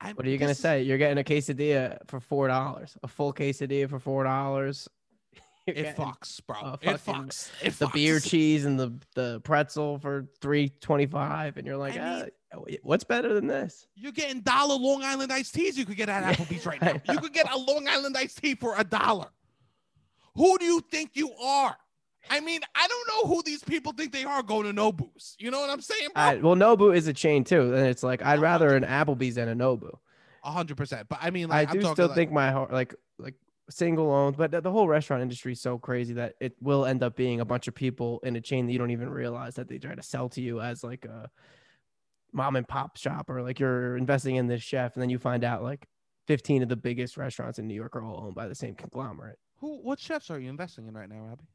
I, 0.02 0.14
What 0.14 0.26
are 0.26 0.30
you 0.30 0.38
gonna 0.38 0.56
say? 0.56 0.82
You're 0.84 0.98
getting 0.98 1.18
a 1.20 1.24
quesadilla 1.24 1.98
for 2.08 2.20
four 2.20 2.48
dollars, 2.48 2.98
a 3.04 3.08
full 3.08 3.34
quesadilla 3.34 3.90
for 3.90 4.00
four 4.00 4.24
dollars. 4.24 4.88
It 5.68 5.96
fucks, 5.96 6.42
bro. 6.46 6.80
it 6.82 6.98
fucks. 7.06 7.52
It 7.62 7.78
the 7.78 7.88
beer 7.94 8.20
cheese 8.20 8.66
and 8.66 8.80
the 8.80 8.92
the 9.14 9.40
pretzel 9.42 10.00
for 10.00 10.26
three 10.42 10.70
twenty 10.82 11.06
five, 11.06 11.56
and 11.58 11.68
you're 11.68 11.78
like, 11.78 11.96
I 11.98 12.24
mean- 12.24 12.30
ah, 12.54 12.60
what's 12.82 13.04
better 13.04 13.32
than 13.34 13.46
this? 13.46 13.86
You're 13.96 14.12
getting 14.12 14.42
dollar 14.42 14.76
Long 14.76 15.04
Island 15.04 15.32
iced 15.32 15.54
teas 15.54 15.78
you 15.78 15.86
could 15.86 15.98
get 15.98 16.10
at 16.10 16.24
Applebee's 16.36 16.66
right 16.66 16.82
now. 16.82 16.94
You 17.14 17.20
could 17.20 17.32
get 17.32 17.50
a 17.54 17.58
Long 17.58 17.88
Island 17.88 18.18
iced 18.18 18.40
tea 18.42 18.56
for 18.56 18.74
a 18.76 18.84
dollar. 18.84 19.28
Who 20.36 20.58
do 20.58 20.66
you 20.66 20.82
think 20.92 21.12
you 21.14 21.32
are? 21.34 21.78
I 22.30 22.40
mean, 22.40 22.62
I 22.76 22.88
don't 22.88 23.08
know 23.08 23.34
who 23.34 23.44
these 23.44 23.64
people 23.64 23.94
think 23.94 24.12
they 24.12 24.24
are 24.24 24.44
going 24.44 24.64
to 24.64 24.74
Nobu's. 24.74 25.36
You 25.40 25.52
know 25.52 25.60
what 25.60 25.70
I'm 25.70 25.82
saying, 25.82 26.10
bro? 26.14 26.24
I, 26.24 26.36
well, 26.36 26.56
Nobu 26.56 26.96
is 26.96 27.08
a 27.08 27.14
chain 27.14 27.44
too, 27.44 27.74
and 27.74 27.88
it's 27.88 28.04
like 28.04 28.24
I'd 28.24 28.40
rather 28.40 28.76
an 28.76 28.84
Applebee's 28.84 29.36
than 29.36 29.50
a 29.50 29.56
Nobu. 29.56 29.92
A 30.44 30.52
hundred 30.52 30.78
percent. 30.78 31.08
But 31.10 31.20
I 31.22 31.30
mean, 31.30 31.52
I 31.52 31.62
like, 31.62 31.70
I'm 31.70 31.80
do 31.80 31.92
still 31.94 32.08
like, 32.08 32.16
think 32.16 32.32
my 32.32 32.52
heart, 32.52 32.72
like 32.72 32.96
like 33.20 33.36
single 33.70 34.12
owned, 34.12 34.38
but 34.38 34.52
the, 34.52 34.62
the 34.62 34.72
whole 34.72 34.88
restaurant 34.88 35.22
industry 35.22 35.54
is 35.54 35.62
so 35.62 35.78
crazy 35.78 36.14
that 36.14 36.36
it 36.40 36.56
will 36.62 36.86
end 36.86 37.04
up 37.04 37.16
being 37.16 37.40
a 37.40 37.46
bunch 37.46 37.68
of 37.68 37.76
people 37.76 38.20
in 38.24 38.36
a 38.36 38.42
chain 38.42 38.66
that 38.66 38.72
you 38.72 38.80
don't 38.80 38.92
even 38.92 39.10
realize 39.10 39.56
that 39.56 39.68
they 39.68 39.78
try 39.78 39.96
to 39.96 40.04
sell 40.04 40.30
to 40.30 40.42
you 40.42 40.62
as 40.62 40.84
like 40.84 41.06
a 41.06 41.30
mom 42.34 42.56
and 42.56 42.68
pop 42.68 42.98
shop 42.98 43.30
or 43.30 43.42
like 43.42 43.60
you're 43.60 43.98
investing 43.98 44.36
in 44.36 44.48
this 44.48 44.62
chef 44.62 44.96
and 44.96 45.02
then 45.02 45.10
you 45.10 45.20
find 45.20 45.44
out 45.44 45.64
like 45.64 45.88
15 46.28 46.64
of 46.64 46.70
the 46.70 46.76
biggest 46.76 47.18
restaurants 47.18 47.60
in 47.60 47.68
New 47.68 47.74
York 47.74 47.96
are 47.96 48.04
all 48.04 48.24
owned 48.26 48.36
by 48.36 48.48
the 48.48 48.56
same 48.56 48.76
conglomerate. 48.76 49.38
Who? 49.58 49.78
What 49.82 50.00
chefs 50.00 50.32
are 50.32 50.40
you 50.40 50.50
investing 50.50 50.88
in 50.88 50.94
right 50.94 51.10
now, 51.10 51.22
Robbie? 51.22 51.48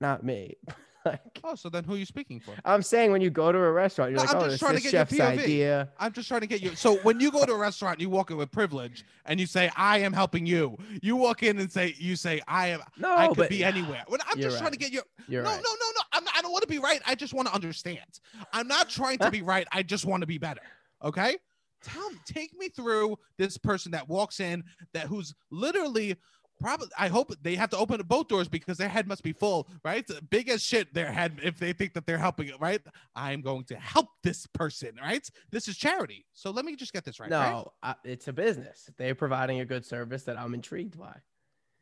Not 0.00 0.24
me. 0.24 0.54
like 1.04 1.20
Oh, 1.44 1.54
so 1.54 1.68
then 1.68 1.84
who 1.84 1.94
are 1.94 1.96
you 1.96 2.04
speaking 2.04 2.40
for? 2.40 2.52
I'm 2.64 2.82
saying 2.82 3.12
when 3.12 3.20
you 3.20 3.30
go 3.30 3.50
to 3.52 3.58
a 3.58 3.72
restaurant, 3.72 4.10
you're 4.10 4.18
No, 4.18 4.24
like, 4.24 4.30
I'm 4.34 4.36
oh, 4.36 4.40
just 4.48 4.52
this, 4.54 4.60
trying 4.60 4.76
to 4.76 4.82
get 4.82 4.92
your 4.92 5.00
chef's 5.00 5.12
POV. 5.14 5.42
idea. 5.44 5.88
I'm 5.98 6.12
just 6.12 6.28
trying 6.28 6.40
to 6.42 6.46
get 6.46 6.60
you. 6.60 6.74
So 6.74 6.96
when 6.98 7.20
you 7.20 7.30
go 7.30 7.44
to 7.46 7.52
a 7.52 7.56
restaurant, 7.56 8.00
you 8.00 8.10
walk 8.10 8.30
in 8.30 8.36
with 8.36 8.50
privilege, 8.50 9.04
and 9.24 9.38
you 9.40 9.46
say, 9.46 9.70
"I 9.76 9.98
am 9.98 10.12
helping 10.12 10.44
you." 10.44 10.76
You 11.00 11.16
walk 11.16 11.42
in 11.42 11.58
and 11.58 11.70
say, 11.70 11.94
"You 11.98 12.16
say 12.16 12.40
I 12.48 12.68
am. 12.68 12.80
No, 12.98 13.16
I 13.16 13.28
could 13.28 13.36
but 13.36 13.48
be 13.50 13.64
anywhere." 13.64 14.04
Well, 14.08 14.18
I'm 14.28 14.38
just 14.40 14.58
trying 14.58 14.72
to 14.72 14.78
get 14.78 14.92
you. 14.92 15.02
You're 15.28 15.42
no, 15.42 15.50
right. 15.50 15.56
no, 15.62 15.70
no, 15.70 15.86
no. 15.96 16.02
I'm 16.12 16.24
not, 16.24 16.34
I 16.36 16.42
don't 16.42 16.52
want 16.52 16.62
to 16.62 16.68
be 16.68 16.78
right. 16.78 17.00
I 17.06 17.14
just 17.14 17.32
want 17.32 17.48
to 17.48 17.54
understand. 17.54 18.20
I'm 18.52 18.68
not 18.68 18.88
trying 18.88 19.18
to 19.18 19.30
be 19.30 19.42
right. 19.42 19.66
I 19.72 19.82
just 19.82 20.04
want 20.04 20.22
to 20.22 20.26
be 20.26 20.38
better. 20.38 20.62
Okay. 21.02 21.36
Tell 21.84 22.10
me, 22.10 22.16
take 22.26 22.58
me 22.58 22.68
through 22.68 23.16
this 23.36 23.56
person 23.56 23.92
that 23.92 24.08
walks 24.08 24.40
in 24.40 24.64
that 24.94 25.06
who's 25.06 25.32
literally 25.52 26.16
probably. 26.60 26.88
I 26.98 27.08
hope 27.08 27.32
they 27.42 27.54
have 27.54 27.70
to 27.70 27.76
open 27.76 28.00
both 28.06 28.28
doors 28.28 28.48
because 28.48 28.78
their 28.78 28.88
head 28.88 29.06
must 29.06 29.22
be 29.22 29.32
full, 29.32 29.68
right? 29.84 30.08
Big 30.30 30.48
as 30.48 30.62
shit. 30.62 30.92
Their 30.94 31.12
head 31.12 31.38
if 31.42 31.58
they 31.58 31.72
think 31.72 31.94
that 31.94 32.06
they're 32.06 32.18
helping 32.18 32.48
it, 32.48 32.60
right? 32.60 32.80
I'm 33.14 33.40
going 33.40 33.64
to 33.64 33.76
help 33.76 34.08
this 34.22 34.46
person, 34.46 34.90
right? 35.00 35.28
This 35.50 35.68
is 35.68 35.76
charity. 35.76 36.26
So 36.32 36.50
let 36.50 36.64
me 36.64 36.76
just 36.76 36.92
get 36.92 37.04
this 37.04 37.20
right. 37.20 37.30
right? 37.30 37.50
no, 37.50 37.72
I, 37.82 37.94
it's 38.04 38.28
a 38.28 38.32
business. 38.32 38.90
They're 38.96 39.14
providing 39.14 39.60
a 39.60 39.64
good 39.64 39.84
service 39.84 40.24
that 40.24 40.38
I'm 40.38 40.54
intrigued 40.54 40.98
by. 40.98 41.16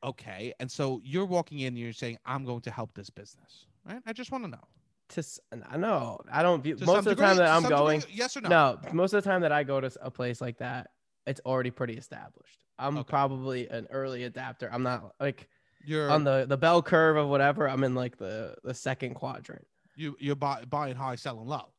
Okay. 0.05 0.53
And 0.61 0.70
so 0.70 1.01
you're 1.05 1.27
walking 1.27 1.61
in 1.61 1.68
and 1.68 1.79
you're 1.79 1.93
saying, 1.93 2.18
I'm 2.24 2.45
going 2.45 2.61
to 2.62 2.70
help 2.70 2.95
this 2.95 3.11
business, 3.11 3.66
right? 3.85 4.01
I 4.07 4.12
just 4.12 4.31
want 4.31 4.45
to 4.45 4.51
know. 4.51 4.64
To 5.11 5.22
I 5.70 5.77
know 5.77 6.18
I 6.33 6.43
don't 6.43 6.64
view 6.64 6.74
To 6.74 6.85
most 6.85 6.99
of 6.99 7.05
the 7.05 7.14
time 7.14 7.37
that 7.37 7.47
I'm 7.47 7.62
going. 7.68 8.01
degree, 8.01 8.16
yes 8.16 8.37
or 8.37 8.41
no? 8.41 8.49
No, 8.49 8.79
most 8.93 9.12
of 9.12 9.22
the 9.22 9.31
time 9.31 9.43
that 9.43 9.53
I 9.53 9.62
go 9.62 9.81
to 9.81 9.89
a 10.03 10.11
place 10.11 10.41
like 10.41 10.59
that, 10.59 10.91
it's 11.27 11.41
already 11.45 11.70
pretty 11.70 11.95
established. 11.95 12.64
I'm 12.79 12.99
Okay. 12.99 13.09
probably 13.09 13.68
an 13.68 13.87
early 13.91 14.24
adapter. 14.24 14.68
I'm 14.72 14.83
not 14.83 15.12
like 15.20 15.49
You're 15.85 16.11
on 16.11 16.24
the 16.24 16.47
the 16.49 16.57
bell 16.57 16.83
curve 16.83 17.16
of 17.16 17.29
whatever. 17.29 17.68
I'm 17.68 17.85
in 17.85 17.95
like 17.95 18.16
the 18.18 18.55
the 18.64 18.74
second 18.74 19.14
quadrant. 19.14 19.66
you 19.95 20.16
you're 20.20 20.37
buy, 20.37 20.64
buying 20.68 20.97
high, 20.97 21.14
selling 21.16 21.47
low. 21.47 21.72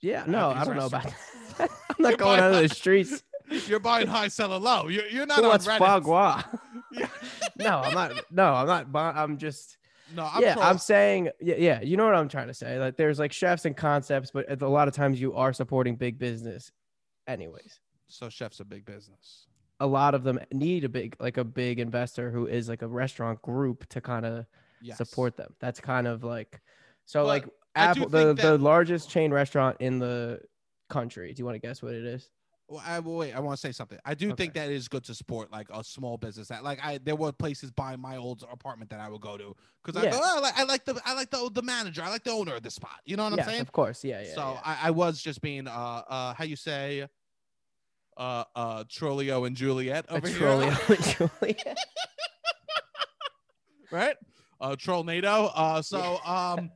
Yeah, 0.00 0.24
no, 0.26 0.50
I 0.50 0.64
don't 0.64 0.76
know 0.76 0.86
about 0.86 1.04
that. 1.58 1.70
I'm 1.90 1.96
not 1.98 2.18
going 2.18 2.40
out 2.40 2.52
of 2.54 2.60
the 2.60 2.68
streets. 2.68 3.22
You're 3.68 3.80
buying 3.80 4.06
high, 4.06 4.28
selling 4.28 4.62
low. 4.62 4.88
You're, 4.88 5.06
you're 5.08 5.26
not 5.26 5.38
Who 5.40 5.44
on 5.50 5.58
Reddit. 5.58 5.78
No, 7.56 7.80
I'm 7.80 7.94
not. 7.94 8.12
No, 8.30 8.54
I'm 8.54 8.66
not. 8.92 9.16
I'm 9.16 9.36
just. 9.38 9.76
No, 10.14 10.28
I'm 10.32 10.42
yeah, 10.42 10.54
troll- 10.54 10.64
I'm 10.66 10.78
saying. 10.78 11.28
Yeah, 11.40 11.56
yeah. 11.58 11.80
You 11.82 11.96
know 11.96 12.04
what 12.06 12.14
I'm 12.14 12.28
trying 12.28 12.48
to 12.48 12.54
say? 12.54 12.78
Like, 12.78 12.96
there's 12.96 13.18
like 13.18 13.32
chefs 13.32 13.64
and 13.64 13.76
concepts, 13.76 14.30
but 14.32 14.62
a 14.62 14.68
lot 14.68 14.88
of 14.88 14.94
times 14.94 15.20
you 15.20 15.34
are 15.34 15.52
supporting 15.52 15.96
big 15.96 16.18
business, 16.18 16.72
anyways. 17.26 17.78
So 18.12 18.28
chef's 18.28 18.60
a 18.60 18.64
big 18.64 18.84
business. 18.84 19.46
a 19.80 19.86
lot 19.86 20.14
of 20.14 20.22
them 20.22 20.38
need 20.52 20.84
a 20.84 20.88
big 20.88 21.16
like 21.18 21.36
a 21.38 21.44
big 21.44 21.80
investor 21.80 22.30
who 22.30 22.46
is 22.46 22.68
like 22.68 22.82
a 22.82 22.86
restaurant 22.88 23.40
group 23.42 23.86
to 23.88 24.00
kind 24.00 24.24
of 24.26 24.46
Yes. 24.84 24.98
support 24.98 25.36
them. 25.36 25.54
That's 25.60 25.78
kind 25.80 26.06
of 26.08 26.24
like 26.24 26.60
so 27.04 27.22
But 27.22 27.26
like 27.28 27.48
Apple 27.76 28.08
the, 28.08 28.26
think 28.26 28.40
the 28.40 28.58
largest 28.58 29.08
chain 29.10 29.32
restaurant 29.32 29.76
in 29.80 29.98
the 30.00 30.40
country. 30.90 31.32
Do 31.32 31.38
you 31.40 31.44
want 31.46 31.54
to 31.54 31.60
guess 31.60 31.82
what 31.82 31.94
it 31.94 32.04
is? 32.04 32.28
Well, 32.68 32.82
I 32.84 32.98
well, 33.00 33.16
wait. 33.16 33.32
I 33.32 33.40
want 33.40 33.56
to 33.56 33.60
say 33.60 33.70
something. 33.72 33.98
I 34.04 34.14
do 34.14 34.28
think 34.34 34.50
Okay. 34.52 34.60
that 34.60 34.70
it 34.70 34.74
is 34.76 34.88
good 34.88 35.04
to 35.04 35.14
support 35.14 35.50
like 35.52 35.68
a 35.70 35.84
small 35.84 36.16
business. 36.16 36.48
That 36.48 36.64
like 36.64 36.78
I 36.84 36.98
there 36.98 37.14
were 37.16 37.30
places 37.32 37.70
by 37.70 37.94
my 37.96 38.16
old 38.16 38.44
apartment 38.50 38.90
that 38.90 39.00
I 39.00 39.08
would 39.08 39.20
go 39.20 39.36
to 39.36 39.54
because 39.84 40.00
I 40.00 40.04
Yeah. 40.06 40.10
go, 40.12 40.20
oh, 40.22 40.36
I 40.38 40.40
like 40.40 40.58
I 40.58 40.62
like 40.64 40.84
the 40.84 41.00
I 41.04 41.14
like 41.14 41.30
the 41.30 41.50
the 41.52 41.62
manager. 41.62 42.02
I 42.02 42.08
like 42.10 42.24
the 42.24 42.30
owner 42.32 42.54
of 42.56 42.62
the 42.62 42.70
spot. 42.70 42.98
You 43.04 43.16
know 43.16 43.24
what 43.24 43.36
yes, 43.36 43.46
I'm 43.46 43.50
saying? 43.50 43.60
of 43.62 43.72
course. 43.72 44.02
Yeah, 44.04 44.22
yeah. 44.22 44.34
so 44.34 44.40
yeah. 44.54 44.60
I, 44.64 44.88
I 44.88 44.90
was 44.90 45.20
just 45.22 45.40
being 45.42 45.66
uh 45.68 45.70
uh 46.08 46.34
how 46.34 46.44
you 46.44 46.56
say 46.56 47.06
uh 48.16 48.44
uh 48.54 48.84
Trolio 48.84 49.46
and 49.46 49.56
Juliet 49.56 50.06
over 50.08 50.28
here, 50.28 50.38
Trolio 50.38 51.20
and 51.20 51.30
Juliet. 51.40 51.78
right? 53.90 54.16
Uh 54.60 54.76
Trollnado. 54.76 55.50
Uh 55.54 55.82
so 55.82 56.18
um 56.24 56.70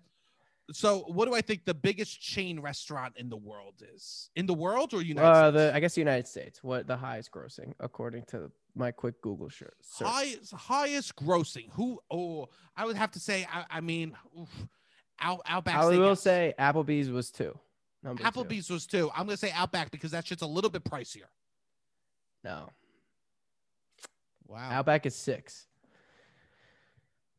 so 0.72 1.00
what 1.08 1.26
do 1.26 1.34
I 1.34 1.40
think 1.40 1.64
the 1.64 1.74
biggest 1.74 2.20
chain 2.20 2.58
restaurant 2.60 3.14
in 3.16 3.28
the 3.28 3.36
world 3.36 3.82
is? 3.94 4.30
In 4.34 4.46
the 4.46 4.54
world 4.54 4.94
or 4.94 5.02
United 5.02 5.28
uh, 5.28 5.50
States? 5.50 5.54
the 5.54 5.76
I 5.76 5.80
guess 5.80 5.96
United 5.96 6.26
States. 6.26 6.62
What 6.62 6.86
the 6.86 6.96
highest 6.96 7.30
grossing 7.30 7.72
according 7.78 8.24
to 8.28 8.50
my 8.74 8.90
quick 8.90 9.20
Google 9.22 9.48
search. 9.48 9.72
highest 10.00 10.52
highest 10.52 11.16
grossing. 11.16 11.70
Who 11.72 12.00
oh 12.10 12.48
I 12.76 12.84
would 12.84 12.96
have 12.96 13.12
to 13.12 13.20
say 13.20 13.46
I, 13.52 13.64
I 13.70 13.80
mean 13.80 14.16
oof, 14.38 14.50
Out 15.20 15.42
Outback. 15.46 15.76
I 15.76 15.86
will 15.86 16.16
say 16.16 16.54
Applebee's 16.58 17.10
was 17.10 17.30
two. 17.30 17.58
Number 18.06 18.22
two. 18.22 18.28
Applebee's 18.28 18.70
was 18.70 18.86
two. 18.86 19.10
I'm 19.16 19.26
gonna 19.26 19.36
say 19.36 19.50
Outback 19.50 19.90
because 19.90 20.12
that 20.12 20.24
shit's 20.26 20.42
a 20.42 20.46
little 20.46 20.70
bit 20.70 20.84
pricier. 20.84 21.24
No, 22.44 22.70
Wow. 24.46 24.70
Outback 24.70 25.04
is 25.06 25.16
six. 25.16 25.66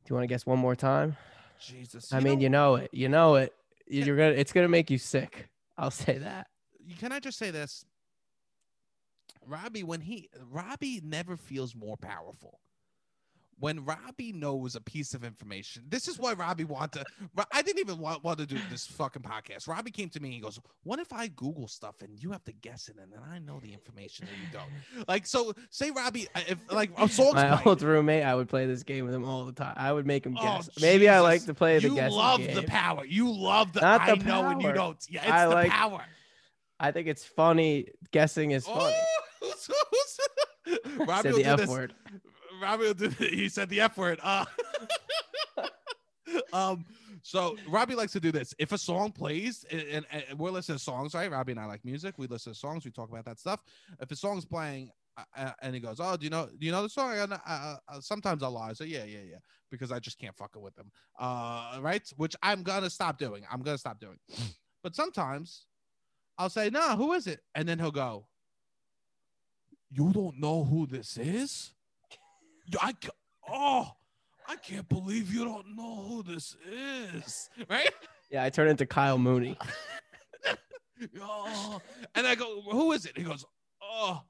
Do 0.04 0.10
you 0.12 0.16
want 0.16 0.24
to 0.24 0.28
guess 0.28 0.46
one 0.46 0.60
more 0.60 0.76
time? 0.76 1.16
Jesus. 1.62 2.12
I 2.12 2.18
You 2.20 2.24
mean, 2.26 2.40
know- 2.40 2.42
you 2.44 2.50
know 2.50 2.76
it. 2.76 2.90
You 2.92 3.08
know 3.10 3.36
it. 3.36 3.54
You- 3.88 4.04
You're 4.04 4.18
gonna. 4.18 4.32
It's 4.32 4.52
gonna 4.52 4.68
make 4.68 4.92
you 4.92 4.98
sick. 4.98 5.50
I'll 5.78 5.90
say 5.92 6.18
that. 6.18 6.48
You 6.86 6.96
can 6.98 7.14
I 7.14 7.20
just 7.22 7.38
say 7.38 7.50
this? 7.52 7.86
Robbie, 9.46 9.84
when 9.84 10.02
he 10.02 10.30
Robbie 10.52 11.00
never 11.02 11.38
feels 11.38 11.74
more 11.76 11.96
powerful. 11.96 12.60
When 13.60 13.84
Robbie 13.86 14.34
knows 14.34 14.76
a 14.76 14.82
piece 14.82 15.16
of 15.16 15.24
information, 15.24 15.84
this 15.90 16.08
is 16.08 16.20
why 16.20 16.34
Robbie 16.34 16.64
wanted. 16.64 17.06
To, 17.36 17.48
I 17.52 17.64
didn't 17.64 17.80
even 17.80 17.98
want, 17.98 18.24
want 18.24 18.38
to 18.38 18.46
do 18.46 18.58
this 18.70 18.86
fucking 18.86 19.24
podcast. 19.24 19.68
Robbie 19.68 19.90
came 19.90 20.10
to 20.10 20.20
me 20.20 20.28
and 20.28 20.34
he 20.36 20.40
goes, 20.40 20.60
"What 20.84 21.00
if 21.00 21.12
I 21.12 21.28
Google 21.30 21.68
stuff 21.68 22.02
and 22.04 22.22
you 22.22 22.32
have 22.34 22.44
to 22.44 22.52
guess 22.54 22.88
it, 22.88 22.98
and 23.02 23.12
then 23.12 23.20
I 23.28 23.40
know 23.40 23.60
the 23.60 23.74
information 23.74 24.28
and 24.28 24.38
you 24.38 24.60
don't?" 24.60 25.08
Like, 25.08 25.26
so 25.26 25.54
say 25.72 25.90
Robbie, 25.90 26.28
if 26.36 26.60
like 26.72 26.92
a 27.00 27.10
song's 27.10 27.34
My 27.34 27.48
playing, 27.50 27.68
old 27.68 27.82
roommate, 27.82 28.24
I 28.24 28.36
would 28.36 28.48
play 28.48 28.68
this 28.68 28.84
game 28.84 29.06
with 29.06 29.14
him 29.16 29.26
all 29.26 29.46
the 29.46 29.54
time. 29.54 29.74
I 29.76 29.92
would 29.92 30.06
make 30.06 30.24
him 30.26 30.38
Oh, 30.40 30.44
guess. 30.44 30.70
Maybe 30.80 31.10
I 31.10 31.20
like 31.22 31.44
to 31.46 31.56
play 31.56 31.80
the 31.80 31.90
game. 31.90 31.98
you 31.98 32.16
love 32.16 32.40
game. 32.40 32.54
the 32.56 32.64
power. 32.64 33.06
You 33.06 33.32
love 33.32 33.74
the. 33.74 33.82
Not 33.82 34.06
the 34.06 34.12
I 34.12 34.16
know 34.18 34.50
and 34.50 34.62
you 34.62 34.68
power. 34.68 34.76
don't. 34.76 35.06
Yeah, 35.10 35.22
it's 35.24 35.32
I 35.32 35.46
the 35.48 35.56
like- 35.56 35.72
power. 35.72 36.04
I 36.80 36.92
think 36.92 37.08
it's 37.08 37.26
funny. 37.26 37.88
Guessing 38.12 38.52
is 38.52 38.68
funny. 38.68 38.94
Oh, 38.96 39.06
who's- 39.42 39.68
who's- 39.90 41.08
Robbie 41.08 41.30
Said 41.32 41.36
the 41.36 41.46
F 41.46 41.66
word. 41.68 41.96
Robbie 42.62 42.94
do. 42.94 43.10
He 43.10 43.50
said 43.50 43.70
the 43.70 43.82
F 43.82 43.98
word. 43.98 44.20
Uh, 44.22 44.46
um. 46.54 46.86
So 47.24 47.58
Robbie 47.68 47.96
likes 47.96 48.14
to 48.14 48.20
do 48.22 48.32
this. 48.32 48.54
If 48.58 48.72
a 48.72 48.78
song 48.78 49.12
plays, 49.12 49.66
and, 49.70 49.82
and, 49.92 50.06
and 50.30 50.40
we're 50.40 50.52
listening 50.52 50.78
to 50.78 50.84
songs, 50.84 51.14
right? 51.14 51.30
Robbie 51.30 51.52
and 51.52 51.60
I 51.60 51.66
like 51.66 51.84
music. 51.84 52.16
We 52.18 52.28
listen 52.28 52.54
to 52.54 52.58
songs. 52.58 52.86
We 52.86 52.92
talk 52.92 53.10
about 53.10 53.26
that 53.26 53.40
stuff. 53.40 53.60
If 54.00 54.12
a 54.12 54.16
song's 54.16 54.46
playing, 54.46 54.92
uh, 55.18 55.24
uh, 55.36 55.52
and 55.62 55.74
he 55.74 55.82
goes, 55.82 56.00
"Oh, 56.00 56.16
do 56.16 56.24
you 56.24 56.30
know? 56.30 56.48
Do 56.48 56.66
you 56.66 56.72
know 56.72 56.84
the 56.84 56.90
song?" 56.90 57.18
And, 57.18 57.34
uh, 57.34 57.38
uh, 57.46 57.78
uh, 57.90 58.02
sometimes 58.02 58.44
I'll 58.44 58.52
lie. 58.52 58.70
I 58.70 58.74
say, 58.74 58.86
"Yeah, 58.86 59.04
yeah, 59.04 59.20
yeah," 59.30 59.38
because 59.72 59.92
I 59.92 60.00
just 60.00 60.20
can't 60.20 60.36
fucking 60.38 60.62
with 60.62 60.76
them. 60.76 60.92
Uh, 61.20 61.80
right? 61.82 62.08
Which 62.16 62.36
I'm 62.44 62.64
gonna 62.64 62.90
stop 62.90 63.18
doing. 63.18 63.44
I'm 63.52 63.62
gonna 63.62 63.78
stop 63.78 64.00
doing. 64.00 64.20
But 64.84 64.96
sometimes 64.96 65.66
I'll 66.38 66.52
say, 66.52 66.70
"Nah, 66.70 66.96
who 66.96 67.12
is 67.14 67.28
it?" 67.28 67.42
And 67.56 67.68
then 67.68 67.80
he'll 67.80 67.92
go, 67.92 68.28
"You 69.90 70.14
don't 70.14 70.40
know 70.40 70.64
who 70.64 70.86
this 70.86 71.18
is?" 71.18 71.74
I 72.82 72.94
oh, 73.50 73.92
I 74.48 74.56
can't 74.56 74.88
believe 74.88 75.34
you 75.34 75.46
don't 75.46 75.76
know 75.76 75.96
who 76.08 76.24
this 76.24 76.56
is, 76.72 77.50
right? 77.70 77.92
Yeah, 78.30 78.44
I 78.44 78.50
turn 78.50 78.68
into 78.68 78.86
Kyle 78.86 79.18
Mooney. 79.18 79.58
Oh, 81.22 81.80
and 82.16 82.26
I 82.26 82.34
go, 82.34 82.62
who 82.62 82.92
is 82.92 83.06
it? 83.06 83.16
He 83.16 83.24
goes, 83.24 83.46
oh, 83.84 84.22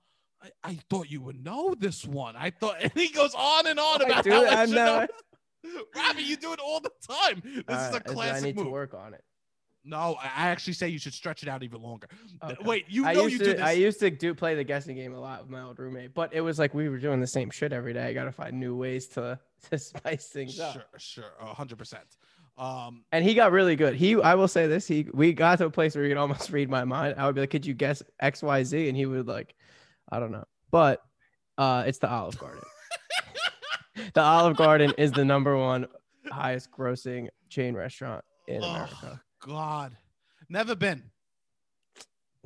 I, 0.41 0.49
I 0.63 0.79
thought 0.89 1.09
you 1.09 1.21
would 1.21 1.43
know 1.43 1.73
this 1.77 2.05
one. 2.05 2.35
I 2.35 2.49
thought, 2.49 2.77
and 2.81 2.91
he 2.93 3.07
goes 3.07 3.33
on 3.33 3.67
and 3.67 3.79
on 3.79 4.01
I 4.01 4.05
about 4.05 4.23
do 4.23 4.31
how 4.31 4.41
that, 4.41 4.53
I 4.53 4.65
should 4.65 4.75
know. 4.75 5.07
Robbie, 5.95 6.23
you 6.23 6.37
do 6.37 6.53
it 6.53 6.59
all 6.59 6.79
the 6.79 6.91
time. 7.07 7.41
This 7.43 7.81
is 7.81 7.95
a 7.95 8.01
right, 8.13 8.33
I 8.33 8.39
need 8.39 8.55
move. 8.55 8.65
to 8.65 8.71
work 8.71 8.93
on 8.93 9.13
it. 9.13 9.23
No, 9.87 10.17
I 10.21 10.49
actually 10.49 10.73
say 10.73 10.89
you 10.89 10.99
should 10.99 11.13
stretch 11.13 11.43
it 11.43 11.49
out 11.49 11.63
even 11.63 11.81
longer. 11.81 12.07
Okay. 12.43 12.55
Wait, 12.63 12.85
you 12.89 13.05
I 13.05 13.13
know 13.13 13.23
used 13.23 13.33
you 13.33 13.39
to. 13.39 13.45
do 13.45 13.53
this. 13.53 13.61
I 13.61 13.71
used 13.71 13.99
to 14.01 14.09
do 14.09 14.33
play 14.35 14.53
the 14.53 14.63
guessing 14.63 14.97
game 14.97 15.13
a 15.13 15.19
lot 15.19 15.41
with 15.41 15.49
my 15.49 15.61
old 15.61 15.79
roommate, 15.79 16.13
but 16.13 16.33
it 16.33 16.41
was 16.41 16.59
like 16.59 16.73
we 16.73 16.89
were 16.89 16.97
doing 16.97 17.21
the 17.21 17.27
same 17.27 17.49
shit 17.49 17.71
every 17.71 17.93
day. 17.93 18.07
I 18.07 18.13
got 18.13 18.25
to 18.25 18.31
find 18.31 18.59
new 18.59 18.75
ways 18.75 19.07
to 19.09 19.39
to 19.71 19.77
spice 19.77 20.27
things 20.27 20.59
up. 20.59 20.73
sure, 20.73 20.83
sure, 20.97 21.31
hundred 21.39 21.77
percent. 21.77 22.03
Um, 22.57 23.03
And 23.11 23.23
he 23.23 23.33
got 23.33 23.51
really 23.51 23.75
good. 23.75 23.93
He, 23.95 24.19
I 24.19 24.33
will 24.33 24.47
say 24.47 24.65
this, 24.65 24.87
he, 24.87 25.07
we 25.13 25.31
got 25.31 25.59
to 25.59 25.65
a 25.65 25.69
place 25.69 25.93
where 25.95 26.03
he 26.03 26.09
could 26.09 26.17
almost 26.17 26.49
read 26.51 26.69
my 26.69 26.83
mind. 26.85 27.15
I 27.17 27.25
would 27.25 27.35
be 27.35 27.41
like, 27.41 27.51
"Could 27.51 27.65
you 27.65 27.73
guess 27.73 28.01
X, 28.19 28.41
Y, 28.41 28.63
Z?" 28.63 28.89
And 28.89 28.97
he 28.97 29.05
would 29.05 29.27
like, 29.27 29.55
I 30.11 30.19
don't 30.19 30.31
know, 30.31 30.45
but 30.71 31.01
uh, 31.57 31.83
it's 31.87 31.99
the 31.99 32.09
Olive 32.09 32.37
Garden. 32.37 32.61
the 34.13 34.21
Olive 34.21 34.57
Garden 34.57 34.93
is 34.97 35.11
the 35.11 35.23
number 35.23 35.55
one 35.55 35.87
highest 36.31 36.71
grossing 36.71 37.27
chain 37.49 37.73
restaurant 37.73 38.23
in 38.47 38.63
oh, 38.63 38.67
America. 38.67 39.21
God, 39.39 39.97
never 40.49 40.75
been. 40.75 41.03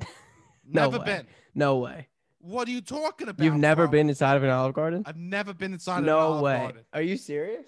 No 0.64 0.82
Never 0.82 0.98
way. 1.00 1.04
been. 1.04 1.26
No 1.54 1.78
way. 1.78 2.08
What 2.38 2.68
are 2.68 2.70
you 2.70 2.80
talking 2.80 3.28
about? 3.28 3.44
You've 3.44 3.56
never 3.56 3.84
bro? 3.86 3.90
been 3.92 4.08
inside 4.08 4.36
of 4.36 4.44
an 4.44 4.50
Olive 4.50 4.74
Garden? 4.74 5.02
I've 5.06 5.16
never 5.16 5.52
been 5.52 5.72
inside 5.72 5.98
of 5.98 6.04
an 6.04 6.10
olive 6.10 6.28
garden. 6.30 6.38
No 6.40 6.42
way. 6.44 6.58
Garden. 6.58 6.84
Are 6.92 7.02
you 7.02 7.16
serious? 7.16 7.66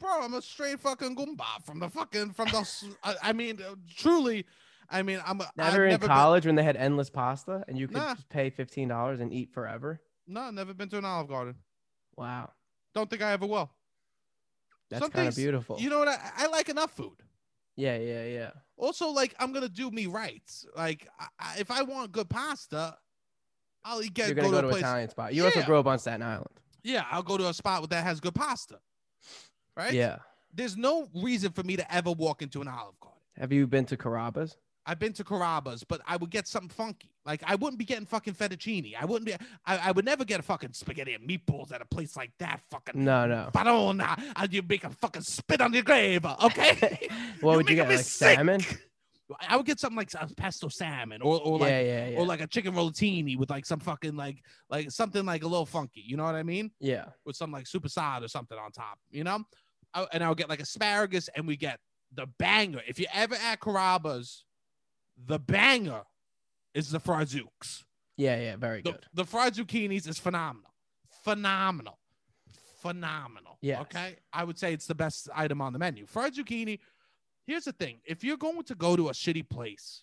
bro. 0.00 0.22
I'm 0.22 0.34
a 0.34 0.42
straight 0.42 0.80
fucking 0.80 1.14
goomba 1.16 1.64
from 1.64 1.78
the 1.78 1.88
fucking 1.88 2.32
from 2.32 2.48
the. 2.48 2.96
I 3.22 3.32
mean, 3.32 3.60
uh, 3.62 3.76
truly, 3.96 4.44
I 4.90 5.02
mean, 5.02 5.20
I'm 5.24 5.40
a, 5.40 5.44
I've 5.44 5.50
Never 5.56 5.84
in 5.84 5.90
never 5.92 6.06
college 6.08 6.46
when 6.46 6.56
they 6.56 6.64
had 6.64 6.76
endless 6.76 7.10
pasta 7.10 7.64
and 7.68 7.78
you 7.78 7.86
could 7.86 7.96
Nah. 7.96 8.14
just 8.14 8.28
pay 8.28 8.50
fifteen 8.50 8.88
dollars 8.88 9.20
and 9.20 9.32
eat 9.32 9.52
forever. 9.54 10.00
Been, 10.26 10.34
no, 10.34 10.50
never 10.50 10.74
been 10.74 10.88
to 10.90 10.98
an 10.98 11.04
Olive 11.04 11.28
Garden. 11.28 11.54
Wow, 12.16 12.50
Don't 12.94 13.08
think 13.08 13.22
I 13.22 13.32
ever 13.32 13.46
will. 13.46 13.70
that's 14.90 15.08
kind 15.08 15.28
of 15.28 15.36
beautiful. 15.36 15.78
You 15.80 15.90
know 15.90 16.00
what? 16.00 16.08
I, 16.08 16.18
I 16.38 16.46
like 16.48 16.68
enough 16.68 16.90
food. 16.90 17.16
Yeah, 17.76 17.96
yeah, 17.98 18.24
yeah. 18.24 18.50
Also, 18.76 19.08
like 19.08 19.34
I'm 19.38 19.52
gonna 19.52 19.68
do 19.68 19.90
me 19.90 20.06
right. 20.06 20.42
Like 20.76 21.08
I, 21.18 21.26
I, 21.38 21.54
if 21.58 21.70
I 21.70 21.82
want 21.82 22.12
good 22.12 22.28
pasta, 22.28 22.96
I'll 23.84 24.00
get 24.00 24.26
You're 24.26 24.34
gonna 24.34 24.48
go, 24.48 24.54
go 24.54 24.60
to 24.62 24.66
a 24.68 24.70
place. 24.70 24.82
Italian 24.82 25.08
spot. 25.10 25.34
You 25.34 25.44
also 25.44 25.60
Yeah. 25.60 25.66
grew 25.66 25.78
up 25.78 25.86
on 25.86 25.98
Staten 25.98 26.22
Island. 26.22 26.48
Yeah, 26.82 27.04
I'll 27.10 27.22
go 27.22 27.36
to 27.38 27.48
a 27.48 27.54
spot 27.54 27.88
that 27.90 28.04
has 28.04 28.20
good 28.20 28.34
pasta. 28.34 28.78
Right? 29.76 29.92
Yeah. 29.94 30.18
There's 30.52 30.76
no 30.76 31.08
reason 31.14 31.50
for 31.52 31.62
me 31.62 31.76
to 31.76 31.94
ever 31.94 32.12
walk 32.12 32.42
into 32.42 32.60
an 32.60 32.68
Olive 32.68 32.98
Garden. 33.00 33.18
Have 33.38 33.52
you 33.52 33.66
been 33.66 33.84
to 33.86 33.96
Carrabba's? 33.96 34.56
I've 34.86 34.98
been 34.98 35.12
to 35.14 35.24
Carrabba's, 35.24 35.82
but 35.82 36.00
I 36.06 36.16
would 36.16 36.30
get 36.30 36.46
something 36.46 36.68
funky. 36.68 37.10
Like 37.26 37.42
I 37.46 37.54
wouldn't 37.54 37.78
be 37.78 37.84
getting 37.84 38.06
fucking 38.06 38.34
fettuccine. 38.34 38.94
I 39.00 39.04
wouldn't 39.04 39.24
be. 39.24 39.34
I, 39.64 39.88
I 39.88 39.92
would 39.92 40.04
never 40.04 40.24
get 40.24 40.40
a 40.40 40.42
fucking 40.42 40.74
spaghetti 40.74 41.14
and 41.14 41.26
meatballs 41.28 41.72
at 41.72 41.80
a 41.80 41.86
place 41.86 42.16
like 42.16 42.32
that. 42.38 42.60
Fucking 42.70 43.02
No, 43.02 43.26
no. 43.26 43.50
Barona, 43.52 44.16
and 44.36 44.52
you 44.52 44.62
make 44.68 44.84
a 44.84 44.90
fucking 44.90 45.22
spit 45.22 45.60
on 45.60 45.72
your 45.72 45.82
grave. 45.82 46.24
Okay. 46.26 47.08
what 47.40 47.56
would 47.56 47.68
you 47.68 47.76
get? 47.76 47.88
Like 47.88 47.98
sick. 48.00 48.36
salmon? 48.36 48.60
I 49.48 49.56
would 49.56 49.64
get 49.64 49.80
something 49.80 49.96
like 49.96 50.12
a 50.12 50.24
uh, 50.24 50.28
pesto 50.36 50.68
salmon, 50.68 51.22
or 51.22 51.40
or 51.40 51.58
like 51.58 51.70
yeah, 51.70 51.80
yeah, 51.80 52.08
yeah. 52.08 52.18
or 52.18 52.26
like 52.26 52.42
a 52.42 52.46
chicken 52.46 52.74
rollatini 52.74 53.38
with 53.38 53.48
like 53.48 53.64
some 53.64 53.80
fucking 53.80 54.16
like 54.16 54.42
like 54.68 54.90
something 54.90 55.24
like 55.24 55.44
a 55.44 55.48
little 55.48 55.64
funky. 55.64 56.04
You 56.06 56.18
know 56.18 56.24
what 56.24 56.34
I 56.34 56.42
mean? 56.42 56.70
yeah. 56.78 57.06
With 57.24 57.36
some 57.36 57.50
like 57.50 57.66
super 57.66 57.88
side 57.88 58.22
or 58.22 58.28
something 58.28 58.58
on 58.58 58.70
top. 58.70 58.98
You 59.10 59.24
know? 59.24 59.42
I, 59.94 60.06
and 60.12 60.22
I'll 60.22 60.34
get 60.34 60.50
like 60.50 60.60
asparagus, 60.60 61.30
and 61.34 61.46
we 61.46 61.56
get 61.56 61.80
the 62.12 62.26
banger. 62.38 62.82
If 62.86 62.98
you 62.98 63.06
ever 63.14 63.34
at 63.34 63.60
Carrabba's, 63.60 64.44
the 65.26 65.38
banger 65.38 66.02
is 66.74 66.90
the 66.90 67.00
fried 67.00 67.28
zooks. 67.28 67.84
Yeah, 68.16 68.40
yeah. 68.40 68.56
Very 68.56 68.82
The, 68.82 68.92
good. 68.92 69.06
the 69.14 69.24
fried 69.24 69.54
zucchinis 69.54 70.06
is 70.08 70.18
phenomenal, 70.18 70.70
phenomenal, 71.22 71.98
phenomenal. 72.80 73.58
Yeah. 73.60 73.80
Okay, 73.82 74.16
I 74.32 74.44
would 74.44 74.58
say 74.58 74.72
it's 74.72 74.86
the 74.86 74.94
best 74.94 75.28
item 75.34 75.60
on 75.60 75.72
the 75.72 75.78
menu. 75.78 76.06
Fried 76.06 76.34
zucchini. 76.34 76.78
Here's 77.46 77.64
the 77.64 77.72
thing: 77.72 78.00
if 78.04 78.24
you're 78.24 78.36
going 78.36 78.62
to 78.64 78.74
go 78.74 78.96
to 78.96 79.08
a 79.08 79.12
shitty 79.12 79.48
place, 79.48 80.02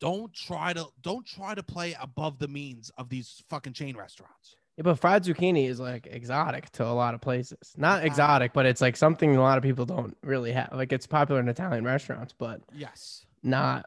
don't 0.00 0.32
try 0.32 0.72
to 0.72 0.86
don't 1.00 1.26
try 1.26 1.54
to 1.54 1.62
play 1.62 1.96
above 2.00 2.38
the 2.38 2.48
means 2.48 2.90
of 2.98 3.08
these 3.08 3.42
fucking 3.48 3.72
chain 3.72 3.96
restaurants. 3.96 4.54
Yeah, 4.76 4.82
but 4.84 4.96
fried 5.00 5.24
zucchini 5.24 5.68
is 5.68 5.80
like 5.80 6.06
exotic 6.08 6.70
to 6.72 6.84
a 6.86 6.92
lot 6.94 7.14
of 7.14 7.20
places. 7.20 7.58
Not 7.76 8.04
exotic, 8.04 8.52
but 8.52 8.64
it's 8.66 8.80
like 8.80 8.96
something 8.96 9.34
a 9.34 9.40
lot 9.42 9.58
of 9.58 9.64
people 9.64 9.86
don't 9.86 10.16
really 10.22 10.52
have. 10.52 10.68
Like 10.72 10.92
it's 10.92 11.06
popular 11.06 11.40
in 11.40 11.48
Italian 11.48 11.84
restaurants, 11.84 12.32
but 12.36 12.60
Yes. 12.72 13.24
not. 13.42 13.86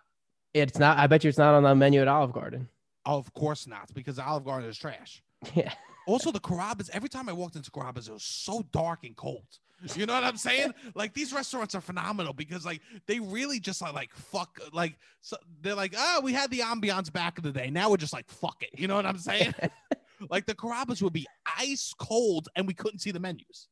It's 0.53 0.77
not. 0.77 0.97
I 0.97 1.07
bet 1.07 1.23
you 1.23 1.29
it's 1.29 1.37
not 1.37 1.53
on 1.53 1.63
the 1.63 1.75
menu 1.75 2.01
at 2.01 2.07
Olive 2.07 2.33
Garden. 2.33 2.67
Of 3.05 3.33
course 3.33 3.67
not, 3.67 3.93
because 3.93 4.19
Olive 4.19 4.45
Garden 4.45 4.69
is 4.69 4.77
trash. 4.77 5.23
Yeah. 5.55 5.73
Also, 6.07 6.31
the 6.31 6.39
Carrabba's, 6.39 6.89
every 6.93 7.09
time 7.09 7.29
I 7.29 7.33
walked 7.33 7.55
into 7.55 7.69
Carrabba's, 7.71 8.07
it 8.07 8.11
was 8.11 8.23
so 8.23 8.63
dark 8.71 9.03
and 9.03 9.15
cold. 9.15 9.45
You 9.95 10.05
know 10.05 10.13
what 10.13 10.23
I'm 10.23 10.37
saying? 10.37 10.73
like 10.95 11.13
these 11.13 11.33
restaurants 11.33 11.73
are 11.73 11.81
phenomenal 11.81 12.33
because 12.33 12.65
like 12.65 12.81
they 13.07 13.19
really 13.19 13.59
just 13.59 13.81
are 13.81 13.91
like 13.91 14.13
fuck 14.13 14.59
like 14.73 14.97
so 15.21 15.37
they're 15.61 15.75
like, 15.75 15.95
oh, 15.97 16.21
we 16.23 16.33
had 16.33 16.51
the 16.51 16.59
ambiance 16.59 17.11
back 17.11 17.37
in 17.37 17.43
the 17.43 17.51
day. 17.51 17.69
Now 17.69 17.89
we're 17.89 17.97
just 17.97 18.13
like 18.13 18.29
fuck 18.29 18.61
it. 18.61 18.79
You 18.79 18.87
know 18.87 18.95
what 18.95 19.05
I'm 19.05 19.17
saying? 19.17 19.53
like 20.29 20.45
the 20.45 20.55
Carrabba's 20.55 21.01
would 21.01 21.13
be 21.13 21.25
ice 21.57 21.93
cold 21.97 22.47
and 22.55 22.67
we 22.67 22.73
couldn't 22.73 22.99
see 22.99 23.11
the 23.11 23.19
menus. 23.19 23.67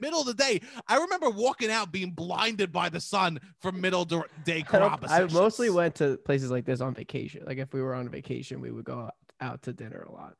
Middle 0.00 0.20
of 0.20 0.26
the 0.26 0.34
day. 0.34 0.60
I 0.88 0.98
remember 0.98 1.30
walking 1.30 1.70
out 1.70 1.92
being 1.92 2.10
blinded 2.10 2.72
by 2.72 2.88
the 2.88 3.00
sun 3.00 3.40
from 3.60 3.80
middle 3.80 4.04
day 4.44 4.62
I. 4.62 4.98
I 5.08 5.26
mostly 5.32 5.70
went 5.70 5.94
to 5.96 6.16
places 6.18 6.50
like 6.50 6.64
this 6.64 6.80
on 6.80 6.94
vacation. 6.94 7.42
Like 7.46 7.58
if 7.58 7.72
we 7.72 7.82
were 7.82 7.94
on 7.94 8.08
vacation, 8.08 8.60
we 8.60 8.70
would 8.70 8.84
go 8.84 9.00
out, 9.00 9.14
out 9.40 9.62
to 9.62 9.72
dinner 9.72 10.06
a 10.08 10.12
lot. 10.12 10.34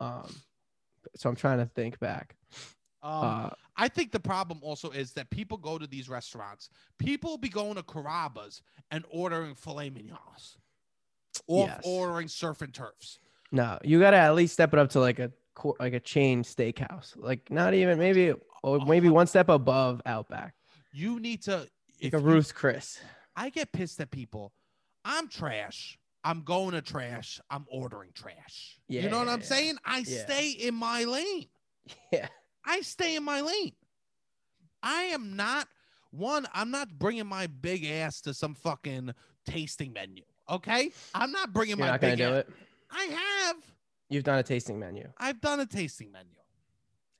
Um, 0.00 0.34
so 1.16 1.28
I'm 1.28 1.36
trying 1.36 1.58
to 1.58 1.66
think 1.66 1.98
back. 1.98 2.36
um, 3.02 3.24
Uh, 3.24 3.50
I 3.76 3.88
think 3.88 4.10
the 4.10 4.20
problem 4.20 4.58
also 4.62 4.90
is 4.90 5.12
that 5.12 5.30
people 5.30 5.58
go 5.58 5.78
to 5.78 5.86
these 5.86 6.08
restaurants. 6.08 6.70
People 6.98 7.36
be 7.38 7.48
going 7.48 7.74
to 7.74 7.82
Carrabba's 7.82 8.62
and 8.90 9.04
ordering 9.10 9.54
filet 9.54 9.90
mignons, 9.90 10.56
or 11.46 11.66
Yes. 11.66 11.82
ordering 11.84 12.28
surf 12.28 12.62
and 12.62 12.72
turfs. 12.74 13.18
no, 13.52 13.78
you 13.84 14.00
gotta 14.00 14.16
at 14.16 14.34
least 14.34 14.54
step 14.54 14.72
it 14.72 14.78
up 14.78 14.90
to 14.90 15.00
like 15.00 15.18
a 15.18 15.30
like 15.78 15.94
a 15.94 16.00
chain 16.00 16.42
steakhouse. 16.42 17.14
Like 17.16 17.50
not 17.50 17.74
even 17.74 17.98
maybe 17.98 18.34
or 18.62 18.78
oh, 18.80 18.84
maybe 18.84 19.08
one 19.08 19.26
step 19.26 19.48
above 19.48 20.00
Outback, 20.06 20.54
You 20.92 21.20
need 21.20 21.42
to. 21.42 21.56
like 21.58 21.70
If 22.00 22.14
a 22.14 22.18
you- 22.20 22.42
Chris. 22.54 22.98
I 23.36 23.50
get 23.50 23.72
pissed 23.72 24.00
at 24.00 24.10
people. 24.10 24.52
I'm 25.04 25.28
trash. 25.28 25.98
I'm 26.24 26.42
going 26.42 26.72
to 26.72 26.82
trash. 26.82 27.38
I'm 27.50 27.66
ordering 27.70 28.10
trash. 28.14 28.78
you 28.88 29.08
know 29.08 29.18
what 29.18 29.28
I'm 29.28 29.40
yeah. 29.40 29.46
saying? 29.46 29.76
I 29.84 29.98
Yeah. 29.98 30.24
stay 30.24 30.50
in 30.50 30.74
my 30.74 31.04
lane. 31.04 31.46
Yeah. 32.12 32.28
I 32.64 32.80
stay 32.80 33.14
in 33.14 33.22
my 33.22 33.42
lane. 33.42 33.72
I 34.82 35.02
am 35.04 35.36
not 35.36 35.68
one. 36.10 36.46
I'm 36.52 36.70
not 36.72 36.88
bringing 36.98 37.26
my 37.26 37.46
big 37.46 37.84
ass 37.84 38.20
to 38.22 38.34
some 38.34 38.54
fucking 38.54 39.12
tasting 39.46 39.92
menu. 39.92 40.24
Okay, 40.50 40.90
I'm 41.14 41.30
not 41.32 41.52
bringing 41.52 41.76
You're 41.76 41.86
my 41.86 41.92
not 41.92 42.00
gonna 42.00 42.12
big 42.16 42.18
do 42.26 42.34
ass. 42.34 42.38
it. 42.40 42.48
I 42.90 43.04
have. 43.04 43.56
You've 44.08 44.24
done 44.24 44.38
a 44.38 44.42
tasting 44.44 44.78
menu 44.78 45.08
I've 45.18 45.40
done 45.40 45.58
a 45.60 45.66
tasting 45.66 46.10
menu. 46.12 46.36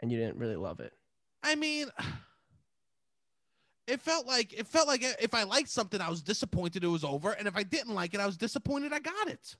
and 0.01 0.11
you 0.11 0.19
didn't 0.19 0.37
really 0.39 0.57
love 0.57 0.81
it. 0.81 0.93
I 1.47 1.55
mean, 1.55 1.87
it 3.87 4.01
felt 4.01 4.27
like 4.27 4.53
it 4.53 4.67
felt 4.67 4.89
like 4.89 5.03
if 5.21 5.33
I 5.33 5.45
liked 5.45 5.69
something, 5.69 6.01
I 6.01 6.11
was 6.11 6.23
disappointed 6.23 6.83
it 6.83 6.89
was 6.89 7.05
over, 7.05 7.33
and 7.33 7.47
if 7.47 7.57
I 7.57 7.63
didn't 7.63 7.95
like 7.95 8.15
it, 8.15 8.21
I 8.21 8.27
was 8.27 8.37
disappointed 8.37 8.93
I 8.93 8.99
got 8.99 9.29
it. 9.29 9.57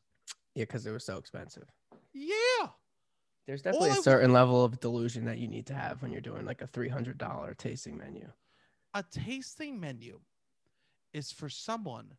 Yeah, 0.55 0.65
because 0.65 0.85
it 0.87 0.91
was 0.91 1.05
so 1.05 1.17
expensive. 1.17 1.69
Yeah, 2.13 2.69
There's 3.47 3.63
definitely 3.63 3.91
I 3.91 3.99
a 3.99 4.03
certain 4.03 4.33
level 4.33 4.65
of 4.65 4.81
delusion 4.81 5.27
that 5.27 5.39
you 5.39 5.47
need 5.49 5.67
to 5.67 5.75
have 5.75 6.03
when 6.03 6.11
you're 6.11 6.21
doing 6.23 6.45
like 6.45 6.61
a 6.63 6.67
three 6.67 6.89
hundred 6.89 7.19
dollar 7.19 7.55
tasting 7.55 7.97
menu. 7.97 8.29
a 8.95 9.05
tasting 9.11 9.79
menu 9.79 10.19
is 11.13 11.31
for 11.31 11.49
someone 11.49 12.15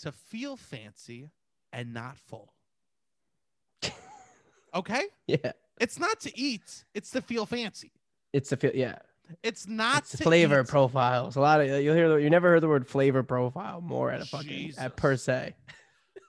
to 0.00 0.10
feel 0.10 0.56
fancy 0.56 1.30
and 1.72 1.94
not 1.94 2.16
full. 2.18 2.54
Okay, 4.74 5.02
Yeah, 5.26 5.52
it's 5.78 5.98
not 5.98 6.18
to 6.20 6.32
eat; 6.38 6.84
it's 6.94 7.10
to 7.10 7.20
feel 7.20 7.44
fancy. 7.44 7.92
it's 8.32 8.48
to 8.48 8.56
feel. 8.56 8.70
Yeah, 8.74 8.96
It's 9.42 9.66
not 9.66 10.02
it's 10.02 10.20
flavor 10.20 10.60
eat. 10.60 10.68
profiles. 10.68 11.36
A 11.36 11.40
lot 11.40 11.60
of 11.60 11.68
you'll 11.82 11.94
hear 11.94 12.08
the, 12.08 12.16
you 12.16 12.30
never 12.30 12.50
heard 12.50 12.60
the 12.62 12.68
word 12.68 12.86
flavor 12.86 13.22
profile 13.22 13.80
more 13.80 14.10
at 14.10 14.20
a 14.20 14.24
fucking 14.24 14.48
Jesus. 14.48 14.80
at 14.80 14.96
per 14.96 15.16
se. 15.16 15.54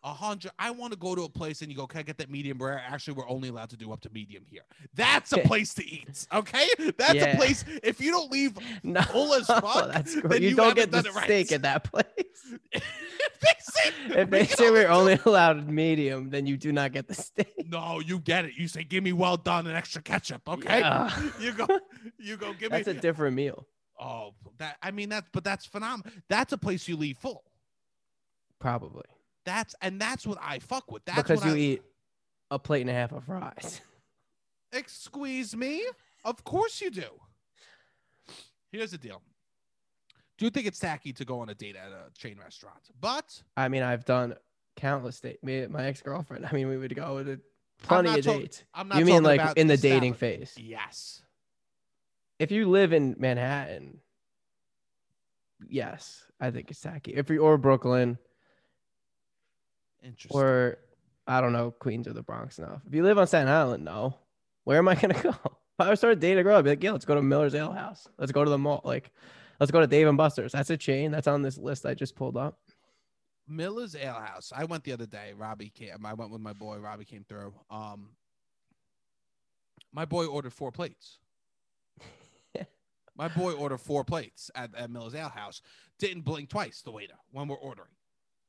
A 0.06 0.14
hundred. 0.14 0.51
I 0.60 0.70
want 0.72 0.91
to 0.91 0.99
go 0.99 1.16
to 1.16 1.22
a 1.24 1.30
place 1.30 1.62
and 1.62 1.72
you 1.72 1.78
go, 1.78 1.88
"Can 1.88 1.99
I 1.99 2.04
get 2.04 2.18
that 2.18 2.30
medium 2.30 2.58
rare?" 2.62 2.84
Actually, 2.86 3.14
we're 3.14 3.30
only 3.30 3.47
allowed 3.47 3.70
to 3.70 3.78
do 3.78 3.91
up 3.93 4.01
to 4.01 4.10
medium 4.12 4.43
here. 4.49 4.64
That's 4.93 5.32
a 5.32 5.38
place 5.38 5.74
to 5.76 5.86
eat. 5.86 6.28
Okay, 6.34 6.68
that's 6.97 7.14
Yeah. 7.14 7.26
a 7.28 7.36
place. 7.38 7.64
If 7.82 8.01
you 8.01 8.12
don't 8.12 8.30
leave, 8.30 8.58
No, 8.84 9.01
Full 9.04 9.34
as 9.34 9.47
fuck, 9.47 9.93
that's 9.93 10.14
then 10.14 10.22
great. 10.24 10.41
You, 10.41 10.49
you 10.49 10.56
don't 10.58 10.76
get 10.76 10.91
the 10.91 11.04
right. 11.16 11.24
steak 11.24 11.54
at 11.54 11.62
that 11.62 11.86
place. 11.86 12.04
if 12.74 13.39
they 13.39 13.54
say, 13.60 13.91
we 14.10 14.24
they 14.26 14.45
can 14.45 14.58
say 14.58 14.72
we're 14.72 14.89
only 14.89 15.18
allowed 15.26 15.70
medium, 15.70 16.30
then 16.30 16.45
you 16.47 16.58
do 16.58 16.74
not 16.74 16.91
get 16.91 17.08
the 17.08 17.14
steak. 17.16 17.54
no, 17.70 18.01
you 18.01 18.20
get 18.20 18.43
it. 18.43 18.56
You 18.58 18.68
say, 18.68 18.84
"Give 18.84 19.04
me 19.06 19.14
well 19.14 19.38
done 19.38 19.68
and 19.68 19.78
extra 19.78 20.01
ketchup." 20.01 20.41
Okay, 20.49 20.80
Yeah. 20.80 21.30
you 21.39 21.54
go, 21.54 21.66
you 22.20 22.36
go. 22.36 22.51
Give 22.54 22.72
That's 22.72 22.86
me. 22.88 22.91
That's 22.93 22.97
a 22.97 23.01
different 23.01 23.38
meal, 23.38 23.66
oh, 24.01 24.32
that. 24.58 24.76
I 24.84 24.91
mean, 24.91 25.08
that's 25.08 25.30
but 25.32 25.45
that's 25.45 25.66
phenomenal. 25.66 26.12
That's 26.28 26.51
a 26.51 26.58
place 26.58 26.89
you 26.89 26.97
leave 26.97 27.18
full. 27.20 27.45
probably 28.60 29.04
That's 29.46 29.76
and 29.82 30.00
that's 30.00 30.26
what 30.26 30.38
I 30.41 30.60
fuck 30.60 30.91
with. 30.91 31.04
That's 31.06 31.22
because 31.22 31.41
what 31.41 31.50
you 31.50 31.56
I, 31.56 31.58
eat 31.58 31.82
a 32.52 32.60
plate 32.60 32.82
and 32.82 32.89
a 32.89 32.94
half 32.94 33.12
of 33.12 33.24
fries. 33.26 33.82
Excuse 34.72 35.56
me? 35.56 35.84
Of 36.24 36.44
course 36.44 36.82
you 36.82 36.89
do. 36.89 37.10
Here's 38.72 38.91
the 38.91 38.98
deal. 38.98 39.22
Do 40.38 40.46
you 40.46 40.50
think 40.50 40.66
it's 40.66 40.80
tacky 40.80 41.14
to 41.14 41.26
go 41.26 41.39
on 41.39 41.50
a 41.50 41.56
date 41.56 41.76
at 41.76 41.91
a 41.91 42.12
chain 42.18 42.38
restaurant? 42.44 42.89
But 43.00 43.41
I 43.56 43.68
mean, 43.68 43.84
I've 43.84 44.06
done 44.06 44.36
countless 44.76 45.20
dates. 45.20 45.44
Me, 45.44 45.68
my 45.68 45.86
ex 45.86 46.02
girlfriend. 46.02 46.46
I 46.52 46.54
mean, 46.54 46.68
we 46.68 46.78
would 46.78 46.96
go 46.96 47.24
to 47.24 47.39
plenty 47.84 48.20
of 48.20 48.26
dates. 48.26 48.64
I'm 48.74 48.88
not 48.88 48.98
You 48.98 49.06
mean 49.06 49.24
like 49.24 49.58
in 49.58 49.68
the 49.68 49.78
dating 49.78 50.14
phase? 50.16 50.54
Yes. 50.58 51.22
If 52.39 52.52
you 52.52 52.68
live 52.70 52.94
in 52.94 53.16
Manhattan, 53.20 54.00
yes, 55.70 56.24
I 56.41 56.52
think 56.52 56.72
it's 56.72 56.82
tacky. 56.82 57.14
If 57.14 57.30
you 57.30 57.39
or 57.39 57.58
Brooklyn. 57.58 58.18
Or 60.30 60.78
I 61.28 61.41
don't 61.41 61.54
know 61.54 61.72
Queens 61.72 62.08
or 62.08 62.14
the 62.14 62.24
Bronx 62.24 62.60
now. 62.60 62.82
If 62.88 62.93
you 62.93 63.04
live 63.04 63.18
on 63.18 63.28
Staten 63.28 63.47
Island, 63.47 63.86
no. 63.86 64.18
Where 64.64 64.78
am 64.78 64.88
I 64.88 64.95
gonna 65.01 65.22
go? 65.22 65.30
If 65.30 65.80
I 65.80 65.93
started 65.95 66.20
dating 66.20 66.39
a 66.39 66.43
girl, 66.43 66.58
I'd 66.58 66.64
be 66.64 66.72
like, 66.72 66.84
yeah, 66.84 66.91
let's 66.91 67.06
go 67.06 67.16
to 67.16 67.22
Miller's 67.22 67.56
Ale 67.56 67.72
House. 67.72 68.08
Let's 68.18 68.32
go 68.32 68.43
to 68.43 68.49
the 68.49 68.58
mall. 68.58 68.82
Like, 68.84 69.12
let's 69.60 69.72
go 69.72 69.80
to 69.80 69.88
Dave 69.88 70.08
and 70.08 70.18
Buster's. 70.18 70.51
That's 70.51 70.70
a 70.70 70.78
chain 70.78 71.12
that's 71.12 71.28
on 71.28 71.41
this 71.41 71.58
list 71.58 71.86
I 71.86 71.93
just 71.93 72.16
pulled 72.16 72.38
up. 72.38 72.60
Miller's 73.47 73.95
Ale 73.95 74.14
House. 74.14 74.51
I 74.56 74.66
went 74.66 74.84
the 74.84 74.93
other 74.93 75.06
day. 75.06 75.34
Robbie 75.36 75.70
came. 75.70 76.06
I 76.06 76.14
went 76.14 76.32
with 76.32 76.41
my 76.41 76.54
boy. 76.54 76.78
Robbie 76.78 77.06
came 77.06 77.26
through. 77.28 77.54
Um, 77.70 78.12
my 79.91 80.06
boy 80.06 80.26
ordered 80.26 80.54
four 80.54 80.72
plates. 80.72 81.20
my 83.16 83.28
boy 83.28 83.54
ordered 83.54 83.80
four 83.80 84.04
plates 84.04 84.51
at, 84.56 84.74
at 84.76 84.91
Miller's 84.91 85.16
Ale 85.16 85.30
House. 85.30 85.62
Didn't 85.99 86.22
blink 86.22 86.49
twice. 86.49 86.82
The 86.82 86.91
waiter 86.91 87.16
when 87.32 87.47
we're 87.47 87.56
ordering. 87.56 87.89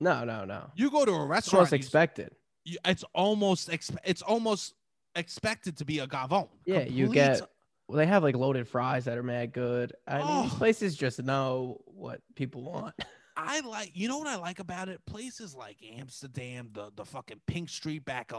No, 0.01 0.25
no, 0.25 0.45
no. 0.45 0.71
You 0.75 0.91
go 0.91 1.05
to 1.05 1.13
a 1.13 1.23
It's 1.23 1.29
restaurant. 1.31 1.55
almost 1.61 1.73
expected. 1.73 2.35
you- 2.65 2.79
it's 2.85 3.05
almost 3.15 3.69
expe- 3.71 3.99
it's 4.05 4.23
almost 4.23 4.75
expected 5.15 5.77
to 5.79 5.85
be 5.85 5.99
a 6.01 6.07
gavone. 6.07 6.49
Yeah, 6.67 6.81
you 6.85 7.09
get 7.13 7.41
well, 7.89 7.99
they 7.99 8.07
have 8.07 8.23
like 8.23 8.35
loaded 8.37 8.67
fries 8.67 9.05
that 9.05 9.19
are 9.19 9.23
mad 9.23 9.53
good. 9.53 9.93
I 10.07 10.19
mean, 10.19 10.27
Oh. 10.29 10.51
places 10.57 10.97
just 10.97 11.23
know 11.23 11.81
what 11.87 12.21
people 12.35 12.63
want. 12.63 12.95
I 13.37 13.61
like 13.61 13.91
you 13.95 14.09
know 14.09 14.19
what 14.19 14.29
I 14.29 14.37
like 14.37 14.61
about 14.61 14.89
it? 14.89 15.05
Places 15.07 15.55
like 15.55 15.77
Amsterdam, 15.99 16.71
the 16.73 16.91
the 16.95 17.05
fucking 17.05 17.41
Pink 17.47 17.69
Street 17.69 18.05
back 18.05 18.33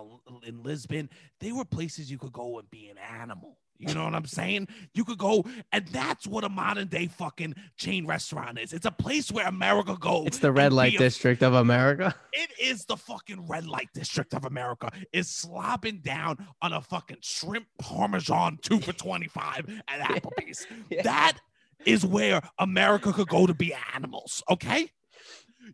in 0.43 0.63
Lisbon, 0.63 1.09
they 1.39 1.51
were 1.51 1.65
places 1.65 2.09
you 2.09 2.17
could 2.17 2.33
go 2.33 2.57
and 2.59 2.69
be 2.71 2.87
an 2.89 2.97
animal. 2.97 3.59
You 3.77 3.93
know 3.93 4.05
what 4.05 4.15
I'm 4.15 4.25
saying? 4.25 4.67
You 4.93 5.03
could 5.03 5.17
go, 5.17 5.43
and 5.71 5.87
that's 5.87 6.25
what 6.27 6.43
a 6.43 6.49
modern 6.49 6.87
day 6.87 7.07
fucking 7.07 7.55
chain 7.77 8.05
restaurant 8.05 8.57
is. 8.59 8.73
It's 8.73 8.85
a 8.85 8.91
place 8.91 9.31
where 9.31 9.47
America 9.47 9.97
goes. 9.99 10.27
It's 10.27 10.39
the 10.39 10.51
red 10.51 10.71
light 10.73 10.95
a 10.95 10.97
district 10.97 11.43
of 11.43 11.53
America. 11.53 12.15
It 12.37 12.51
is 12.61 12.83
the 12.83 12.97
fucking 12.97 13.47
red 13.47 13.65
light 13.65 13.87
district 13.93 14.33
of 14.33 14.43
America. 14.43 14.91
Is 15.13 15.29
slopping 15.29 15.99
down 15.99 16.45
on 16.61 16.73
a 16.73 16.81
fucking 16.81 17.19
shrimp 17.21 17.67
parmesan 17.79 18.59
two 18.61 18.79
for 18.79 18.91
twenty 18.93 19.27
five 19.27 19.65
at 19.87 19.99
Applebee's. 20.09 20.67
Yeah. 20.89 21.03
That 21.03 21.37
is 21.85 22.05
where 22.05 22.41
America 22.59 23.13
could 23.13 23.29
go 23.29 23.47
to 23.47 23.53
be 23.53 23.73
animals. 23.93 24.43
Okay. 24.49 24.89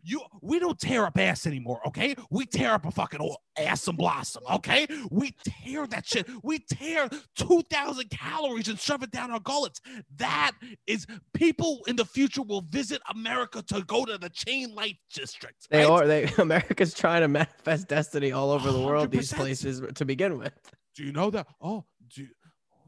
You, 0.02 0.22
we 0.40 0.58
don't 0.58 0.78
tear 0.78 1.04
up 1.04 1.18
ass 1.18 1.46
anymore, 1.46 1.80
okay? 1.86 2.14
We 2.30 2.46
tear 2.46 2.72
up 2.72 2.86
a 2.86 2.90
fucking 2.90 3.20
old 3.20 3.36
ass 3.58 3.86
and 3.88 3.96
blossom, 3.96 4.42
okay? 4.50 4.86
We 5.10 5.34
tear 5.44 5.86
that 5.86 6.06
shit. 6.06 6.26
We 6.42 6.58
tear 6.58 7.08
2,000 7.36 8.10
calories 8.10 8.68
and 8.68 8.78
shove 8.78 9.02
it 9.02 9.10
down 9.10 9.30
our 9.30 9.40
gullets. 9.40 9.80
That 10.16 10.52
is, 10.86 11.06
people 11.34 11.80
in 11.86 11.96
the 11.96 12.04
future 12.04 12.42
will 12.42 12.62
visit 12.62 13.00
America 13.10 13.62
to 13.68 13.82
go 13.82 14.04
to 14.04 14.18
the 14.18 14.30
chain 14.30 14.74
light 14.74 14.96
district. 15.14 15.66
They 15.70 15.84
right? 15.84 15.90
are 15.90 16.06
they 16.06 16.24
America's 16.38 16.94
trying 16.94 17.22
to 17.22 17.28
manifest 17.28 17.88
destiny 17.88 18.32
all 18.32 18.50
over 18.50 18.70
the 18.70 18.80
world. 18.80 19.10
These 19.10 19.32
100%. 19.32 19.36
places 19.36 19.82
to 19.94 20.04
begin 20.04 20.38
with. 20.38 20.52
Do 20.94 21.04
you 21.04 21.12
know 21.12 21.30
that? 21.30 21.46
Oh, 21.60 21.84
do 22.14 22.26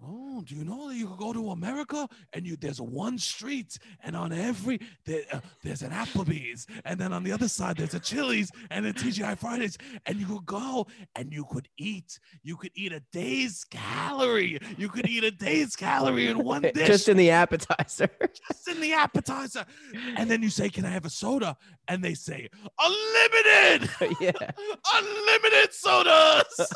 Oh, 0.06 0.42
do 0.42 0.54
you 0.54 0.64
know 0.64 0.88
that 0.88 0.96
you 0.96 1.06
could 1.06 1.18
go 1.18 1.32
to 1.32 1.50
America 1.50 2.08
and 2.32 2.46
you 2.46 2.56
there's 2.56 2.80
one 2.80 3.18
street 3.18 3.78
and 4.02 4.16
on 4.16 4.32
every 4.32 4.80
there, 5.06 5.22
uh, 5.32 5.40
there's 5.62 5.82
an 5.82 5.92
Applebee's 5.92 6.66
and 6.84 7.00
then 7.00 7.12
on 7.12 7.22
the 7.22 7.32
other 7.32 7.48
side 7.48 7.76
there's 7.76 7.94
a 7.94 8.00
Chili's 8.00 8.50
and 8.70 8.84
a 8.86 8.92
TGI 8.92 9.38
Fridays 9.38 9.78
and 10.06 10.18
you 10.18 10.26
could 10.26 10.44
go 10.44 10.86
and 11.16 11.32
you 11.32 11.44
could 11.50 11.68
eat 11.78 12.18
you 12.42 12.56
could 12.56 12.72
eat 12.74 12.92
a 12.92 13.00
day's 13.12 13.64
calorie 13.70 14.58
you 14.76 14.88
could 14.88 15.08
eat 15.08 15.24
a 15.24 15.30
day's 15.30 15.74
calorie 15.76 16.28
in 16.28 16.42
one 16.44 16.62
dish 16.74 16.86
Just 16.86 17.08
in 17.08 17.16
the 17.16 17.30
appetizer. 17.30 18.10
just 18.20 18.68
in 18.68 18.80
the 18.80 18.92
appetizer 18.92 19.64
and 20.16 20.30
then 20.30 20.42
you 20.42 20.50
say 20.50 20.68
can 20.68 20.84
I 20.84 20.90
have 20.90 21.04
a 21.06 21.10
soda 21.10 21.56
and 21.88 22.02
they 22.02 22.14
say 22.14 22.48
unlimited 22.78 23.90
yeah. 24.20 24.32
unlimited 24.94 25.72
sodas. 25.72 26.72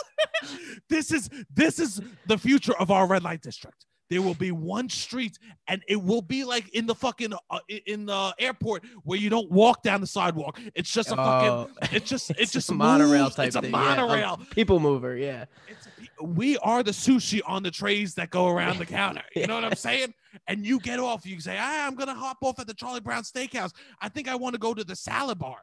this 0.89 1.11
is 1.13 1.29
this 1.53 1.79
is 1.79 2.01
the 2.27 2.39
future 2.39 2.75
of 2.79 2.91
our 2.91 3.07
red 3.19 3.25
light 3.25 3.43
district. 3.43 3.85
There 4.11 4.23
will 4.23 4.33
be 4.35 4.53
one 4.53 4.89
street, 4.89 5.39
and 5.67 5.83
it 5.87 6.03
will 6.03 6.23
be 6.23 6.43
like 6.43 6.71
in 6.71 6.87
the 6.87 6.95
fucking 6.95 7.35
uh, 7.51 7.59
in 7.85 8.07
the 8.07 8.35
airport 8.39 8.85
where 9.05 9.19
you 9.19 9.29
don't 9.29 9.51
walk 9.51 9.83
down 9.83 10.01
the 10.01 10.07
sidewalk. 10.07 10.59
It's 10.75 10.91
just 10.91 11.13
a 11.13 11.17
fucking. 11.17 11.49
Oh, 11.51 11.69
It's 11.93 12.09
just 12.09 12.31
it's, 12.31 12.41
it's 12.41 12.53
just 12.53 12.71
a 12.71 12.75
monorail 12.75 13.25
moves. 13.25 13.35
type 13.35 13.49
It's 13.49 13.57
a 13.57 13.61
thing. 13.61 13.71
yeah, 13.73 13.93
a 13.93 13.97
monorail. 14.07 14.41
people 14.51 14.81
mover. 14.81 15.15
Yeah. 15.15 15.45
It's 15.69 15.87
we 16.23 16.57
are 16.59 16.83
the 16.83 16.91
sushi 16.93 17.41
on 17.47 17.63
the 17.63 17.71
trays 17.71 18.15
that 18.15 18.31
go 18.31 18.49
around 18.49 18.79
the 18.79 18.87
counter. 18.87 19.23
You 19.37 19.47
know 19.47 19.57
what 19.57 19.65
I'm 19.65 19.75
saying? 19.89 20.15
And 20.47 20.65
you 20.65 20.81
get 20.81 20.99
off. 21.01 21.27
You 21.27 21.39
say, 21.41 21.59
ah, 21.61 21.87
I'm 21.87 21.95
gonna 21.95 22.15
hop 22.15 22.39
off 22.41 22.59
at 22.61 22.67
the 22.67 22.73
Charlie 22.75 23.01
Brown 23.01 23.25
Steakhouse. 23.25 23.73
I 24.01 24.09
think 24.09 24.27
I 24.27 24.37
want 24.37 24.55
to 24.55 24.59
go 24.59 24.73
to 24.73 24.85
the 24.85 24.97
salad 24.97 25.39
bar. 25.39 25.59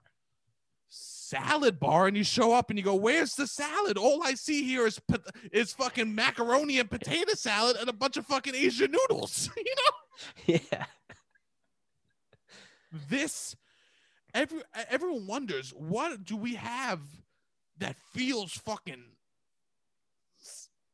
Salad 1.28 1.80
bar, 1.80 2.06
and 2.08 2.16
you 2.16 2.24
show 2.24 2.54
up 2.54 2.70
and 2.70 2.78
you 2.78 2.86
go, 2.86 2.94
"Where's 2.96 3.34
the 3.34 3.48
salad? 3.48 3.98
All 3.98 4.22
I 4.24 4.36
see 4.36 4.64
here 4.64 4.86
is 4.86 5.00
is 5.52 5.74
fucking 5.74 6.14
macaroni 6.14 6.78
and 6.80 6.90
potato 6.90 7.34
salad 7.34 7.78
and 7.80 7.90
a 7.90 7.94
bunch 7.94 8.16
of 8.18 8.26
fucking 8.28 8.54
Asian 8.54 8.92
noodles." 8.92 9.50
you 9.58 9.64
know, 9.76 10.60
Yeah. 10.72 10.86
this 13.10 13.56
every 14.34 14.62
everyone 14.90 15.28
wonders 15.28 15.72
what 15.72 16.24
do 16.24 16.38
we 16.38 16.56
have 16.56 17.02
that 17.78 17.98
feels 18.14 18.54
fucking 18.54 19.04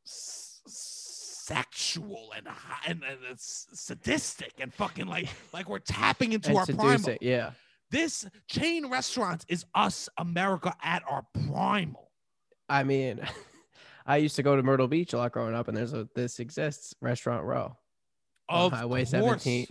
sexual 0.04 2.32
and 2.36 2.48
and, 2.86 3.02
and 3.04 3.18
it's 3.30 3.66
sadistic 3.72 4.52
and 4.58 4.72
fucking 4.72 5.06
like 5.06 5.28
like 5.52 5.68
we're 5.68 5.78
tapping 5.78 6.32
into 6.32 6.48
And 6.48 6.58
our 6.58 6.66
primal. 6.66 7.16
Yeah. 7.20 7.50
This 7.92 8.26
chain 8.48 8.88
restaurant 8.88 9.44
is 9.48 9.66
us, 9.74 10.08
America, 10.16 10.74
at 10.82 11.02
our 11.06 11.26
primal. 11.46 12.10
I 12.66 12.84
mean, 12.84 13.20
I 14.06 14.16
used 14.16 14.34
to 14.36 14.42
go 14.42 14.56
to 14.56 14.62
Myrtle 14.62 14.88
Beach 14.88 15.12
a 15.12 15.18
lot 15.18 15.32
growing 15.32 15.54
up, 15.54 15.68
and 15.68 15.76
there's 15.76 15.92
a 15.92 16.08
this 16.14 16.40
exists 16.40 16.94
Restaurant 17.02 17.44
Row 17.44 17.76
on 18.48 18.66
Of 18.66 18.72
Highway 18.72 19.00
course. 19.04 19.10
17. 19.10 19.66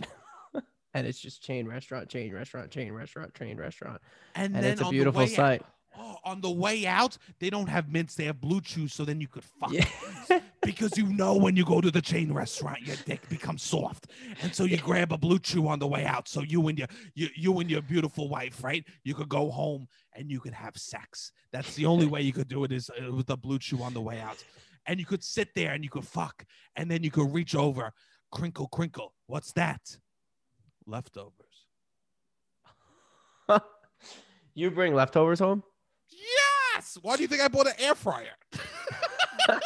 and 0.94 1.04
it's 1.04 1.18
just 1.18 1.42
chain 1.42 1.66
restaurant, 1.66 2.08
chain 2.08 2.32
restaurant, 2.32 2.70
chain 2.70 2.92
restaurant, 2.92 3.34
chain 3.34 3.58
restaurant. 3.58 4.00
And, 4.36 4.56
And 4.56 4.64
it's 4.64 4.80
a 4.80 4.88
beautiful 4.88 5.26
sight. 5.26 5.62
Out, 5.62 5.66
oh, 5.98 6.16
on 6.24 6.40
the 6.40 6.50
way 6.50 6.86
out, 6.86 7.16
they 7.40 7.50
don't 7.50 7.68
have 7.68 7.88
mints; 7.88 8.14
they 8.14 8.24
have 8.24 8.36
BlueChews, 8.36 8.90
so 8.90 9.04
then 9.04 9.20
you 9.20 9.28
could 9.28 9.44
fuck. 9.44 9.72
Yeah. 9.72 10.40
because 10.62 10.96
you 10.96 11.06
know 11.06 11.36
when 11.36 11.56
you 11.56 11.64
go 11.64 11.80
to 11.80 11.90
the 11.90 12.00
chain 12.00 12.32
restaurant, 12.32 12.82
your 12.82 12.96
dick 13.04 13.28
becomes 13.28 13.62
soft, 13.62 14.08
and 14.42 14.54
so 14.54 14.64
you 14.64 14.78
grab 14.78 15.12
a 15.12 15.18
BlueChew 15.18 15.68
on 15.68 15.78
the 15.78 15.86
way 15.86 16.04
out. 16.04 16.28
So 16.28 16.42
you 16.42 16.66
and 16.68 16.78
your 16.78 16.88
you, 17.14 17.28
you 17.34 17.58
and 17.60 17.70
your 17.70 17.82
beautiful 17.82 18.28
wife, 18.28 18.62
right? 18.62 18.84
You 19.04 19.14
could 19.14 19.28
go 19.28 19.50
home 19.50 19.88
and 20.14 20.30
you 20.30 20.40
could 20.40 20.54
have 20.54 20.76
sex. 20.76 21.32
That's 21.52 21.74
the 21.74 21.86
only 21.86 22.06
way 22.12 22.22
you 22.22 22.32
could 22.32 22.48
do 22.48 22.64
it 22.64 22.72
is 22.72 22.90
uh, 22.90 23.12
with 23.12 23.30
a 23.30 23.36
BlueChew 23.36 23.80
on 23.80 23.94
the 23.94 24.00
way 24.00 24.20
out, 24.20 24.42
and 24.86 24.98
you 24.98 25.06
could 25.06 25.24
sit 25.24 25.48
there 25.54 25.72
and 25.72 25.84
you 25.84 25.90
could 25.90 26.06
fuck, 26.06 26.44
and 26.76 26.90
then 26.90 27.02
you 27.02 27.10
could 27.10 27.32
reach 27.32 27.54
over, 27.54 27.92
crinkle, 28.30 28.68
crinkle. 28.68 29.14
What's 29.26 29.52
that? 29.52 29.96
Leftovers. 30.86 31.66
you 34.54 34.70
bring 34.70 34.94
leftovers 34.94 35.38
home? 35.38 35.62
Yes. 36.12 36.98
Why 37.02 37.16
do 37.16 37.22
you 37.22 37.28
think 37.28 37.42
I 37.42 37.48
bought 37.48 37.66
an 37.66 37.74
air 37.78 37.94
fryer? 37.94 38.36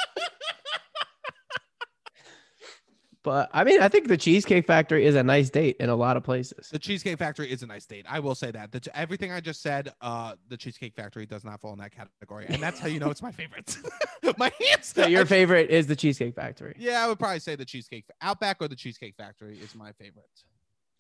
But 3.27 3.51
I 3.53 3.65
mean, 3.65 3.83
I 3.83 3.89
think 3.89 4.07
the 4.07 4.17
Cheesecake 4.17 4.69
Factory 4.69 5.05
is 5.05 5.17
a 5.17 5.23
nice 5.25 5.51
date 5.51 5.79
in 5.81 5.89
a 5.89 5.97
lot 5.97 6.17
of 6.17 6.23
places. 6.23 6.69
The 6.71 6.79
Cheesecake 6.79 7.19
Factory 7.19 7.51
is 7.51 7.65
a 7.65 7.67
nice 7.67 7.85
date. 7.85 8.07
I 8.09 8.21
will 8.21 8.37
say 8.37 8.53
that. 8.53 8.71
The, 8.71 8.89
everything 8.97 9.33
I 9.33 9.41
just 9.41 9.63
said, 9.63 9.93
uh, 10.01 10.37
the 10.47 10.57
Cheesecake 10.57 10.95
Factory 10.95 11.27
does 11.27 11.43
not 11.43 11.61
fall 11.61 11.73
in 11.73 11.81
that 11.81 11.91
category, 11.91 12.47
and 12.49 12.63
that's 12.63 12.79
how 12.79 12.87
you 12.87 13.01
know 13.01 13.11
it's 13.11 13.23
my 13.23 13.33
favorite. 13.33 13.79
my 14.39 14.53
hands. 14.61 14.93
So 14.95 15.09
your 15.09 15.27
favorite 15.27 15.71
is 15.71 15.89
the 15.89 15.97
Cheesecake 15.97 16.37
Factory. 16.37 16.77
Yeah, 16.79 17.05
I 17.05 17.09
would 17.09 17.19
probably 17.19 17.41
say 17.41 17.57
the 17.57 17.65
Cheesecake 17.65 18.05
Outback 18.23 18.59
or 18.61 18.69
the 18.69 18.77
Cheesecake 18.77 19.17
Factory 19.17 19.59
is 19.59 19.75
my 19.75 19.91
favorite. 19.91 20.31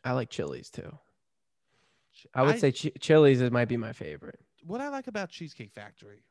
I 0.02 0.10
like 0.10 0.28
Chili's 0.28 0.68
too. 0.68 0.98
I 2.34 2.42
would 2.42 2.58
say 2.58 2.72
Ch- 2.72 2.90
Chili's 2.98 3.40
is 3.40 3.52
might 3.52 3.68
be 3.68 3.76
my 3.76 3.92
favorite. 3.92 4.40
What 4.66 4.80
I 4.80 4.88
like 4.88 5.06
about 5.06 5.30
Cheesecake 5.30 5.72
Factory. 5.72 6.22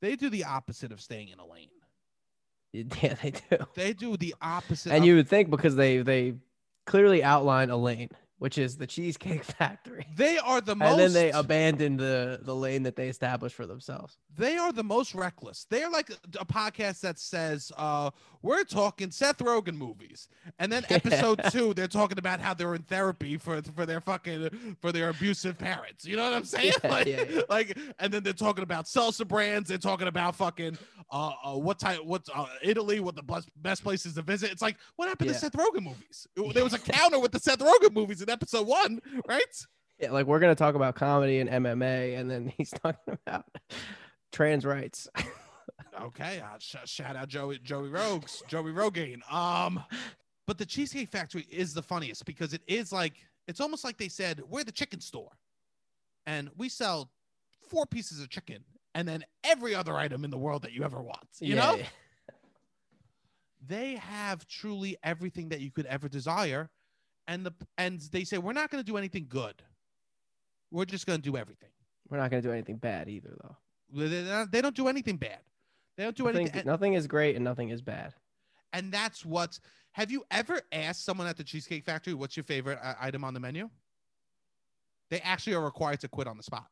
They 0.00 0.14
do 0.16 0.30
the 0.30 0.44
opposite 0.44 0.92
of 0.92 1.00
staying 1.00 1.28
in 1.28 1.38
a 1.38 1.46
lane. 1.46 1.68
Yeah, 3.02 3.14
they 3.22 3.30
do. 3.30 3.56
They 3.74 3.92
do 3.94 4.16
the 4.18 4.34
opposite. 4.42 4.92
And 4.92 5.02
of- 5.02 5.08
you 5.08 5.16
would 5.16 5.26
think 5.28 5.48
because 5.48 5.74
they 5.74 5.98
they 5.98 6.34
clearly 6.84 7.24
outline 7.24 7.70
a 7.70 7.76
lane, 7.78 8.10
which 8.38 8.56
is 8.56 8.76
the 8.76 8.86
Cheesecake 8.86 9.44
Factory. 9.58 10.06
they 10.16 10.38
are 10.38 10.60
the 10.60 10.76
most. 10.76 10.90
And 10.90 11.00
then 11.00 11.12
they 11.12 11.30
abandon 11.30 11.96
the 11.96 12.40
the 12.42 12.54
lane 12.54 12.84
that 12.84 12.96
they 12.96 13.08
established 13.08 13.54
for 13.54 13.66
themselves. 13.66 14.16
they 14.36 14.56
are 14.56 14.72
the 14.72 14.84
most 14.84 15.14
reckless. 15.14 15.66
They 15.70 15.82
are 15.82 15.90
like 15.90 16.10
a, 16.38 16.46
podcast 16.48 17.00
that 17.00 17.18
says, 17.18 17.70
uh, 17.76 18.10
we're 18.42 18.64
talking 18.64 19.10
Seth 19.10 19.38
Rogen 19.38 19.76
movies. 19.76 20.28
And 20.58 20.72
then 20.72 20.84
episode 20.90 21.40
two, 21.50 21.74
they're 21.74 21.88
talking 21.88 22.18
about 22.18 22.40
how 22.40 22.54
they're 22.54 22.74
in 22.74 22.82
therapy 22.82 23.36
for 23.36 23.60
for 23.74 23.84
their 23.86 24.00
fucking 24.00 24.76
for 24.80 24.92
their 24.92 25.08
abusive 25.10 25.58
parents. 25.58 26.04
You 26.04 26.16
know 26.16 26.24
what 26.24 26.34
I'm 26.34 26.44
saying? 26.44 26.74
Yeah, 26.82 26.90
like, 26.90 27.06
yeah, 27.06 27.24
yeah. 27.28 27.40
like 27.48 27.78
and 27.98 28.12
then 28.12 28.22
they're 28.22 28.32
talking 28.32 28.62
about 28.62 28.86
salsa 28.86 29.26
brands, 29.26 29.68
they're 29.68 29.78
talking 29.78 30.08
about 30.08 30.36
fucking 30.36 30.78
uh, 31.10 31.32
uh 31.44 31.54
what 31.54 31.78
type 31.78 32.04
what 32.04 32.22
uh, 32.34 32.46
Italy, 32.62 33.00
what 33.00 33.16
the 33.16 33.22
best 33.22 33.48
best 33.62 33.82
places 33.82 34.14
to 34.14 34.22
visit. 34.22 34.52
It's 34.52 34.62
like 34.62 34.76
what 34.96 35.08
happened 35.08 35.30
to 35.30 35.34
Seth 35.34 35.52
Rogen 35.52 35.82
movies? 35.82 36.26
There 36.54 36.64
was 36.64 36.74
a 36.74 36.78
counter 36.78 37.18
with 37.18 37.32
the 37.32 37.40
Seth 37.40 37.58
Rogen 37.58 37.92
movies 37.92 38.20
in 38.28 38.32
episode 38.32 38.66
one, 38.66 39.00
right? 39.26 39.66
Yeah, 39.98 40.12
like 40.12 40.26
we're 40.26 40.38
gonna 40.38 40.54
talk 40.54 40.74
about 40.74 40.94
comedy 40.94 41.40
and 41.40 41.50
MMA, 41.50 42.18
and 42.18 42.30
then 42.30 42.46
he's 42.56 42.70
talking 42.70 43.18
about 43.26 43.44
trans 44.32 44.64
rights. 44.64 45.08
Okay, 46.00 46.40
uh, 46.40 46.56
sh- 46.60 46.76
shout 46.84 47.16
out 47.16 47.26
Joey 47.28 47.58
Joey 47.58 47.88
Rogues, 47.88 48.40
Joey 48.46 48.70
Rogaine. 48.70 49.20
Um, 49.32 49.82
but 50.46 50.56
the 50.56 50.64
Cheesecake 50.64 51.08
Factory 51.08 51.44
is 51.50 51.74
the 51.74 51.82
funniest 51.82 52.24
because 52.24 52.52
it 52.52 52.62
is 52.68 52.92
like 52.92 53.14
it's 53.48 53.60
almost 53.60 53.82
like 53.82 53.96
they 53.98 54.08
said 54.08 54.40
we're 54.48 54.62
the 54.62 54.70
chicken 54.70 55.00
store. 55.00 55.32
and 56.26 56.50
we 56.56 56.68
sell 56.68 57.10
four 57.68 57.84
pieces 57.84 58.20
of 58.20 58.28
chicken 58.28 58.62
and 58.94 59.08
then 59.08 59.24
every 59.42 59.74
other 59.74 59.96
item 59.96 60.24
in 60.24 60.30
the 60.30 60.38
world 60.38 60.62
that 60.62 60.72
you 60.72 60.84
ever 60.84 61.02
want. 61.02 61.26
You 61.40 61.56
Yeah, 61.56 61.62
know, 61.72 61.78
they 63.66 63.96
have 63.96 64.46
truly 64.46 64.96
everything 65.02 65.48
that 65.48 65.60
you 65.60 65.72
could 65.72 65.86
ever 65.86 66.08
desire, 66.08 66.70
and 67.28 67.46
the 67.46 67.52
and 67.76 68.00
they 68.12 68.24
say 68.24 68.38
we're 68.38 68.52
not 68.52 68.70
going 68.70 68.82
to 68.82 68.86
do 68.90 68.96
anything 68.96 69.26
good. 69.28 69.54
We're 70.72 70.84
just 70.86 71.06
going 71.06 71.20
to 71.20 71.30
do 71.30 71.36
everything. 71.36 71.70
We're 72.10 72.16
not 72.18 72.30
gonna 72.30 72.40
do 72.42 72.52
anything 72.52 72.76
bad 72.78 73.08
either, 73.08 73.36
though. 73.42 73.56
They, 73.92 74.08
they 74.08 74.24
don't- 74.30 74.50
they 74.50 74.62
don't 74.62 74.74
do 74.74 74.88
anything 74.88 75.18
bad. 75.18 75.40
They 75.98 76.04
don't 76.04 76.16
do 76.16 76.24
Nothing, 76.24 76.40
anything. 76.48 76.64
Nothing 76.66 76.94
is 76.94 77.06
great 77.06 77.36
and 77.36 77.44
nothing 77.44 77.68
is 77.68 77.82
bad. 77.82 78.14
and 78.72 78.90
that's 78.90 79.24
what's. 79.26 79.60
Have 79.92 80.10
you 80.10 80.24
ever 80.30 80.60
asked 80.72 81.04
someone 81.04 81.26
at 81.26 81.36
the 81.36 81.44
Cheesecake 81.44 81.84
Factory 81.84 82.14
what's 82.14 82.34
your 82.36 82.44
favorite 82.44 82.78
uh, 82.82 82.94
item 83.00 83.24
on 83.24 83.34
the 83.34 83.40
menu? 83.40 83.68
They 85.10 85.20
actually 85.20 85.54
are 85.54 85.64
required 85.64 86.00
to 86.00 86.08
quit 86.08 86.26
on 86.26 86.36
the 86.38 86.42
spot. 86.42 86.66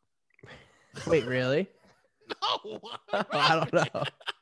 Wait, 1.06 1.26
really? 1.26 1.68
No, 2.42 2.80
I 3.30 3.54
don't 3.54 3.72
know. 3.94 4.02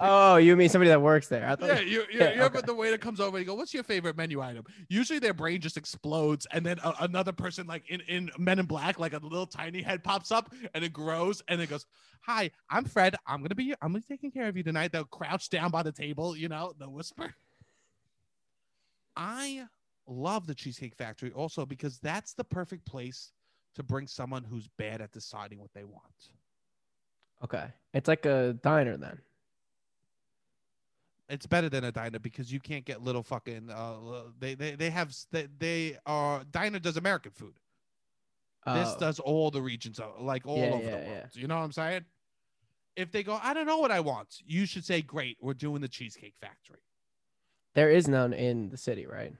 Oh, 0.00 0.36
you 0.36 0.56
mean 0.56 0.68
somebody 0.68 0.88
that 0.90 1.00
works 1.00 1.28
there? 1.28 1.46
I 1.46 1.56
thought. 1.56 1.68
Yeah, 1.68 1.80
you, 1.80 2.04
you, 2.10 2.18
Yeah, 2.20 2.34
you 2.34 2.42
okay. 2.42 2.60
the 2.64 2.74
waiter 2.74 2.98
comes 2.98 3.20
over 3.20 3.36
and 3.36 3.46
you 3.46 3.50
go, 3.50 3.54
"What's 3.54 3.72
your 3.72 3.82
favorite 3.82 4.16
menu 4.16 4.40
item?" 4.40 4.64
Usually 4.88 5.18
their 5.18 5.34
brain 5.34 5.60
just 5.60 5.76
explodes, 5.76 6.46
and 6.52 6.64
then 6.64 6.78
a, 6.84 6.94
another 7.00 7.32
person, 7.32 7.66
like 7.66 7.88
in, 7.88 8.00
in 8.02 8.30
Men 8.38 8.58
in 8.58 8.66
Black, 8.66 8.98
like 8.98 9.12
a 9.12 9.18
little 9.18 9.46
tiny 9.46 9.82
head 9.82 10.04
pops 10.04 10.30
up, 10.30 10.52
and 10.74 10.84
it 10.84 10.92
grows, 10.92 11.42
and 11.48 11.60
it 11.60 11.68
goes, 11.70 11.86
"Hi, 12.22 12.50
I'm 12.70 12.84
Fred. 12.84 13.16
I'm 13.26 13.42
gonna 13.42 13.54
be 13.54 13.72
I'm 13.82 13.92
gonna 13.92 14.00
be 14.00 14.14
taking 14.14 14.30
care 14.30 14.48
of 14.48 14.56
you 14.56 14.62
tonight." 14.62 14.92
They'll 14.92 15.04
crouch 15.04 15.48
down 15.48 15.70
by 15.70 15.82
the 15.82 15.92
table, 15.92 16.36
you 16.36 16.48
know, 16.48 16.74
the 16.78 16.88
whisper. 16.88 17.34
I 19.16 19.66
love 20.06 20.46
the 20.46 20.54
Cheesecake 20.54 20.96
Factory 20.96 21.32
also 21.32 21.64
because 21.64 21.98
that's 21.98 22.34
the 22.34 22.44
perfect 22.44 22.84
place 22.86 23.32
to 23.74 23.82
bring 23.82 24.06
someone 24.06 24.44
who's 24.44 24.68
bad 24.78 25.00
at 25.00 25.12
deciding 25.12 25.60
what 25.60 25.70
they 25.74 25.84
want. 25.84 26.02
Okay, 27.42 27.66
it's 27.92 28.08
like 28.08 28.26
a 28.26 28.58
diner 28.62 28.96
then. 28.96 29.18
It's 31.34 31.46
better 31.46 31.68
than 31.68 31.84
a 31.84 31.92
diner 31.92 32.18
because 32.18 32.52
you 32.52 32.60
can't 32.60 32.84
get 32.84 33.02
little 33.02 33.22
fucking 33.22 33.68
uh 33.70 33.94
they 34.38 34.54
they, 34.54 34.76
they 34.76 34.88
have 34.90 35.14
they, 35.32 35.48
they 35.58 35.98
are 36.06 36.42
diner 36.50 36.78
does 36.78 36.96
american 36.96 37.32
food 37.32 37.54
this 38.66 38.88
Oh, 38.94 38.96
does 38.98 39.18
all 39.20 39.50
the 39.50 39.60
regions 39.60 39.98
of, 39.98 40.20
like 40.20 40.46
all 40.46 40.56
Yeah, 40.58 40.70
over 40.70 40.84
yeah, 40.84 40.90
the 40.90 41.02
yeah. 41.02 41.08
world 41.08 41.28
you 41.34 41.46
know 41.48 41.56
what 41.56 41.64
i'm 41.64 41.72
saying 41.72 42.04
if 42.96 43.10
they 43.10 43.22
go 43.22 43.38
i 43.42 43.52
don't 43.52 43.66
know 43.66 43.78
what 43.78 43.90
i 43.90 44.00
want 44.00 44.40
you 44.46 44.64
should 44.64 44.84
say 44.84 45.02
great 45.02 45.36
we're 45.40 45.52
doing 45.54 45.80
the 45.82 45.88
cheesecake 45.88 46.34
factory 46.40 46.80
there 47.74 47.90
is 47.90 48.06
none 48.06 48.32
in 48.32 48.68
the 48.70 48.76
city, 48.76 49.04
right? 49.04 49.34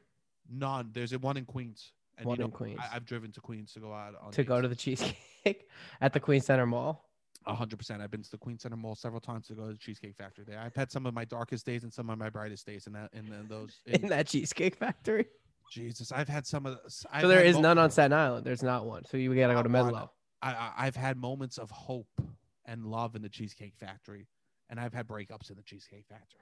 none 0.50 0.90
there's 0.92 1.12
a 1.12 1.18
one 1.18 1.36
in 1.36 1.44
queens 1.44 1.92
and 2.18 2.26
One 2.26 2.36
you 2.36 2.40
know, 2.40 2.46
in 2.46 2.50
Queens. 2.52 2.80
I, 2.82 2.96
i've 2.96 3.04
driven 3.06 3.30
to 3.32 3.40
queens 3.40 3.72
to 3.74 3.80
go 3.80 3.92
out 3.92 4.14
on 4.20 4.32
To 4.32 4.44
go 4.44 4.60
to 4.60 4.68
the 4.68 4.74
cheesecake 4.84 5.68
at 6.00 6.12
the 6.12 6.20
Queens 6.20 6.44
Center 6.46 6.66
Mall. 6.66 7.08
A 7.46 7.54
hundred 7.54 7.78
percent. 7.78 8.00
I've 8.00 8.10
been 8.10 8.22
to 8.22 8.30
the 8.30 8.38
Queen 8.38 8.58
Center 8.58 8.76
Mall 8.76 8.94
several 8.94 9.20
times 9.20 9.46
to 9.48 9.54
go 9.54 9.66
to 9.66 9.72
the 9.72 9.78
Cheesecake 9.78 10.16
Factory. 10.16 10.44
There, 10.46 10.58
I've 10.58 10.74
had 10.74 10.90
some 10.90 11.04
of 11.04 11.12
my 11.12 11.24
darkest 11.24 11.66
days 11.66 11.82
and 11.84 11.92
some 11.92 12.08
of 12.08 12.18
my 12.18 12.30
brightest 12.30 12.66
days 12.66 12.86
in 12.86 12.94
that 12.94 13.10
in, 13.12 13.26
the- 13.26 13.46
those. 13.48 13.80
in 13.86 14.08
that 14.08 14.26
cheesecake 14.26 14.76
factory. 14.76 15.26
Jesus, 15.70 16.12
I've 16.12 16.28
had 16.28 16.46
some 16.46 16.66
of. 16.66 16.74
The, 16.74 17.06
I've 17.12 17.22
so 17.22 17.28
there 17.28 17.42
is 17.42 17.58
none 17.58 17.78
on 17.78 17.90
Staten 17.90 18.12
Island. 18.12 18.46
There's 18.46 18.62
not 18.62 18.86
one. 18.86 19.04
So 19.06 19.16
you 19.16 19.34
gotta 19.34 19.54
go 19.54 19.62
to. 19.62 19.68
Menlo. 19.68 20.10
I, 20.42 20.52
I 20.52 20.72
I've 20.78 20.96
had 20.96 21.16
moments 21.16 21.58
of 21.58 21.70
hope 21.70 22.20
and 22.66 22.86
love 22.86 23.14
in 23.16 23.22
the 23.22 23.28
Cheesecake 23.28 23.74
Factory, 23.78 24.26
and 24.70 24.78
I've 24.78 24.92
had 24.94 25.06
breakups 25.06 25.50
in 25.50 25.56
the 25.56 25.62
Cheesecake 25.62 26.04
Factory. 26.08 26.40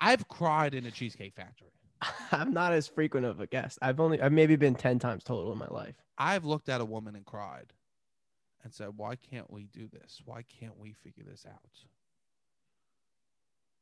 I've 0.00 0.26
cried 0.28 0.74
in 0.74 0.84
the 0.84 0.90
Cheesecake 0.90 1.34
Factory. 1.34 1.68
I'm 2.32 2.52
not 2.52 2.72
as 2.72 2.86
frequent 2.88 3.24
of 3.26 3.40
a 3.40 3.46
guest. 3.46 3.78
I've 3.80 4.00
only 4.00 4.20
I've 4.20 4.32
maybe 4.32 4.56
been 4.56 4.74
ten 4.74 4.98
times 4.98 5.24
total 5.24 5.52
in 5.52 5.58
my 5.58 5.68
life. 5.68 5.94
I've 6.18 6.44
looked 6.44 6.68
at 6.68 6.80
a 6.80 6.84
woman 6.84 7.16
and 7.16 7.24
cried, 7.24 7.72
and 8.64 8.72
said, 8.74 8.88
"Why 8.96 9.14
can't 9.16 9.50
we 9.50 9.64
do 9.66 9.86
this? 9.88 10.20
Why 10.24 10.42
can't 10.42 10.76
we 10.78 10.92
figure 10.92 11.22
this 11.24 11.46
out?" 11.46 11.60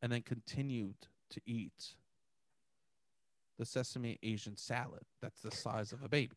And 0.02 0.12
then 0.12 0.22
continued 0.22 0.96
to 1.30 1.40
eat 1.46 1.94
the 3.58 3.64
sesame 3.64 4.18
Asian 4.22 4.56
salad 4.56 5.02
that's 5.22 5.40
the 5.40 5.52
size 5.52 5.92
of 5.92 6.02
a 6.02 6.08
baby, 6.08 6.34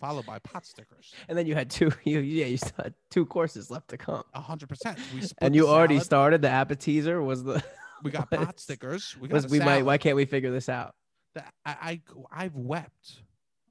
followed 0.00 0.26
by 0.26 0.38
pot 0.38 0.64
stickers. 0.64 1.12
And 1.28 1.36
then 1.36 1.46
you 1.46 1.54
had 1.54 1.70
two 1.70 1.90
you 2.04 2.20
yeah, 2.20 2.46
you 2.46 2.56
still 2.56 2.84
had 2.84 2.94
two 3.10 3.26
courses 3.26 3.70
left 3.70 3.88
to 3.88 3.96
come. 3.98 4.22
A 4.34 4.40
hundred 4.40 4.68
percent. 4.68 4.98
We 5.14 5.22
And 5.38 5.54
you 5.54 5.68
already 5.68 5.94
salad. 5.96 6.04
started 6.06 6.42
the 6.42 6.50
appetizer 6.50 7.20
was 7.22 7.42
the 7.44 7.62
We 8.04 8.10
got 8.10 8.30
was- 8.30 8.40
pot 8.46 8.60
stickers. 8.60 9.16
We 9.20 9.28
got 9.28 9.48
we 9.50 9.58
might 9.58 9.84
why 9.84 9.98
can't 9.98 10.16
we 10.16 10.24
figure 10.24 10.50
this 10.50 10.68
out? 10.68 10.94
That 11.34 11.52
I, 11.64 12.00
I 12.32 12.44
I've 12.44 12.54
wept. 12.54 13.22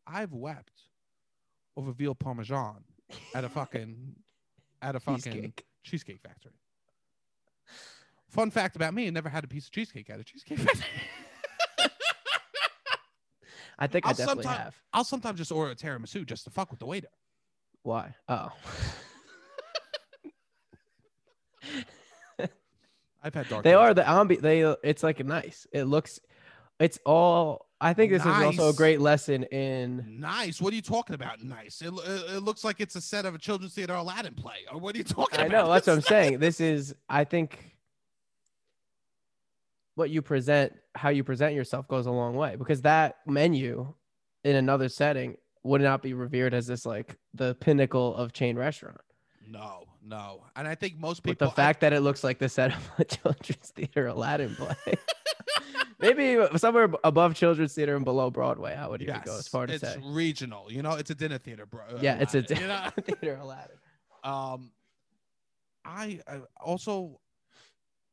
I've 0.07 0.33
wept 0.33 0.80
over 1.77 1.91
veal 1.91 2.15
parmesan 2.15 2.83
at 3.35 3.43
a 3.43 3.49
fucking 3.57 4.15
at 4.81 4.95
a 4.95 4.99
fucking 4.99 5.21
cheesecake, 5.21 5.65
Cheesecake. 5.83 6.21
factory. 6.21 6.53
Fun 8.29 8.49
fact 8.51 8.75
about 8.75 8.93
me: 8.93 9.07
I 9.07 9.09
never 9.09 9.29
had 9.29 9.43
a 9.43 9.47
piece 9.47 9.65
of 9.65 9.71
cheesecake 9.71 10.09
at 10.09 10.19
a 10.19 10.23
cheesecake 10.23 10.59
factory. 10.59 10.85
I 13.79 13.87
think 13.87 14.05
i 14.05 14.09
I'll 14.09 14.15
definitely 14.15 14.43
sometime- 14.43 14.61
have. 14.63 14.75
I'll 14.93 15.03
sometimes 15.03 15.39
just 15.39 15.51
order 15.51 15.71
a 15.71 15.75
tiramisu 15.75 16.25
just 16.25 16.43
to 16.45 16.49
fuck 16.51 16.69
with 16.69 16.79
the 16.79 16.85
waiter. 16.85 17.07
Why? 17.83 18.13
Oh. 18.29 18.49
I've 23.23 23.33
had 23.35 23.47
dark. 23.49 23.63
they 23.63 23.71
days. 23.71 23.77
are 23.77 23.93
the 23.93 24.01
ambi 24.01 24.39
they 24.41 24.61
it's 24.83 25.03
like 25.03 25.19
a 25.19 25.23
nice. 25.23 25.67
It 25.71 25.83
looks 25.83 26.19
it's 26.79 26.99
all 27.05 27.67
I 27.83 27.93
think 27.93 28.11
this 28.11 28.21
is 28.21 28.27
also 28.27 28.69
a 28.69 28.73
great 28.73 29.01
lesson 29.01 29.43
in 29.45 30.19
nice. 30.19 30.61
What 30.61 30.71
are 30.71 30.75
you 30.75 30.83
talking 30.83 31.15
about? 31.15 31.43
Nice. 31.43 31.81
It, 31.81 31.91
it, 31.91 32.35
it 32.35 32.43
looks 32.43 32.63
like 32.63 32.79
it's 32.79 32.95
a 32.95 33.01
set 33.01 33.25
of 33.25 33.33
a 33.33 33.39
children's 33.39 33.73
theater 33.73 33.95
Aladdin 33.95 34.35
play. 34.35 34.57
Or 34.71 34.79
what 34.79 34.93
are 34.93 34.99
you 34.99 35.03
talking 35.03 35.39
I 35.39 35.45
about? 35.47 35.55
I 35.55 35.61
know 35.63 35.73
that's 35.73 35.87
what 35.87 35.93
I'm 35.93 36.01
saying. 36.01 36.37
This 36.39 36.61
is 36.61 36.93
I 37.09 37.23
think 37.23 37.75
what 39.95 40.11
you 40.11 40.21
present, 40.21 40.73
how 40.93 41.09
you 41.09 41.23
present 41.23 41.55
yourself 41.55 41.87
goes 41.87 42.05
a 42.05 42.11
long 42.11 42.35
way 42.35 42.55
because 42.55 42.83
that 42.83 43.17
menu 43.25 43.91
in 44.43 44.55
another 44.55 44.87
setting 44.87 45.37
would 45.63 45.81
not 45.81 46.03
be 46.03 46.13
revered 46.13 46.53
as 46.53 46.67
this 46.67 46.85
like 46.85 47.17
the 47.33 47.55
pinnacle 47.55 48.15
of 48.15 48.31
chain 48.31 48.57
restaurant. 48.57 49.01
No, 49.47 49.85
no. 50.03 50.43
And 50.55 50.67
I 50.67 50.75
think 50.75 50.99
most 50.99 51.23
But 51.23 51.31
people. 51.31 51.47
the 51.47 51.53
fact 51.55 51.81
that 51.81 51.93
it 51.93 52.01
looks 52.01 52.23
like 52.23 52.37
the 52.37 52.47
set 52.47 52.75
of 52.75 52.91
a 52.99 53.03
children's 53.05 53.69
theater 53.69 54.07
Aladdin 54.07 54.55
play. 54.55 54.75
Maybe 56.01 56.57
somewhere 56.57 56.89
above 57.03 57.35
children's 57.35 57.73
theater 57.73 57.95
and 57.95 58.03
below 58.03 58.29
Broadway. 58.29 58.75
I 58.75 58.87
would 58.87 59.01
even 59.01 59.21
go 59.23 59.37
as 59.37 59.47
far 59.47 59.67
to 59.67 59.73
it's 59.73 59.83
say. 59.83 59.97
regional. 60.03 60.71
You 60.71 60.81
know, 60.81 60.93
it's 60.93 61.11
a 61.11 61.15
dinner 61.15 61.37
theater, 61.37 61.65
bro. 61.65 61.81
Yeah, 62.01 62.17
it's 62.19 62.33
a 62.33 62.39
Aladdin, 62.39 62.57
you 62.57 62.67
know? 62.67 62.89
theater 63.05 63.39
Aladdin. 63.41 63.77
um, 64.23 64.71
I, 65.85 66.19
I 66.27 66.41
also, 66.59 67.19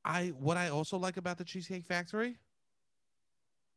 I 0.05 0.29
what 0.39 0.57
I 0.57 0.69
also 0.69 0.99
like 0.99 1.17
about 1.17 1.39
the 1.39 1.45
Cheesecake 1.45 1.85
Factory. 1.85 2.37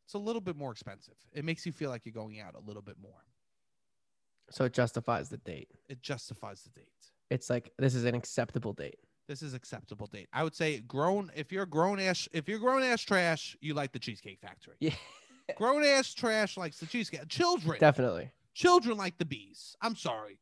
It's 0.05 0.13
a 0.13 0.17
little 0.17 0.41
bit 0.41 0.57
more 0.57 0.71
expensive. 0.71 1.15
It 1.31 1.45
makes 1.45 1.65
you 1.65 1.71
feel 1.71 1.89
like 1.89 2.05
you're 2.05 2.13
going 2.13 2.41
out 2.41 2.55
a 2.55 2.59
little 2.59 2.81
bit 2.81 2.97
more. 3.01 3.23
So 4.49 4.65
it 4.65 4.73
justifies 4.73 5.29
the 5.29 5.37
date. 5.37 5.69
It 5.87 6.01
justifies 6.01 6.63
the 6.63 6.69
date. 6.71 6.87
It's 7.29 7.49
like 7.49 7.71
this 7.77 7.95
is 7.95 8.03
an 8.03 8.15
acceptable 8.15 8.73
date. 8.73 8.99
This 9.31 9.41
is 9.41 9.53
acceptable 9.53 10.07
date. 10.07 10.27
I 10.33 10.43
would 10.43 10.53
say 10.53 10.81
grown. 10.81 11.31
If 11.33 11.53
you're 11.53 11.65
grown 11.65 12.01
ass, 12.01 12.27
if 12.33 12.49
you're 12.49 12.59
grown 12.59 12.83
ass 12.83 13.01
trash, 13.01 13.55
you 13.61 13.73
like 13.73 13.93
the 13.93 13.99
Cheesecake 13.99 14.39
Factory. 14.41 14.75
Yeah. 14.81 14.93
Grown 15.55 15.85
ass 15.85 16.13
trash 16.13 16.57
likes 16.57 16.79
the 16.79 16.85
cheesecake. 16.85 17.27
Children, 17.29 17.77
Definitely. 17.79 18.29
children 18.53 18.97
like 18.97 19.17
the 19.17 19.23
bees. 19.25 19.75
I'm 19.81 19.95
sorry. 19.95 20.39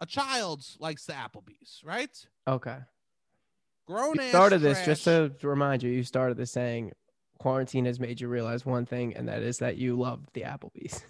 A 0.00 0.06
child 0.06 0.62
likes 0.78 1.06
the 1.06 1.14
Applebee's, 1.14 1.80
right? 1.84 2.10
Okay. 2.46 2.76
Grown 3.86 4.16
You 4.16 4.22
ass 4.22 4.28
started 4.28 4.58
this 4.60 4.84
just 4.84 5.04
trash- 5.04 5.30
to, 5.30 5.38
to 5.40 5.48
remind 5.48 5.82
you. 5.82 5.90
You 5.90 6.02
started 6.02 6.36
this 6.36 6.50
saying 6.52 6.92
quarantine 7.38 7.86
has 7.86 7.98
made 7.98 8.20
you 8.20 8.28
realize 8.28 8.66
one 8.66 8.84
thing, 8.84 9.16
and 9.16 9.26
that 9.28 9.42
is 9.42 9.58
that 9.58 9.78
you 9.78 9.98
love 9.98 10.20
the 10.34 10.42
Applebee's. 10.42 11.02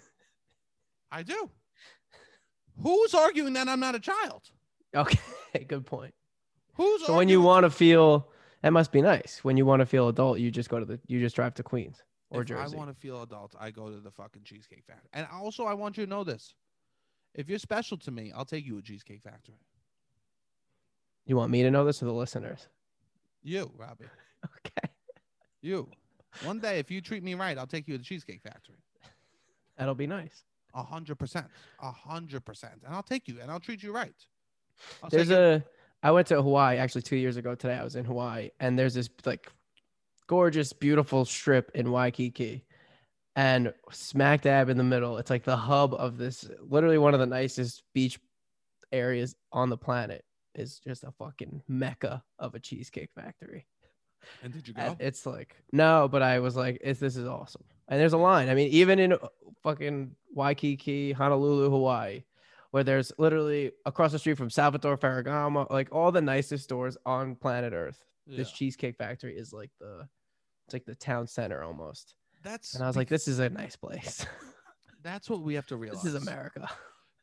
I 1.11 1.23
do. 1.23 1.49
Who's 2.81 3.13
arguing 3.13 3.53
that 3.53 3.67
I'm 3.67 3.81
not 3.81 3.95
a 3.95 3.99
child? 3.99 4.43
Okay, 4.95 5.19
good 5.67 5.85
point. 5.85 6.13
Who's 6.77 7.05
So 7.05 7.15
when 7.17 7.27
you 7.29 7.41
want 7.41 7.63
to 7.65 7.69
feel, 7.69 8.27
that 8.61 8.71
must 8.71 8.91
be 8.91 9.01
nice. 9.01 9.39
When 9.43 9.57
you 9.57 9.65
want 9.65 9.81
to 9.81 9.85
feel 9.85 10.07
adult, 10.07 10.39
you 10.39 10.51
just 10.51 10.69
go 10.69 10.79
to 10.79 10.85
the, 10.85 10.99
you 11.07 11.19
just 11.19 11.35
drive 11.35 11.53
to 11.55 11.63
Queens 11.63 12.03
or 12.29 12.43
Jersey. 12.43 12.59
if 12.59 12.65
Jersey. 12.65 12.75
I 12.75 12.77
want 12.79 12.89
to 12.93 12.99
feel 12.99 13.21
adult, 13.23 13.55
I 13.59 13.71
go 13.71 13.89
to 13.89 13.99
the 13.99 14.11
fucking 14.11 14.43
Cheesecake 14.43 14.83
Factory. 14.85 15.09
And 15.13 15.27
also, 15.33 15.65
I 15.65 15.73
want 15.73 15.97
you 15.97 16.05
to 16.05 16.09
know 16.09 16.23
this: 16.23 16.53
if 17.33 17.49
you're 17.49 17.59
special 17.59 17.97
to 17.97 18.11
me, 18.11 18.31
I'll 18.35 18.45
take 18.45 18.65
you 18.65 18.75
to 18.79 18.81
Cheesecake 18.81 19.21
Factory. 19.23 19.55
You 21.25 21.35
want 21.35 21.51
me 21.51 21.61
to 21.63 21.71
know 21.71 21.83
this 21.83 22.01
or 22.01 22.05
the 22.05 22.13
listeners? 22.13 22.67
You, 23.43 23.71
Robbie, 23.77 24.05
Okay, 24.45 24.93
you. 25.61 25.89
One 26.43 26.59
day, 26.59 26.79
if 26.79 26.91
you 26.91 27.01
treat 27.01 27.23
me 27.23 27.33
right, 27.33 27.57
I'll 27.57 27.65
take 27.67 27.87
you 27.87 27.95
to 27.95 27.97
the 27.97 28.03
Cheesecake 28.03 28.41
Factory. 28.43 28.75
that'll 29.77 29.95
be 29.95 30.07
nice. 30.07 30.43
A 30.75 30.83
hundred 30.83 31.15
percent, 31.15 31.47
a 31.81 31.91
hundred 31.91 32.45
percent, 32.45 32.81
and 32.85 32.93
I'll 32.93 33.01
take 33.03 33.27
you 33.27 33.39
and 33.41 33.49
I'll 33.49 33.59
treat 33.59 33.81
you 33.81 33.91
right. 33.91 34.13
I'll 35.01 35.09
There's 35.09 35.29
"Get- 35.29 35.39
a, 35.39 35.63
I 36.07 36.11
went 36.11 36.27
to 36.27 36.41
Hawaii 36.41 36.77
actually 36.77 37.01
two 37.01 37.17
years 37.17 37.35
ago 37.35 37.53
today. 37.53 37.73
I 37.73 37.83
was 37.83 37.97
in 37.97 38.05
Hawaii, 38.05 38.51
and 38.61 38.79
there's 38.79 38.93
this 38.93 39.09
like 39.25 39.51
gorgeous, 40.27 40.71
beautiful 40.71 41.25
strip 41.25 41.69
in 41.75 41.91
Waikiki, 41.91 42.63
and 43.35 43.73
smack 43.91 44.43
dab 44.43 44.69
in 44.69 44.77
the 44.77 44.85
middle, 44.85 45.17
it's 45.17 45.29
like 45.29 45.43
the 45.43 45.57
hub 45.57 45.93
of 45.93 46.17
this, 46.17 46.49
literally 46.61 46.97
one 46.97 47.13
of 47.13 47.19
the 47.19 47.25
nicest 47.25 47.83
beach 47.93 48.21
areas 48.93 49.35
on 49.51 49.69
the 49.69 49.75
planet. 49.75 50.23
Is 50.55 50.79
just 50.79 51.03
a 51.03 51.11
fucking 51.11 51.61
mecca 51.67 52.23
of 52.39 52.55
a 52.55 52.59
cheesecake 52.61 53.09
factory. 53.13 53.67
And 54.41 54.53
did 54.53 54.65
you 54.65 54.75
go? 54.75 54.83
And 54.83 54.95
it's 55.01 55.25
like 55.25 55.57
no, 55.73 56.07
but 56.09 56.21
I 56.21 56.39
was 56.39 56.55
like, 56.55 56.81
this 56.85 57.17
is 57.17 57.27
awesome. 57.27 57.65
And 57.89 57.99
there's 57.99 58.13
a 58.13 58.17
line. 58.17 58.47
I 58.47 58.55
mean, 58.55 58.69
even 58.69 58.97
in 58.97 59.17
fucking 59.61 60.15
Waikiki, 60.33 61.11
Honolulu, 61.11 61.69
Hawaii, 61.69 62.23
where 62.71 62.83
there's 62.83 63.11
literally 63.17 63.71
across 63.85 64.11
the 64.11 64.19
street 64.19 64.37
from 64.37 64.49
Salvatore 64.49 64.97
Ferragamo, 64.97 65.69
like 65.69 65.89
all 65.91 66.11
the 66.11 66.21
nicest 66.21 66.63
stores 66.63 66.97
on 67.05 67.35
planet 67.35 67.73
Earth. 67.73 68.03
This 68.29 68.51
cheesecake 68.51 68.97
factory 68.97 69.37
is 69.37 69.53
like 69.53 69.71
the, 69.79 70.05
it's 70.65 70.73
like 70.73 70.85
the 70.85 70.95
town 70.95 71.27
center 71.27 71.63
almost. 71.63 72.15
That's 72.43 72.75
And 72.75 72.83
I 72.83 72.87
was 72.87 72.97
like, 72.97 73.07
this 73.07 73.27
is 73.27 73.39
a 73.39 73.49
nice 73.49 73.77
place. 73.77 74.25
that's 75.01 75.29
what 75.29 75.41
we 75.41 75.53
have 75.53 75.65
to 75.67 75.77
realize. 75.77 76.01
this 76.03 76.13
is 76.13 76.21
America. 76.21 76.69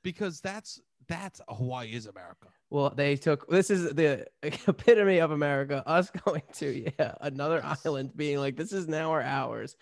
because 0.03 0.41
that's 0.41 0.81
that's 1.07 1.41
Hawaii 1.49 1.93
is 1.93 2.07
America. 2.07 2.49
Well, 2.75 2.91
they 2.93 3.15
took 3.15 3.47
this 3.49 3.71
is 3.71 3.95
the 3.95 4.27
epitome 4.43 5.19
of 5.19 5.31
America. 5.31 5.81
Us 5.87 6.11
going 6.25 6.43
to 6.55 6.93
yeah 6.99 7.15
another 7.21 7.61
Yes. 7.63 7.87
island, 7.87 8.17
being 8.17 8.39
like, 8.39 8.57
this 8.57 8.73
is 8.73 8.89
now 8.89 9.13
our 9.13 9.23
ours. 9.23 9.77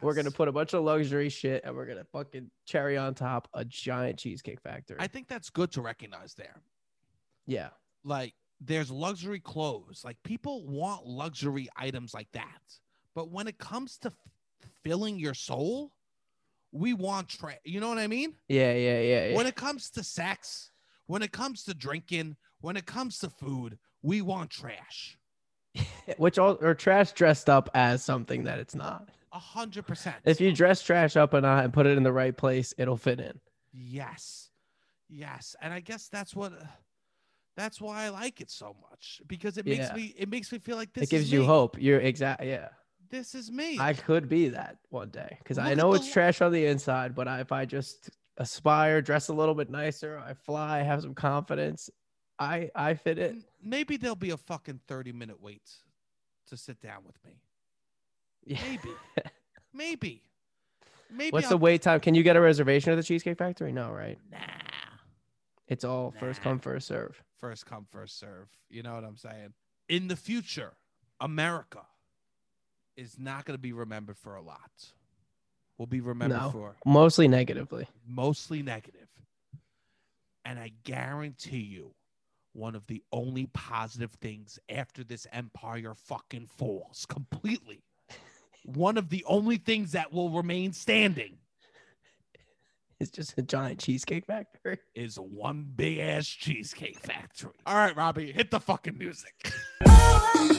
We're 0.00 0.14
gonna 0.14 0.30
put 0.30 0.48
a 0.48 0.52
bunch 0.52 0.72
of 0.72 0.82
luxury 0.82 1.28
shit, 1.28 1.62
and 1.66 1.76
we're 1.76 1.84
gonna 1.84 2.06
fucking 2.10 2.50
cherry 2.64 2.96
on 2.96 3.12
top 3.14 3.48
a 3.52 3.66
giant 3.66 4.18
cheesecake 4.18 4.62
factory. 4.62 4.96
I 4.98 5.08
think 5.08 5.28
that's 5.28 5.50
good 5.50 5.70
to 5.72 5.82
recognize 5.82 6.32
there. 6.32 6.62
yeah, 7.46 7.68
Like 8.02 8.32
there's 8.62 8.90
luxury 8.90 9.40
clothes. 9.40 10.00
Like 10.02 10.16
people 10.22 10.66
want 10.66 11.04
luxury 11.06 11.68
items 11.76 12.14
like 12.14 12.32
that. 12.32 12.62
But 13.14 13.30
when 13.30 13.46
it 13.46 13.58
comes 13.58 13.98
to 13.98 14.08
f- 14.08 14.14
filling 14.82 15.18
your 15.18 15.34
soul, 15.34 15.92
we 16.72 16.94
want 16.94 17.28
tra- 17.28 17.58
you 17.64 17.78
know 17.80 17.90
what 17.90 17.98
I 17.98 18.06
mean? 18.06 18.32
yeah, 18.48 18.72
yeah, 18.72 19.00
yeah. 19.00 19.26
yeah. 19.28 19.36
When 19.36 19.46
it 19.46 19.54
comes 19.54 19.90
to 19.90 20.02
sex, 20.02 20.70
when 21.08 21.22
it 21.22 21.32
comes 21.32 21.64
to 21.64 21.74
drinking, 21.74 22.36
when 22.60 22.76
it 22.76 22.86
comes 22.86 23.18
to 23.18 23.28
food, 23.30 23.78
we 24.02 24.22
want 24.22 24.50
trash. 24.50 25.18
Which 26.18 26.38
all 26.38 26.56
or 26.60 26.74
trash 26.74 27.12
dressed 27.12 27.50
up 27.50 27.68
as 27.74 28.04
something 28.04 28.44
that 28.44 28.60
it's 28.60 28.76
not. 28.76 29.08
A 29.32 29.38
hundred 29.38 29.86
percent. 29.86 30.16
If 30.24 30.40
you 30.40 30.52
dress 30.52 30.82
trash 30.82 31.16
up 31.16 31.34
and 31.34 31.44
and 31.44 31.72
put 31.72 31.86
it 31.86 31.96
in 31.96 32.02
the 32.04 32.12
right 32.12 32.36
place, 32.36 32.72
it'll 32.78 32.96
fit 32.96 33.18
in. 33.20 33.40
Yes. 33.72 34.50
Yes. 35.08 35.56
And 35.60 35.72
I 35.74 35.80
guess 35.80 36.08
that's 36.08 36.34
what 36.36 36.52
that's 37.56 37.80
why 37.80 38.04
I 38.04 38.08
like 38.10 38.40
it 38.40 38.50
so 38.50 38.76
much 38.90 39.20
because 39.26 39.58
it 39.58 39.66
makes 39.66 39.88
Yeah. 39.88 39.94
me 39.94 40.14
it 40.16 40.28
makes 40.28 40.52
me 40.52 40.58
feel 40.58 40.76
like 40.76 40.92
this 40.92 41.04
it 41.04 41.10
gives 41.10 41.32
you 41.32 41.44
hope. 41.44 41.76
You're 41.80 42.00
exact. 42.00 42.44
Yeah, 42.44 42.68
This 43.10 43.34
is 43.34 43.50
me. 43.50 43.78
I 43.78 43.94
could 43.94 44.28
be 44.28 44.50
that 44.50 44.78
one 44.90 45.08
day 45.10 45.36
because 45.38 45.58
I 45.58 45.74
know 45.74 45.92
it's 45.94 46.10
trash 46.10 46.40
on 46.40 46.52
the 46.52 46.66
inside, 46.66 47.14
but 47.14 47.28
I, 47.28 47.40
if 47.40 47.52
I 47.52 47.64
just 47.64 48.10
aspire, 48.38 49.02
dress 49.02 49.28
a 49.28 49.34
little 49.34 49.54
bit 49.54 49.68
nicer, 49.68 50.18
I 50.24 50.32
fly, 50.32 50.82
have 50.82 51.02
some 51.02 51.14
confidence, 51.14 51.90
I 52.38 52.70
I 52.74 52.94
fit 52.94 53.18
in. 53.18 53.44
Maybe 53.62 53.96
there'll 53.96 54.16
be 54.16 54.30
a 54.30 54.36
fucking 54.36 54.80
30 54.88 55.12
minute 55.12 55.42
wait 55.42 55.68
to 56.46 56.56
sit 56.56 56.80
down 56.80 57.02
with 57.04 57.16
me. 57.24 57.40
Yeah. 58.44 58.60
Maybe. 58.68 58.90
Maybe. 59.74 60.22
Maybe 61.10 61.30
What's 61.30 61.46
I'll, 61.46 61.50
the 61.50 61.58
wait 61.58 61.82
time? 61.82 62.00
Can 62.00 62.14
you 62.14 62.22
get 62.22 62.36
a 62.36 62.40
reservation 62.40 62.92
at 62.92 62.96
the 62.96 63.02
Cheesecake 63.02 63.38
Factory? 63.38 63.72
No, 63.72 63.90
right? 63.90 64.18
Nah. 64.30 64.38
It's 65.66 65.84
all 65.84 66.14
first 66.18 66.40
come, 66.40 66.58
first 66.58 66.86
serve. 66.86 67.22
First 67.38 67.66
come, 67.66 67.86
first 67.90 68.18
serve. 68.18 68.48
You 68.70 68.82
know 68.82 68.94
what 68.94 69.04
I'm 69.04 69.16
saying? 69.16 69.52
In 69.88 70.08
the 70.08 70.16
future, 70.16 70.72
America 71.20 71.82
is 72.96 73.18
not 73.18 73.44
going 73.44 73.54
to 73.54 73.60
be 73.60 73.72
remembered 73.72 74.18
for 74.18 74.34
a 74.34 74.42
lot. 74.42 74.70
We'll 75.78 75.86
be 75.86 76.00
remembered 76.00 76.38
No. 76.40 76.50
for 76.50 76.76
Mostly 76.84 77.28
negatively. 77.28 77.86
mostly 78.06 78.62
negative. 78.62 79.06
And 80.44 80.58
I 80.58 80.72
guarantee 80.84 81.58
you, 81.58 81.94
one 82.52 82.74
of 82.74 82.86
the 82.88 83.02
only 83.12 83.46
positive 83.52 84.10
things 84.20 84.58
after 84.68 85.04
this 85.04 85.26
empire 85.32 85.94
fucking 85.94 86.46
falls 86.56 87.06
completely, 87.08 87.82
one 88.64 88.98
of 88.98 89.08
the 89.10 89.24
only 89.28 89.56
things 89.58 89.92
that 89.92 90.12
will 90.12 90.30
remain 90.30 90.72
standing 90.72 91.38
It's 93.00 93.12
just 93.12 93.38
a 93.38 93.42
giant 93.42 93.78
cheesecake 93.78 94.26
factory. 94.26 94.78
is 94.96 95.16
one 95.20 95.64
big 95.76 95.98
ass 95.98 96.26
cheesecake 96.26 96.98
factory. 96.98 97.52
All 97.64 97.76
right, 97.76 97.94
Robbie, 97.96 98.32
hit 98.32 98.50
the 98.50 98.58
fucking 98.58 98.98
music. 98.98 99.52